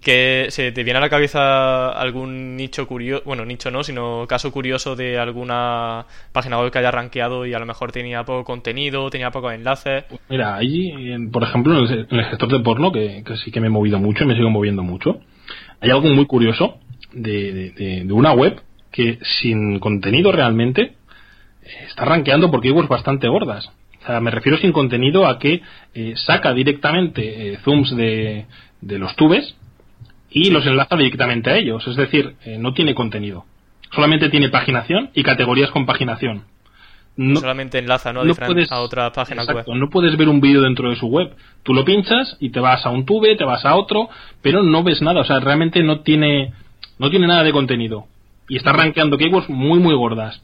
que 0.01 0.47
se 0.49 0.71
te 0.71 0.83
viene 0.83 0.97
a 0.97 1.01
la 1.01 1.09
cabeza 1.09 1.89
algún 1.89 2.55
nicho 2.57 2.87
curioso, 2.87 3.23
bueno, 3.23 3.45
nicho 3.45 3.69
no, 3.69 3.83
sino 3.83 4.25
caso 4.27 4.51
curioso 4.51 4.95
de 4.95 5.19
alguna 5.19 6.05
página 6.31 6.59
web 6.59 6.71
que 6.71 6.79
haya 6.79 6.89
rankeado 6.89 7.45
y 7.45 7.53
a 7.53 7.59
lo 7.59 7.67
mejor 7.67 7.91
tenía 7.91 8.23
poco 8.23 8.43
contenido, 8.43 9.09
tenía 9.11 9.29
pocos 9.29 9.53
enlaces. 9.53 10.05
Mira, 10.27 10.55
ahí, 10.55 11.15
por 11.31 11.43
ejemplo, 11.43 11.77
en 11.77 12.07
el, 12.09 12.25
gestor 12.25 12.51
de 12.51 12.59
porno, 12.61 12.91
que, 12.91 13.23
sí 13.43 13.51
que 13.51 13.61
me 13.61 13.67
he 13.67 13.69
movido 13.69 13.99
mucho 13.99 14.23
y 14.23 14.27
me 14.27 14.35
sigo 14.35 14.49
moviendo 14.49 14.81
mucho, 14.81 15.19
hay 15.79 15.91
algo 15.91 16.09
muy 16.09 16.25
curioso 16.25 16.79
de, 17.13 18.07
una 18.09 18.33
web 18.33 18.59
que 18.91 19.19
sin 19.21 19.79
contenido 19.79 20.31
realmente 20.31 20.93
está 21.87 22.05
rankeando 22.05 22.49
hay 22.51 22.71
webs 22.71 22.89
bastante 22.89 23.27
gordas. 23.27 23.69
O 24.01 24.05
sea, 24.07 24.19
me 24.19 24.31
refiero 24.31 24.57
sin 24.57 24.71
contenido 24.71 25.27
a 25.27 25.37
que 25.37 25.61
eh, 25.93 26.13
saca 26.15 26.55
directamente 26.55 27.53
eh, 27.53 27.57
zooms 27.63 27.95
de, 27.95 28.47
de 28.81 28.97
los 28.97 29.15
tubes 29.15 29.55
y 30.31 30.49
los 30.49 30.65
enlaza 30.65 30.95
directamente 30.95 31.51
a 31.51 31.57
ellos. 31.57 31.85
Es 31.87 31.95
decir, 31.95 32.35
eh, 32.45 32.57
no 32.57 32.73
tiene 32.73 32.95
contenido. 32.95 33.45
Solamente 33.93 34.29
tiene 34.29 34.49
paginación 34.49 35.09
y 35.13 35.23
categorías 35.23 35.69
con 35.71 35.85
paginación. 35.85 36.45
No, 37.17 37.41
solamente 37.41 37.77
enlaza 37.77 38.13
¿no? 38.13 38.21
a 38.21 38.79
otra 38.79 39.11
página 39.11 39.43
web. 39.43 39.65
No 39.75 39.89
puedes 39.89 40.15
ver 40.15 40.29
un 40.29 40.39
vídeo 40.39 40.61
dentro 40.61 40.89
de 40.89 40.95
su 40.95 41.07
web. 41.07 41.35
Tú 41.63 41.73
lo 41.73 41.83
pinchas 41.83 42.37
y 42.39 42.51
te 42.51 42.61
vas 42.61 42.85
a 42.85 42.89
un 42.89 43.05
tube, 43.05 43.35
te 43.35 43.43
vas 43.43 43.65
a 43.65 43.75
otro, 43.75 44.09
pero 44.41 44.63
no 44.63 44.81
ves 44.83 45.01
nada. 45.01 45.19
O 45.19 45.25
sea, 45.25 45.41
realmente 45.41 45.83
no 45.83 45.99
tiene, 45.99 46.53
no 46.97 47.09
tiene 47.09 47.27
nada 47.27 47.43
de 47.43 47.51
contenido. 47.51 48.05
Y 48.47 48.55
está 48.55 48.71
rankeando 48.71 49.17
keywords 49.17 49.49
muy, 49.49 49.79
muy 49.79 49.93
gordas. 49.93 50.41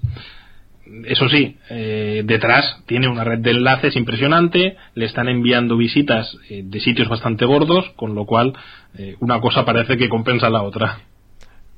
Eso 1.06 1.28
sí, 1.30 1.58
eh, 1.70 2.22
detrás 2.26 2.84
tiene 2.86 3.08
una 3.08 3.24
red 3.24 3.40
de 3.40 3.52
enlaces 3.52 3.96
impresionante, 3.96 4.78
le 4.96 5.06
están 5.06 5.28
enviando 5.28 5.76
visitas 5.76 6.38
eh, 6.50 6.62
de 6.64 6.80
sitios 6.80 7.10
bastante 7.10 7.46
gordos, 7.46 7.90
con 7.96 8.16
lo 8.16 8.26
cual 8.26 8.54
eh, 8.98 9.16
una 9.20 9.42
cosa 9.42 9.66
parece 9.66 9.98
que 9.98 10.10
compensa 10.10 10.50
la 10.50 10.64
otra. 10.64 11.00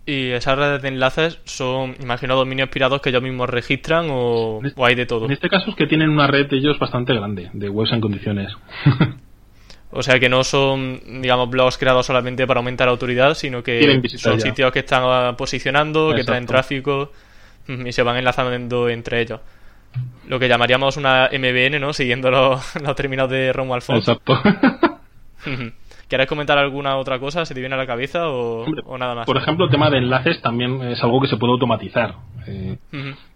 ¿Y 0.05 0.30
esas 0.30 0.57
redes 0.57 0.82
de 0.82 0.88
enlaces 0.88 1.39
son, 1.43 1.95
imagino, 2.01 2.36
dominios 2.36 2.70
pirados 2.70 3.01
que 3.01 3.10
ellos 3.10 3.22
mismos 3.22 3.49
registran 3.49 4.07
o, 4.10 4.60
este 4.64 4.80
o 4.80 4.86
hay 4.86 4.95
de 4.95 5.05
todo? 5.05 5.26
En 5.26 5.32
este 5.32 5.49
caso 5.49 5.70
es 5.70 5.76
que 5.76 5.88
tienen 5.88 6.10
una 6.10 6.28
red 6.28 6.47
de 6.47 6.57
ellos 6.57 6.80
bastante 6.80 7.14
grande, 7.14 7.49
de 7.53 7.70
webs 7.70 7.91
en 7.91 8.01
condiciones. 8.01 8.51
O 9.91 10.03
sea 10.03 10.20
que 10.20 10.30
no 10.30 10.43
son, 10.43 11.01
digamos, 11.20 11.49
blogs 11.49 11.80
creados 11.80 12.05
solamente 12.05 12.45
para 12.45 12.60
aumentar 12.60 12.86
la 12.86 12.91
autoridad, 12.91 13.34
sino 13.34 13.64
que 13.64 13.99
son 14.18 14.39
sitios 14.39 14.72
que 14.72 14.80
están 14.80 15.36
posicionando, 15.36 16.14
que 16.14 16.24
traen 16.24 16.45
tráfico 16.45 17.12
y 17.86 17.91
se 17.91 18.03
van 18.03 18.17
enlazando 18.17 18.89
entre 18.89 19.22
ellos. 19.22 19.39
Lo 20.28 20.39
que 20.39 20.47
llamaríamos 20.47 20.97
una 20.97 21.30
MBN, 21.32 21.80
¿no? 21.80 21.93
Siguiendo 21.93 22.30
los, 22.32 22.95
términos 22.95 23.30
de 23.30 23.53
Romuald 23.53 23.84
Alfonso. 23.84 24.11
Exacto. 24.11 24.41
¿Quieres 26.07 26.28
comentar 26.28 26.57
alguna 26.57 26.97
otra 26.97 27.20
cosa? 27.20 27.45
¿Se 27.45 27.53
te 27.53 27.59
viene 27.59 27.76
a 27.76 27.78
la 27.78 27.86
cabeza 27.86 28.30
o, 28.30 28.65
nada 28.97 29.13
más? 29.13 29.28
Por 29.28 29.38
ejemplo, 29.38 29.65
el 29.65 29.72
tema 29.72 29.91
de 29.91 29.99
enlaces 29.99 30.41
también 30.41 30.82
es 30.82 31.03
algo 31.03 31.22
que 31.22 31.28
se 31.28 31.38
puede 31.38 31.53
automatizar. 31.53 32.15
Eh, 32.47 32.78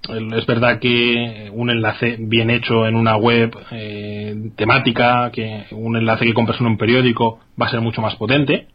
es 0.07 0.45
verdad 0.47 0.79
que 0.79 1.51
un 1.53 1.69
enlace 1.69 2.15
bien 2.19 2.49
hecho 2.49 2.87
en 2.87 2.95
una 2.95 3.15
web 3.15 3.55
eh, 3.69 4.49
temática, 4.55 5.29
que 5.31 5.65
un 5.69 5.97
enlace 5.97 6.25
que 6.25 6.33
compras 6.33 6.59
en 6.61 6.65
un 6.65 6.77
periódico 6.79 7.39
va 7.61 7.67
a 7.67 7.69
ser 7.69 7.79
mucho 7.79 8.01
más 8.01 8.15
potente, 8.15 8.69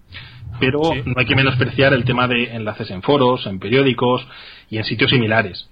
pero 0.61 0.81
no 1.05 1.15
hay 1.17 1.27
que 1.27 1.35
menospreciar 1.35 1.93
el 1.93 2.05
tema 2.05 2.29
de 2.29 2.55
enlaces 2.55 2.89
en 2.93 3.03
foros, 3.03 3.47
en 3.47 3.59
periódicos 3.59 4.25
y 4.71 4.79
en 4.79 4.85
sitios 4.85 5.11
similares. 5.11 5.69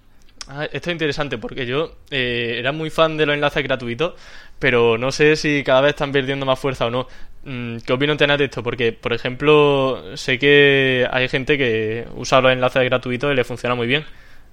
Ah, 0.49 0.65
esto 0.65 0.91
es 0.91 0.95
interesante 0.95 1.39
porque 1.39 1.67
yo 1.67 1.97
eh, 2.11 2.57
era 2.59 2.71
muy 2.71 2.91
fan 2.91 3.17
de 3.17 3.27
los 3.27 3.35
enlaces 3.35 3.65
gratuitos, 3.65 4.15
pero 4.59 4.97
no 4.97 5.11
sé 5.11 5.35
si 5.37 5.65
cada 5.65 5.81
vez 5.81 5.91
están 5.91 6.13
perdiendo 6.13 6.47
más 6.47 6.59
fuerza 6.59 6.87
o 6.87 6.91
no. 6.91 7.09
Mm, 7.45 7.79
¿Qué 7.85 7.93
opinión 7.93 8.17
tenés 8.17 8.39
de 8.39 8.45
esto? 8.45 8.63
Porque, 8.63 8.93
por 8.93 9.13
ejemplo, 9.13 10.17
sé 10.17 10.39
que 10.39 11.07
hay 11.11 11.29
gente 11.29 11.59
que 11.59 12.07
usa 12.15 12.41
los 12.41 12.53
enlaces 12.53 12.85
gratuitos 12.85 13.33
y 13.33 13.37
le 13.37 13.45
funciona 13.45 13.75
muy 13.75 13.87
bien. 13.87 14.05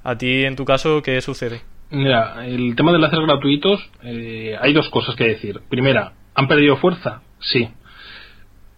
¿A 0.04 0.18
ti, 0.18 0.44
en 0.46 0.56
tu 0.56 0.66
caso, 0.66 1.02
qué 1.02 1.22
sucede? 1.22 1.62
Mira, 1.92 2.46
el 2.46 2.76
tema 2.76 2.92
de 2.92 2.98
enlaces 2.98 3.20
gratuitos, 3.20 3.90
eh, 4.02 4.58
hay 4.60 4.74
dos 4.74 4.90
cosas 4.90 5.16
que 5.16 5.26
decir. 5.26 5.62
Primera, 5.70 6.14
¿han 6.34 6.48
perdido 6.48 6.78
fuerza? 6.78 7.22
Sí. 7.40 7.70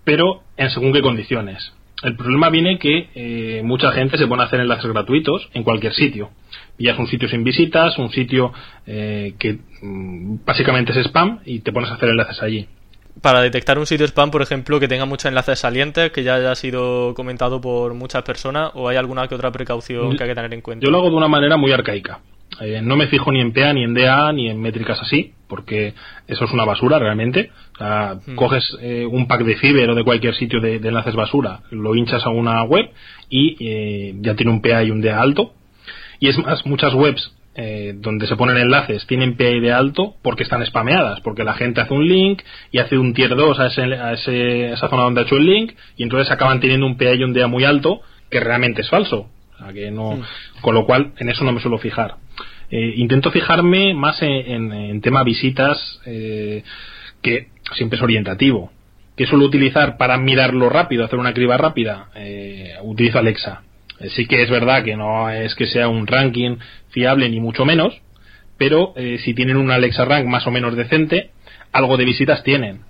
Pero 0.04 0.44
en 0.58 0.70
según 0.70 0.92
qué 0.92 1.02
condiciones. 1.02 1.74
El 2.04 2.16
problema 2.16 2.50
viene 2.50 2.78
que 2.78 3.10
eh, 3.16 3.62
mucha 3.64 3.92
gente 3.92 4.18
se 4.18 4.28
pone 4.28 4.44
a 4.44 4.46
hacer 4.46 4.60
enlaces 4.60 4.92
gratuitos 4.92 5.50
en 5.54 5.64
cualquier 5.64 5.94
sitio. 5.94 6.30
Ya 6.78 6.92
es 6.92 7.00
un 7.00 7.08
sitio 7.08 7.30
sin 7.30 7.44
visitas, 7.44 7.98
un 7.98 8.12
sitio 8.12 8.52
eh, 8.86 9.34
que 9.40 9.60
mm, 9.82 10.40
básicamente 10.46 10.92
es 10.92 11.06
spam 11.08 11.40
y 11.46 11.60
te 11.60 11.72
pones 11.72 11.90
a 11.90 11.96
hacer 11.96 12.10
enlaces 12.10 12.42
allí. 12.42 12.68
Para 13.22 13.42
detectar 13.42 13.80
un 13.80 13.86
sitio 13.86 14.06
spam, 14.06 14.30
por 14.30 14.42
ejemplo, 14.42 14.78
que 14.80 14.90
tenga 14.90 15.06
muchos 15.06 15.26
enlaces 15.26 15.60
salientes, 15.60 16.12
que 16.12 16.24
ya 16.24 16.36
haya 16.36 16.54
sido 16.56 17.14
comentado 17.14 17.62
por 17.62 17.94
muchas 17.94 18.24
personas, 18.24 18.72
o 18.74 18.90
hay 18.90 18.98
alguna 18.98 19.28
que 19.30 19.36
otra 19.36 19.52
precaución 19.52 20.18
que 20.18 20.24
hay 20.24 20.30
que 20.30 20.36
tener 20.36 20.54
en 20.54 20.62
cuenta. 20.62 20.86
Yo 20.86 20.92
lo 20.92 20.98
hago 20.98 21.10
de 21.10 21.16
una 21.16 21.30
manera 21.30 21.56
muy 21.56 21.72
arcaica. 21.72 22.20
Eh, 22.62 22.82
no 22.82 22.96
me 22.96 23.08
fijo 23.08 23.32
ni 23.32 23.42
en 23.42 23.52
PA, 23.52 23.74
ni 23.74 23.84
en 23.84 23.94
DA, 23.94 24.32
ni 24.32 24.50
en 24.50 24.62
métricas 24.62 25.02
así, 25.02 25.34
porque 25.48 25.94
eso 26.28 26.46
es 26.46 26.52
una 26.52 26.66
basura 26.66 27.00
realmente. 27.00 27.52
Hmm. 27.80 28.36
Coges 28.36 28.78
eh, 28.82 29.06
un 29.06 29.28
pack 29.28 29.44
de 29.44 29.56
Fiber 29.58 29.90
o 29.90 29.96
de 29.96 30.04
cualquier 30.04 30.36
sitio 30.36 30.62
de, 30.62 30.76
enlaces 30.76 31.16
basura, 31.16 31.62
lo 31.72 31.96
hinchas 31.96 32.26
a 32.26 32.30
una 32.30 32.64
web 32.64 32.90
y 33.30 33.58
eh, 33.60 34.16
ya 34.22 34.36
tiene 34.36 34.52
un 34.52 34.62
PA 34.62 34.84
y 34.84 34.92
un 34.92 35.02
DA 35.02 35.22
alto. 35.22 35.54
Y 36.20 36.30
es 36.30 36.38
más, 36.38 36.66
muchas 36.66 36.94
webs 36.94 37.32
donde 37.96 38.28
se 38.28 38.36
ponen 38.36 38.58
enlaces 38.58 39.08
tienen 39.08 39.38
PA 39.38 39.46
y 39.46 39.62
DA 39.62 39.78
alto 39.78 40.16
porque 40.22 40.44
están 40.44 40.66
spameadas, 40.66 41.22
porque 41.22 41.46
la 41.46 41.54
gente 41.54 41.80
hace 41.80 41.94
un 41.94 42.06
link 42.06 42.42
y 42.70 42.80
hace 42.80 42.98
un 42.98 43.14
tier 43.14 43.34
2 43.34 43.60
a, 43.62 43.68
ese, 43.68 43.82
a 43.82 44.12
esa 44.12 44.90
zona 44.90 45.04
donde 45.04 45.22
ha 45.22 45.24
hecho 45.24 45.38
el 45.38 45.46
link 45.46 45.72
y 45.96 46.04
entonces 46.04 46.30
acaban 46.32 46.60
teniendo 46.60 46.86
un 46.86 46.98
PA 46.98 47.14
y 47.14 47.24
un 47.24 47.32
DA 47.32 47.48
muy 47.48 47.64
alto 47.64 48.02
que 48.30 48.42
realmente 48.42 48.82
es 48.82 48.90
falso. 48.90 49.30
Que 49.74 49.92
no. 49.92 50.22
Con 50.62 50.76
lo 50.76 50.86
cual, 50.86 51.14
en 51.18 51.30
eso 51.30 51.44
no 51.44 51.52
me 51.52 51.62
suelo 51.62 51.78
fijar. 51.78 52.16
Eh, 52.72 52.94
intento 52.98 53.32
fijarme 53.32 53.94
más 53.94 54.22
en, 54.22 55.02
tema 55.02 55.24
visitas, 55.24 56.00
eh, 56.06 56.64
que 57.22 57.50
siempre 57.74 57.98
es 57.98 58.04
orientativo. 58.04 58.72
que 59.16 59.26
suelo 59.26 59.46
utilizar 59.46 59.96
para 59.96 60.18
mirarlo 60.18 60.68
rápido, 60.68 61.06
hacer 61.06 61.20
una 61.20 61.34
criba 61.34 61.56
rápida? 61.56 62.10
Eh, 62.16 62.74
utilizo 62.84 63.18
Alexa. 63.18 63.62
sí 64.10 64.28
que 64.28 64.44
es 64.44 64.50
verdad 64.50 64.84
que 64.84 64.98
no 64.98 65.30
es 65.30 65.56
que 65.56 65.68
sea 65.68 65.88
un 65.88 66.06
ranking 66.06 66.58
fiable 66.90 67.30
ni 67.30 67.40
mucho 67.40 67.64
menos, 67.64 68.02
pero 68.58 68.94
si 69.24 69.34
tienen 69.34 69.56
un 69.56 69.72
Alexa 69.72 70.04
Rank 70.04 70.26
más 70.26 70.46
o 70.48 70.52
menos 70.52 70.76
decente, 70.76 71.32
algo 71.72 71.96
de 71.96 72.04
visitas 72.04 72.44
tienen. 72.44 72.82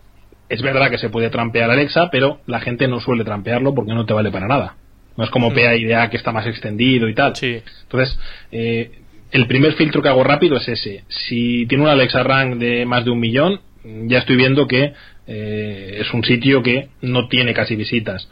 Es 0.49 0.63
verdad 0.63 0.89
que 0.89 0.97
se 0.97 1.09
puede 1.09 1.30
trampear 1.30 1.70
Alexa, 1.70 2.09
pero 2.11 2.39
la 2.47 2.59
gente 2.59 2.88
no 2.88 2.99
suele 2.99 3.24
trampearlo 3.24 3.76
porque 3.76 3.93
no 3.93 4.07
te 4.07 4.13
vale 4.13 4.32
para 4.32 4.47
nada. 4.47 4.78
No 5.18 5.24
es 5.24 5.30
como 5.30 5.53
PA 5.53 5.76
idea 5.76 6.09
que 6.09 6.18
está 6.18 6.32
más 6.32 6.45
extendido 6.45 7.07
y 7.07 7.16
tal. 7.16 7.36
Sí. 7.36 7.61
Entonces, 7.84 8.20
eh, 8.51 8.91
el 9.32 9.47
primer 9.47 9.74
filtro 9.74 10.01
que 10.01 10.09
hago 10.09 10.24
rápido 10.24 10.57
es 10.57 10.68
ese. 10.68 11.03
Si 11.07 11.66
tiene 11.68 11.84
un 11.84 11.89
Alexa 11.89 12.24
Rank 12.24 12.55
de 12.55 12.86
más 12.86 13.05
de 13.05 13.11
un 13.11 13.20
millón, 13.20 13.61
ya 13.84 14.20
estoy 14.20 14.36
viendo 14.36 14.68
que 14.68 14.93
eh, 15.28 15.97
es 15.99 16.13
un 16.13 16.24
sitio 16.24 16.61
que 16.63 16.89
no 17.01 17.28
tiene 17.28 17.53
casi 17.53 17.76
visitas. 17.76 18.30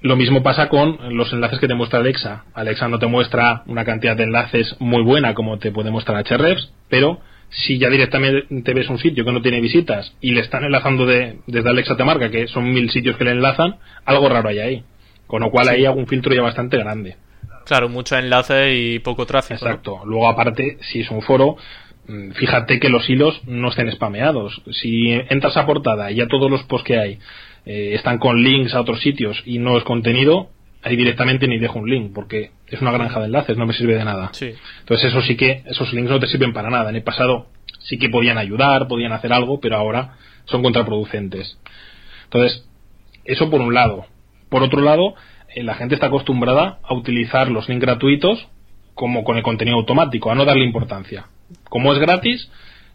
Lo 0.00 0.16
mismo 0.16 0.42
pasa 0.42 0.68
con 0.68 1.16
los 1.16 1.32
enlaces 1.32 1.58
que 1.58 1.68
te 1.68 1.74
muestra 1.74 2.00
Alexa. 2.00 2.44
Alexa 2.52 2.88
no 2.88 2.98
te 2.98 3.06
muestra 3.06 3.62
una 3.66 3.84
cantidad 3.84 4.16
de 4.16 4.24
enlaces 4.24 4.76
muy 4.78 5.02
buena 5.02 5.34
como 5.34 5.58
te 5.58 5.72
puede 5.72 5.90
mostrar 5.90 6.24
Hrefs, 6.28 6.70
pero 6.90 7.20
si 7.48 7.78
ya 7.78 7.88
directamente 7.88 8.74
ves 8.74 8.90
un 8.90 8.98
sitio 8.98 9.24
que 9.24 9.32
no 9.32 9.40
tiene 9.40 9.60
visitas 9.60 10.14
y 10.20 10.32
le 10.32 10.40
están 10.40 10.64
enlazando 10.64 11.06
de, 11.06 11.38
desde 11.46 11.70
Alexa 11.70 11.96
te 11.96 12.04
marca 12.04 12.30
que 12.30 12.48
son 12.48 12.72
mil 12.72 12.90
sitios 12.90 13.16
que 13.16 13.24
le 13.24 13.30
enlazan, 13.30 13.76
algo 14.04 14.28
raro 14.28 14.48
hay 14.48 14.58
ahí. 14.58 14.84
Con 15.26 15.42
lo 15.42 15.50
cual 15.50 15.68
ahí 15.68 15.84
hago 15.84 15.98
un 15.98 16.06
filtro 16.06 16.34
ya 16.34 16.42
bastante 16.42 16.76
grande. 16.76 17.16
Claro, 17.64 17.88
muchos 17.88 18.18
enlaces 18.18 18.74
y 18.74 18.98
poco 18.98 19.26
tráfico. 19.26 19.54
Exacto. 19.54 20.02
Luego, 20.04 20.28
aparte, 20.28 20.78
si 20.82 21.00
es 21.00 21.10
un 21.10 21.22
foro, 21.22 21.56
mm, 22.06 22.32
fíjate 22.32 22.78
que 22.78 22.90
los 22.90 23.08
hilos 23.08 23.40
no 23.46 23.68
estén 23.68 23.90
spameados. 23.92 24.62
Si 24.70 25.12
entras 25.12 25.56
a 25.56 25.66
portada 25.66 26.10
y 26.10 26.16
ya 26.16 26.26
todos 26.26 26.50
los 26.50 26.62
posts 26.64 26.86
que 26.86 26.98
hay 26.98 27.18
eh, 27.64 27.92
están 27.94 28.18
con 28.18 28.42
links 28.42 28.74
a 28.74 28.80
otros 28.80 29.00
sitios 29.00 29.42
y 29.46 29.58
no 29.58 29.78
es 29.78 29.84
contenido, 29.84 30.50
ahí 30.82 30.96
directamente 30.96 31.48
ni 31.48 31.58
dejo 31.58 31.78
un 31.78 31.88
link, 31.88 32.12
porque 32.14 32.50
es 32.68 32.80
una 32.82 32.92
granja 32.92 33.18
de 33.18 33.26
enlaces, 33.26 33.56
no 33.56 33.66
me 33.66 33.72
sirve 33.72 33.94
de 33.94 34.04
nada. 34.04 34.30
Sí. 34.32 34.52
Entonces, 34.80 35.10
eso 35.10 35.22
sí 35.22 35.36
que, 35.36 35.62
esos 35.66 35.92
links 35.94 36.10
no 36.10 36.20
te 36.20 36.26
sirven 36.26 36.52
para 36.52 36.68
nada. 36.68 36.90
En 36.90 36.96
el 36.96 37.02
pasado 37.02 37.46
sí 37.80 37.98
que 37.98 38.10
podían 38.10 38.36
ayudar, 38.36 38.86
podían 38.86 39.12
hacer 39.12 39.32
algo, 39.32 39.60
pero 39.60 39.76
ahora 39.76 40.16
son 40.44 40.62
contraproducentes. 40.62 41.58
Entonces, 42.24 42.66
eso 43.24 43.50
por 43.50 43.62
un 43.62 43.72
lado. 43.72 44.06
Por 44.54 44.62
otro 44.62 44.82
lado, 44.82 45.16
eh, 45.52 45.64
la 45.64 45.74
gente 45.74 45.96
está 45.96 46.06
acostumbrada 46.06 46.78
a 46.84 46.94
utilizar 46.94 47.50
los 47.50 47.68
links 47.68 47.84
gratuitos 47.84 48.46
como 48.94 49.24
con 49.24 49.36
el 49.36 49.42
contenido 49.42 49.78
automático, 49.78 50.30
a 50.30 50.36
no 50.36 50.44
darle 50.44 50.64
importancia. 50.64 51.26
Como 51.68 51.92
es 51.92 51.98
gratis, 51.98 52.48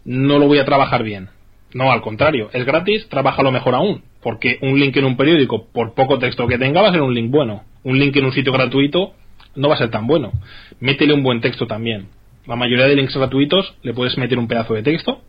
no 0.06 0.38
lo 0.38 0.46
voy 0.46 0.56
a 0.56 0.64
trabajar 0.64 1.02
bien. 1.02 1.28
No, 1.74 1.92
al 1.92 2.00
contrario, 2.00 2.48
es 2.54 2.64
gratis, 2.64 3.06
lo 3.12 3.52
mejor 3.52 3.74
aún, 3.74 4.04
porque 4.22 4.58
un 4.62 4.80
link 4.80 4.96
en 4.96 5.04
un 5.04 5.18
periódico, 5.18 5.66
por 5.70 5.92
poco 5.92 6.18
texto 6.18 6.46
que 6.46 6.56
tenga, 6.56 6.80
va 6.80 6.88
a 6.88 6.92
ser 6.92 7.02
un 7.02 7.12
link 7.12 7.30
bueno. 7.30 7.64
Un 7.84 7.98
link 7.98 8.16
en 8.16 8.24
un 8.24 8.32
sitio 8.32 8.54
gratuito 8.54 9.12
no 9.54 9.68
va 9.68 9.74
a 9.74 9.78
ser 9.78 9.90
tan 9.90 10.06
bueno. 10.06 10.32
Métele 10.80 11.12
un 11.12 11.22
buen 11.22 11.42
texto 11.42 11.66
también. 11.66 12.08
La 12.46 12.56
mayoría 12.56 12.86
de 12.86 12.96
links 12.96 13.14
gratuitos 13.14 13.74
le 13.82 13.92
puedes 13.92 14.16
meter 14.16 14.38
un 14.38 14.48
pedazo 14.48 14.72
de 14.72 14.82
texto 14.82 15.20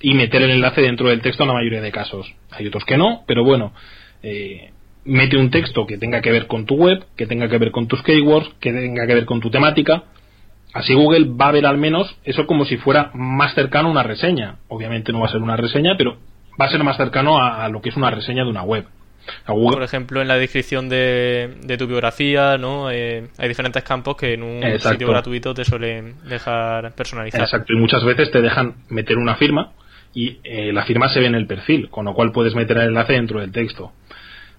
y 0.00 0.14
meter 0.14 0.42
el 0.42 0.50
enlace 0.50 0.82
dentro 0.82 1.08
del 1.08 1.22
texto 1.22 1.42
en 1.42 1.48
la 1.48 1.54
mayoría 1.54 1.80
de 1.80 1.90
casos. 1.90 2.32
Hay 2.52 2.68
otros 2.68 2.84
que 2.84 2.96
no, 2.96 3.24
pero 3.26 3.42
bueno, 3.42 3.72
eh, 4.22 4.70
mete 5.06 5.36
un 5.36 5.50
texto 5.50 5.86
que 5.86 5.98
tenga 5.98 6.20
que 6.20 6.30
ver 6.30 6.46
con 6.46 6.66
tu 6.66 6.74
web, 6.74 7.04
que 7.16 7.26
tenga 7.26 7.48
que 7.48 7.58
ver 7.58 7.70
con 7.70 7.86
tus 7.86 8.02
keywords, 8.02 8.50
que 8.60 8.72
tenga 8.72 9.06
que 9.06 9.14
ver 9.14 9.24
con 9.24 9.40
tu 9.40 9.50
temática. 9.50 10.04
Así 10.74 10.94
Google 10.94 11.28
va 11.40 11.48
a 11.48 11.52
ver 11.52 11.64
al 11.64 11.78
menos 11.78 12.18
eso 12.24 12.46
como 12.46 12.64
si 12.64 12.76
fuera 12.76 13.10
más 13.14 13.54
cercano 13.54 13.88
a 13.88 13.92
una 13.92 14.02
reseña. 14.02 14.56
Obviamente 14.68 15.12
no 15.12 15.20
va 15.20 15.26
a 15.26 15.30
ser 15.30 15.40
una 15.40 15.56
reseña, 15.56 15.96
pero 15.96 16.18
va 16.60 16.66
a 16.66 16.70
ser 16.70 16.82
más 16.84 16.96
cercano 16.96 17.38
a, 17.42 17.68
lo 17.68 17.80
que 17.80 17.88
es 17.88 17.96
una 17.96 18.10
reseña 18.10 18.44
de 18.44 18.50
una 18.50 18.62
web. 18.62 18.84
Por 19.46 19.82
ejemplo, 19.82 20.22
en 20.22 20.28
la 20.28 20.36
descripción 20.36 20.88
de, 20.88 21.76
tu 21.78 21.86
biografía, 21.86 22.58
¿no? 22.58 22.90
Eh, 22.90 23.28
hay 23.38 23.48
diferentes 23.48 23.82
campos 23.82 24.16
que 24.16 24.34
en 24.34 24.42
un 24.42 24.62
sitio 24.78 25.08
gratuito 25.08 25.54
te 25.54 25.64
suelen 25.64 26.16
dejar 26.28 26.94
personalizar. 26.94 27.40
Exacto, 27.40 27.72
y 27.72 27.76
muchas 27.76 28.04
veces 28.04 28.30
te 28.30 28.40
dejan 28.40 28.74
meter 28.88 29.18
una 29.18 29.34
firma 29.36 29.72
y 30.14 30.38
eh, 30.44 30.72
la 30.72 30.84
firma 30.84 31.08
se 31.08 31.20
ve 31.20 31.26
en 31.26 31.34
el 31.34 31.46
perfil, 31.46 31.90
con 31.90 32.04
lo 32.04 32.14
cual 32.14 32.32
puedes 32.32 32.54
meter 32.54 32.78
el 32.78 32.88
enlace 32.88 33.14
dentro 33.14 33.40
del 33.40 33.52
texto. 33.52 33.92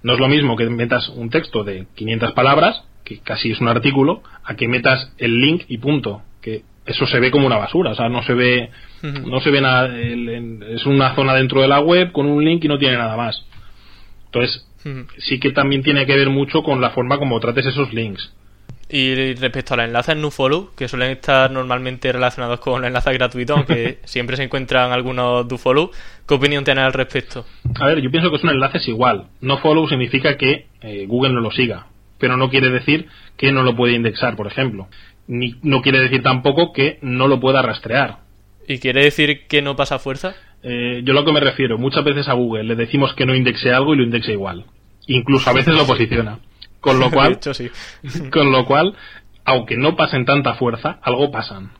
No 0.07 0.13
es 0.13 0.19
lo 0.21 0.29
mismo 0.29 0.55
que 0.55 0.69
metas 0.69 1.09
un 1.09 1.29
texto 1.29 1.65
de 1.65 1.85
500 1.95 2.31
palabras, 2.31 2.81
que 3.03 3.19
casi 3.19 3.51
es 3.51 3.59
un 3.59 3.67
artículo, 3.67 4.23
a 4.41 4.55
que 4.55 4.69
metas 4.69 5.11
el 5.17 5.41
link 5.41 5.63
y 5.67 5.79
punto. 5.79 6.21
Que 6.41 6.61
eso 6.85 7.05
se 7.05 7.19
ve 7.19 7.29
como 7.29 7.45
una 7.45 7.57
basura, 7.57 7.91
o 7.91 7.95
sea, 7.95 8.07
no 8.07 8.23
se 8.23 8.33
ve, 8.33 8.69
no 9.01 9.41
se 9.41 9.51
ve 9.51 9.59
nada. 9.59 9.93
es 9.99 10.85
una 10.85 11.13
zona 11.13 11.33
dentro 11.33 11.59
de 11.59 11.67
la 11.67 11.81
web 11.81 12.13
con 12.13 12.25
un 12.25 12.41
link 12.41 12.63
y 12.63 12.69
no 12.69 12.77
tiene 12.77 12.95
nada 12.95 13.17
más. 13.17 13.45
Entonces, 14.27 14.65
sí 15.17 15.41
que 15.41 15.51
también 15.51 15.83
tiene 15.83 16.05
que 16.05 16.15
ver 16.15 16.29
mucho 16.29 16.63
con 16.63 16.79
la 16.79 16.91
forma 16.91 17.17
como 17.17 17.37
trates 17.41 17.65
esos 17.65 17.91
links. 17.91 18.33
Y 18.89 19.33
respecto 19.35 19.73
a 19.73 19.77
los 19.77 19.85
enlaces 19.87 20.15
NoFollow, 20.15 20.73
que 20.75 20.87
suelen 20.87 21.11
estar 21.11 21.51
normalmente 21.51 22.11
relacionados 22.11 22.59
con 22.61 22.81
los 22.81 22.87
enlaces 22.87 23.13
gratuitos, 23.13 23.57
aunque 23.57 23.99
siempre 24.05 24.37
se 24.37 24.43
encuentran 24.43 24.91
algunos 24.91 25.47
DoFollow, 25.47 25.91
¿qué 26.27 26.33
opinión 26.33 26.63
tienes 26.63 26.85
al 26.85 26.93
respecto? 26.93 27.45
A 27.75 27.87
ver, 27.87 28.01
yo 28.01 28.09
pienso 28.09 28.31
que 28.31 28.39
son 28.39 28.51
enlaces 28.51 28.87
igual. 28.87 29.27
NoFollow 29.41 29.89
significa 29.89 30.37
que 30.37 30.67
eh, 30.81 31.05
Google 31.05 31.33
no 31.33 31.41
lo 31.41 31.51
siga, 31.51 31.87
pero 32.17 32.37
no 32.37 32.49
quiere 32.49 32.69
decir 32.69 33.07
que 33.35 33.51
no 33.51 33.63
lo 33.63 33.75
puede 33.75 33.93
indexar, 33.93 34.37
por 34.37 34.47
ejemplo. 34.47 34.87
Ni, 35.27 35.55
no 35.63 35.81
quiere 35.81 35.99
decir 35.99 36.23
tampoco 36.23 36.71
que 36.71 36.99
no 37.01 37.27
lo 37.27 37.41
pueda 37.41 37.61
rastrear. 37.61 38.19
¿Y 38.69 38.79
quiere 38.79 39.03
decir 39.03 39.47
que 39.47 39.61
no 39.61 39.75
pasa 39.75 39.99
fuerza? 39.99 40.35
eh, 40.63 41.01
yo 41.03 41.13
lo 41.13 41.23
que 41.23 41.31
me 41.31 41.39
refiero, 41.39 41.77
muchas 41.77 42.03
veces 42.03 42.27
a 42.27 42.33
Google 42.33 42.63
le 42.63 42.75
decimos 42.75 43.13
que 43.13 43.25
no 43.25 43.35
indexe 43.35 43.71
algo 43.71 43.93
y 43.93 43.97
lo 43.97 44.03
indexe 44.03 44.33
igual. 44.33 44.65
Incluso 45.07 45.49
a 45.49 45.53
veces 45.53 45.73
lo 45.73 45.85
posiciona. 45.85 46.39
Con 46.79 46.99
lo 46.99 47.11
cual, 47.11 47.39
con 48.31 48.51
lo 48.51 48.65
cual, 48.65 48.95
aunque 49.45 49.77
no 49.77 49.95
pasen 49.95 50.25
tanta 50.25 50.55
fuerza, 50.55 50.99
algo 51.01 51.31
pasan. 51.31 51.71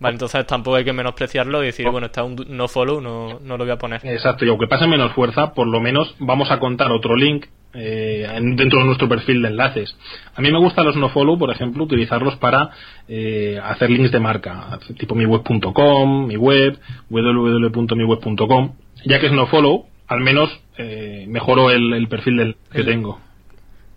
Vale, 0.00 0.14
entonces 0.14 0.46
tampoco 0.46 0.76
hay 0.76 0.84
que 0.84 0.94
menospreciarlo 0.94 1.62
y 1.62 1.66
decir, 1.66 1.86
bueno, 1.90 2.06
está 2.06 2.24
un 2.24 2.34
no 2.48 2.68
follow, 2.68 3.02
no, 3.02 3.38
no 3.40 3.58
lo 3.58 3.64
voy 3.64 3.72
a 3.72 3.76
poner. 3.76 4.00
Exacto, 4.02 4.46
y 4.46 4.48
aunque 4.48 4.66
pase 4.66 4.86
menos 4.86 5.12
fuerza, 5.12 5.52
por 5.52 5.66
lo 5.66 5.78
menos 5.78 6.14
vamos 6.18 6.50
a 6.50 6.58
contar 6.58 6.90
otro 6.90 7.14
link 7.14 7.44
eh, 7.74 8.26
dentro 8.56 8.78
de 8.78 8.86
nuestro 8.86 9.10
perfil 9.10 9.42
de 9.42 9.48
enlaces. 9.48 9.94
A 10.34 10.40
mí 10.40 10.50
me 10.50 10.58
gustan 10.58 10.86
los 10.86 10.96
nofollow, 10.96 11.38
por 11.38 11.50
ejemplo, 11.50 11.84
utilizarlos 11.84 12.36
para 12.36 12.70
eh, 13.08 13.60
hacer 13.62 13.90
links 13.90 14.10
de 14.10 14.20
marca, 14.20 14.78
tipo 14.98 15.14
miweb.com, 15.14 16.26
mi 16.26 16.36
web, 16.36 16.78
www.miweb.com. 17.10 18.72
Ya 19.04 19.20
que 19.20 19.26
es 19.26 19.32
nofollow, 19.32 19.86
al 20.08 20.20
menos 20.20 20.50
eh, 20.78 21.26
mejoro 21.28 21.70
el, 21.70 22.08
perfil 22.08 22.36
del, 22.38 22.56
que 22.72 22.84
tengo. 22.84 23.20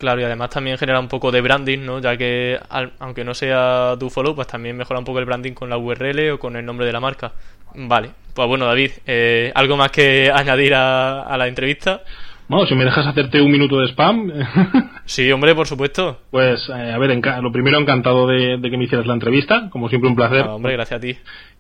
Claro, 0.04 0.20
y 0.20 0.26
además 0.26 0.50
también 0.50 0.78
genera 0.78 1.00
un 1.00 1.08
poco 1.08 1.32
de 1.32 1.40
branding, 1.40 1.80
¿no? 1.80 2.02
Ya 2.02 2.18
que 2.18 2.60
aunque 3.00 3.24
no 3.24 3.34
sea 3.34 3.96
do 3.96 4.10
follow, 4.10 4.36
pues 4.36 4.48
también 4.48 4.76
mejora 4.76 5.00
un 5.00 5.06
poco 5.06 5.20
el 5.20 5.24
branding 5.24 5.54
con 5.54 5.70
la 5.70 5.78
URL 5.78 6.32
o 6.32 6.40
con 6.40 6.58
el 6.58 6.66
nombre 6.66 6.86
de 6.86 6.92
la 6.92 7.00
marca. 7.00 7.32
Vale, 7.74 8.10
pues 8.36 8.46
bueno, 8.46 8.66
David, 8.66 8.92
eh, 9.08 9.54
¿algo 9.56 9.78
más 9.78 9.92
que 9.92 10.30
añadir 10.36 10.74
a, 10.76 11.34
la 11.38 11.48
entrevista? 11.48 12.02
Bueno, 12.50 12.68
si 12.68 12.76
me 12.76 12.84
dejas 12.84 13.08
hacerte 13.08 13.42
un 13.42 13.50
minuto 13.50 13.80
de 13.80 13.88
spam. 13.88 14.30
sí, 15.06 15.32
hombre, 15.32 15.56
por 15.56 15.68
supuesto. 15.68 16.20
Pues, 16.32 16.60
eh, 16.68 16.92
a 16.92 16.98
ver, 16.98 17.18
lo 17.42 17.52
primero, 17.54 17.80
encantado 17.80 18.28
de, 18.28 18.60
que 18.62 18.78
me 18.78 18.84
hicieras 18.84 19.08
la 19.08 19.14
entrevista. 19.14 19.70
Como 19.70 19.88
siempre, 19.88 20.10
un 20.10 20.18
placer. 20.18 20.46
hombre, 20.48 20.74
gracias 20.74 20.98
a 20.98 21.02
ti. 21.02 21.16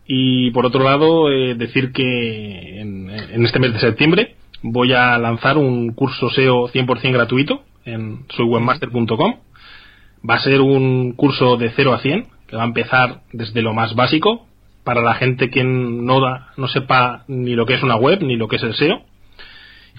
Y 0.05 0.51
por 0.51 0.65
otro 0.65 0.83
lado, 0.83 1.31
eh, 1.31 1.55
decir 1.55 1.93
que 1.93 2.81
en, 2.81 3.09
en, 3.09 3.45
este 3.45 3.59
mes 3.59 3.71
de 3.71 3.79
septiembre 3.79 4.35
voy 4.63 4.91
a 4.91 5.17
lanzar 5.17 5.57
un 5.57 5.93
curso 5.93 6.29
SEO 6.29 6.67
100% 6.67 7.13
gratuito 7.13 7.63
en 7.85 8.25
soywebmaster.com. 8.35 9.35
Va 10.29 10.35
a 10.35 10.39
ser 10.39 10.61
un 10.61 11.13
curso 11.13 11.57
de 11.57 11.71
0 11.75 11.93
a 11.93 11.99
100, 11.99 12.27
que 12.47 12.55
va 12.55 12.63
a 12.63 12.67
empezar 12.67 13.21
desde 13.31 13.61
lo 13.61 13.73
más 13.73 13.95
básico, 13.95 14.47
para 14.83 15.01
la 15.01 15.15
gente 15.15 15.49
que 15.49 15.63
no, 15.63 16.21
da, 16.21 16.51
no 16.57 16.67
sepa 16.67 17.23
ni 17.27 17.55
lo 17.55 17.65
que 17.65 17.75
es 17.75 17.83
una 17.83 17.95
web, 17.95 18.21
ni 18.21 18.35
lo 18.35 18.47
que 18.47 18.57
es 18.57 18.63
el 18.63 18.75
SEO, 18.75 19.03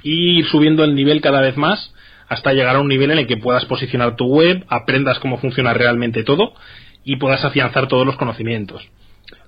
y 0.03 0.39
ir 0.39 0.47
subiendo 0.47 0.85
el 0.85 0.95
nivel 0.95 1.21
cada 1.21 1.41
vez 1.41 1.57
más 1.57 1.95
hasta 2.29 2.53
llegar 2.53 2.77
a 2.77 2.81
un 2.81 2.89
nivel 2.89 3.11
en 3.11 3.19
el 3.19 3.27
que 3.27 3.37
puedas 3.37 3.65
posicionar 3.67 4.17
tu 4.17 4.27
web, 4.27 4.65
aprendas 4.69 5.19
cómo 5.19 5.39
funciona 5.39 5.75
realmente 5.75 6.25
todo 6.25 6.55
y 7.05 7.17
puedas 7.17 7.45
afianzar 7.45 7.89
todos 7.89 8.07
los 8.07 8.17
conocimientos. 8.17 8.83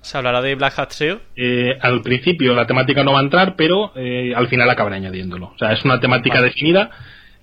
¿Se 0.01 0.17
hablará 0.17 0.41
de 0.41 0.55
Black 0.55 0.77
Hat 0.77 0.91
SEO? 0.91 1.19
Eh, 1.35 1.77
al 1.81 2.01
principio 2.01 2.53
la 2.53 2.67
temática 2.67 3.03
no 3.03 3.13
va 3.13 3.19
a 3.19 3.23
entrar, 3.23 3.55
pero 3.55 3.91
eh, 3.95 4.33
al 4.35 4.47
final 4.47 4.69
acabaré 4.69 4.97
añadiéndolo. 4.97 5.47
O 5.47 5.57
sea, 5.57 5.73
es 5.73 5.83
una 5.83 5.99
temática 5.99 6.41
definida 6.41 6.91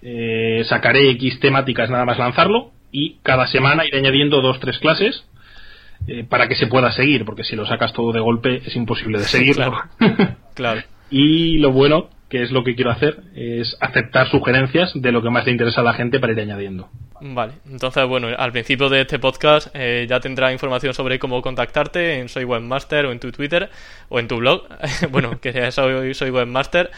eh, 0.07 0.63
sacaré 0.69 1.11
X 1.13 1.41
temáticas 1.41 1.89
nada 1.89 2.05
más 2.05 2.19
lanzarlo 2.19 2.73
y 2.93 3.17
cada 3.23 3.47
semana 3.47 3.87
iré 3.87 3.99
añadiendo 3.99 4.43
dos, 4.43 4.61
tres 4.61 4.79
clases 4.79 5.25
eh, 6.07 6.25
para 6.29 6.47
que 6.47 6.57
se 6.57 6.67
pueda 6.67 6.93
seguir, 6.93 7.25
porque 7.25 7.43
si 7.43 7.57
lo 7.57 7.65
sacas 7.65 7.95
todo 7.95 8.13
de 8.13 8.21
golpe 8.21 8.61
es 8.67 8.77
imposible 8.77 9.19
de 9.19 9.25
seguirlo. 9.25 9.81
claro. 10.55 10.83
y 11.11 11.57
lo 11.57 11.73
bueno, 11.73 12.11
que 12.29 12.43
es 12.43 12.51
lo 12.51 12.65
que 12.65 12.75
quiero 12.75 12.91
hacer, 12.91 13.23
es 13.35 13.77
aceptar 13.81 14.29
sugerencias 14.29 14.93
de 14.95 15.11
lo 15.11 15.23
que 15.23 15.31
más 15.31 15.47
le 15.47 15.53
interesa 15.53 15.81
a 15.81 15.85
la 15.85 15.95
gente 15.95 16.21
para 16.21 16.33
ir 16.35 16.41
añadiendo. 16.41 16.91
Vale, 17.21 17.55
entonces 17.71 18.07
bueno, 18.07 18.29
al 18.37 18.53
principio 18.53 18.91
de 18.91 19.01
este 19.01 19.19
podcast 19.19 19.69
eh, 19.73 20.07
ya 20.07 20.21
tendrá 20.21 20.53
información 20.53 20.93
sobre 20.93 21.19
cómo 21.19 21.41
contactarte 21.41 22.19
en 22.19 22.29
Soy 22.29 22.45
Webmaster 22.45 23.07
o 23.07 23.13
en 23.13 23.21
tu 23.21 23.33
Twitter 23.33 23.71
o 24.11 24.21
en 24.21 24.29
tu 24.29 24.37
blog. 24.37 24.69
bueno, 25.11 25.41
que 25.41 25.73
soy, 25.73 26.13
soy 26.13 26.31
Webmaster. 26.31 26.91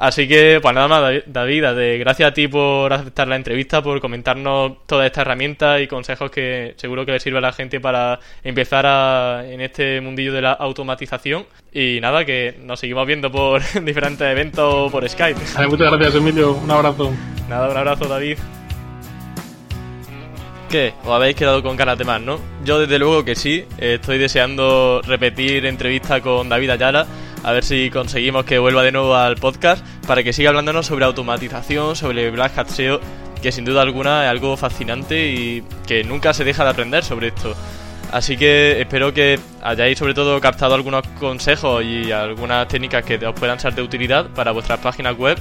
Así 0.00 0.26
que, 0.26 0.60
pues 0.62 0.74
nada 0.74 0.88
más, 0.88 1.12
David, 1.26 1.98
gracias 1.98 2.30
a 2.30 2.32
ti 2.32 2.48
por 2.48 2.90
aceptar 2.90 3.28
la 3.28 3.36
entrevista, 3.36 3.82
por 3.82 4.00
comentarnos 4.00 4.86
todas 4.86 5.04
estas 5.04 5.26
herramientas 5.26 5.78
y 5.82 5.88
consejos 5.88 6.30
que 6.30 6.72
seguro 6.78 7.04
que 7.04 7.12
le 7.12 7.20
sirve 7.20 7.36
a 7.36 7.42
la 7.42 7.52
gente 7.52 7.80
para 7.80 8.18
empezar 8.42 9.44
en 9.44 9.60
este 9.60 10.00
mundillo 10.00 10.32
de 10.32 10.40
la 10.40 10.52
automatización. 10.52 11.44
Y 11.70 11.98
nada, 12.00 12.24
que 12.24 12.58
nos 12.62 12.80
seguimos 12.80 13.06
viendo 13.06 13.30
por 13.30 13.60
diferentes 13.84 14.26
eventos 14.26 14.90
por 14.90 15.06
Skype. 15.06 15.38
muchas 15.68 15.92
gracias, 15.92 16.14
Emilio. 16.14 16.52
Un 16.52 16.70
abrazo. 16.70 17.12
Nada, 17.50 17.68
un 17.68 17.76
abrazo, 17.76 18.06
David. 18.06 18.38
¿Qué? 20.70 20.94
¿Os 21.04 21.10
habéis 21.10 21.36
quedado 21.36 21.62
con 21.62 21.76
ganas 21.76 21.98
de 21.98 22.04
más, 22.06 22.22
no? 22.22 22.38
Yo 22.64 22.78
desde 22.78 22.98
luego 22.98 23.22
que 23.22 23.34
sí. 23.34 23.66
Estoy 23.76 24.16
deseando 24.16 25.02
repetir 25.04 25.66
entrevista 25.66 26.22
con 26.22 26.48
David 26.48 26.70
Ayala 26.70 27.06
a 27.42 27.52
ver 27.52 27.64
si 27.64 27.90
conseguimos 27.90 28.44
que 28.44 28.58
vuelva 28.58 28.82
de 28.82 28.92
nuevo 28.92 29.14
al 29.14 29.36
podcast 29.36 29.84
para 30.06 30.22
que 30.22 30.32
siga 30.32 30.50
hablándonos 30.50 30.86
sobre 30.86 31.04
automatización, 31.04 31.96
sobre 31.96 32.30
Black 32.30 32.56
Hat 32.58 32.68
SEO, 32.68 33.00
que 33.42 33.52
sin 33.52 33.64
duda 33.64 33.82
alguna 33.82 34.24
es 34.24 34.30
algo 34.30 34.56
fascinante 34.56 35.30
y 35.30 35.62
que 35.86 36.04
nunca 36.04 36.34
se 36.34 36.44
deja 36.44 36.64
de 36.64 36.70
aprender 36.70 37.04
sobre 37.04 37.28
esto. 37.28 37.54
Así 38.12 38.36
que 38.36 38.80
espero 38.80 39.14
que 39.14 39.38
hayáis 39.62 39.98
sobre 39.98 40.14
todo 40.14 40.40
captado 40.40 40.74
algunos 40.74 41.06
consejos 41.20 41.84
y 41.84 42.10
algunas 42.10 42.66
técnicas 42.66 43.04
que 43.04 43.24
os 43.24 43.34
puedan 43.38 43.60
ser 43.60 43.74
de 43.74 43.82
utilidad 43.82 44.26
para 44.30 44.50
vuestras 44.50 44.80
páginas 44.80 45.16
web. 45.16 45.38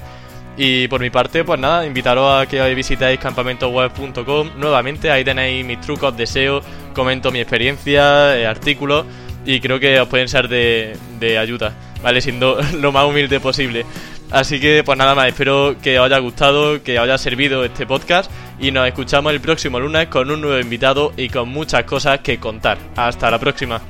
Y 0.55 0.87
por 0.87 0.99
mi 1.01 1.09
parte, 1.09 1.43
pues 1.43 1.59
nada, 1.59 1.85
invitaros 1.85 2.41
a 2.41 2.45
que 2.45 2.73
visitéis 2.75 3.19
campamentoweb.com. 3.19 4.49
Nuevamente, 4.57 5.09
ahí 5.09 5.23
tenéis 5.23 5.65
mis 5.65 5.79
trucos 5.79 6.15
de 6.15 6.27
SEO, 6.27 6.61
comento 6.93 7.31
mi 7.31 7.39
experiencia, 7.39 8.37
eh, 8.37 8.45
artículos 8.45 9.05
y 9.45 9.59
creo 9.59 9.79
que 9.79 9.99
os 9.99 10.07
pueden 10.07 10.27
ser 10.27 10.47
de, 10.47 10.95
de 11.19 11.37
ayuda. 11.37 11.73
¿vale? 12.01 12.21
Siendo 12.21 12.59
lo 12.79 12.91
más 12.91 13.05
humilde 13.05 13.39
posible. 13.39 13.85
Así 14.31 14.59
que 14.59 14.83
pues 14.83 14.97
nada 14.97 15.15
más, 15.15 15.27
espero 15.27 15.75
que 15.81 15.99
os 15.99 16.05
haya 16.05 16.19
gustado, 16.19 16.83
que 16.83 16.99
os 16.99 17.03
haya 17.03 17.17
servido 17.17 17.65
este 17.65 17.87
podcast 17.87 18.29
y 18.59 18.71
nos 18.71 18.87
escuchamos 18.87 19.33
el 19.33 19.41
próximo 19.41 19.79
lunes 19.79 20.07
con 20.07 20.29
un 20.29 20.41
nuevo 20.41 20.59
invitado 20.59 21.13
y 21.17 21.29
con 21.29 21.49
muchas 21.49 21.83
cosas 21.85 22.19
que 22.19 22.39
contar. 22.39 22.77
Hasta 22.95 23.31
la 23.31 23.39
próxima. 23.39 23.81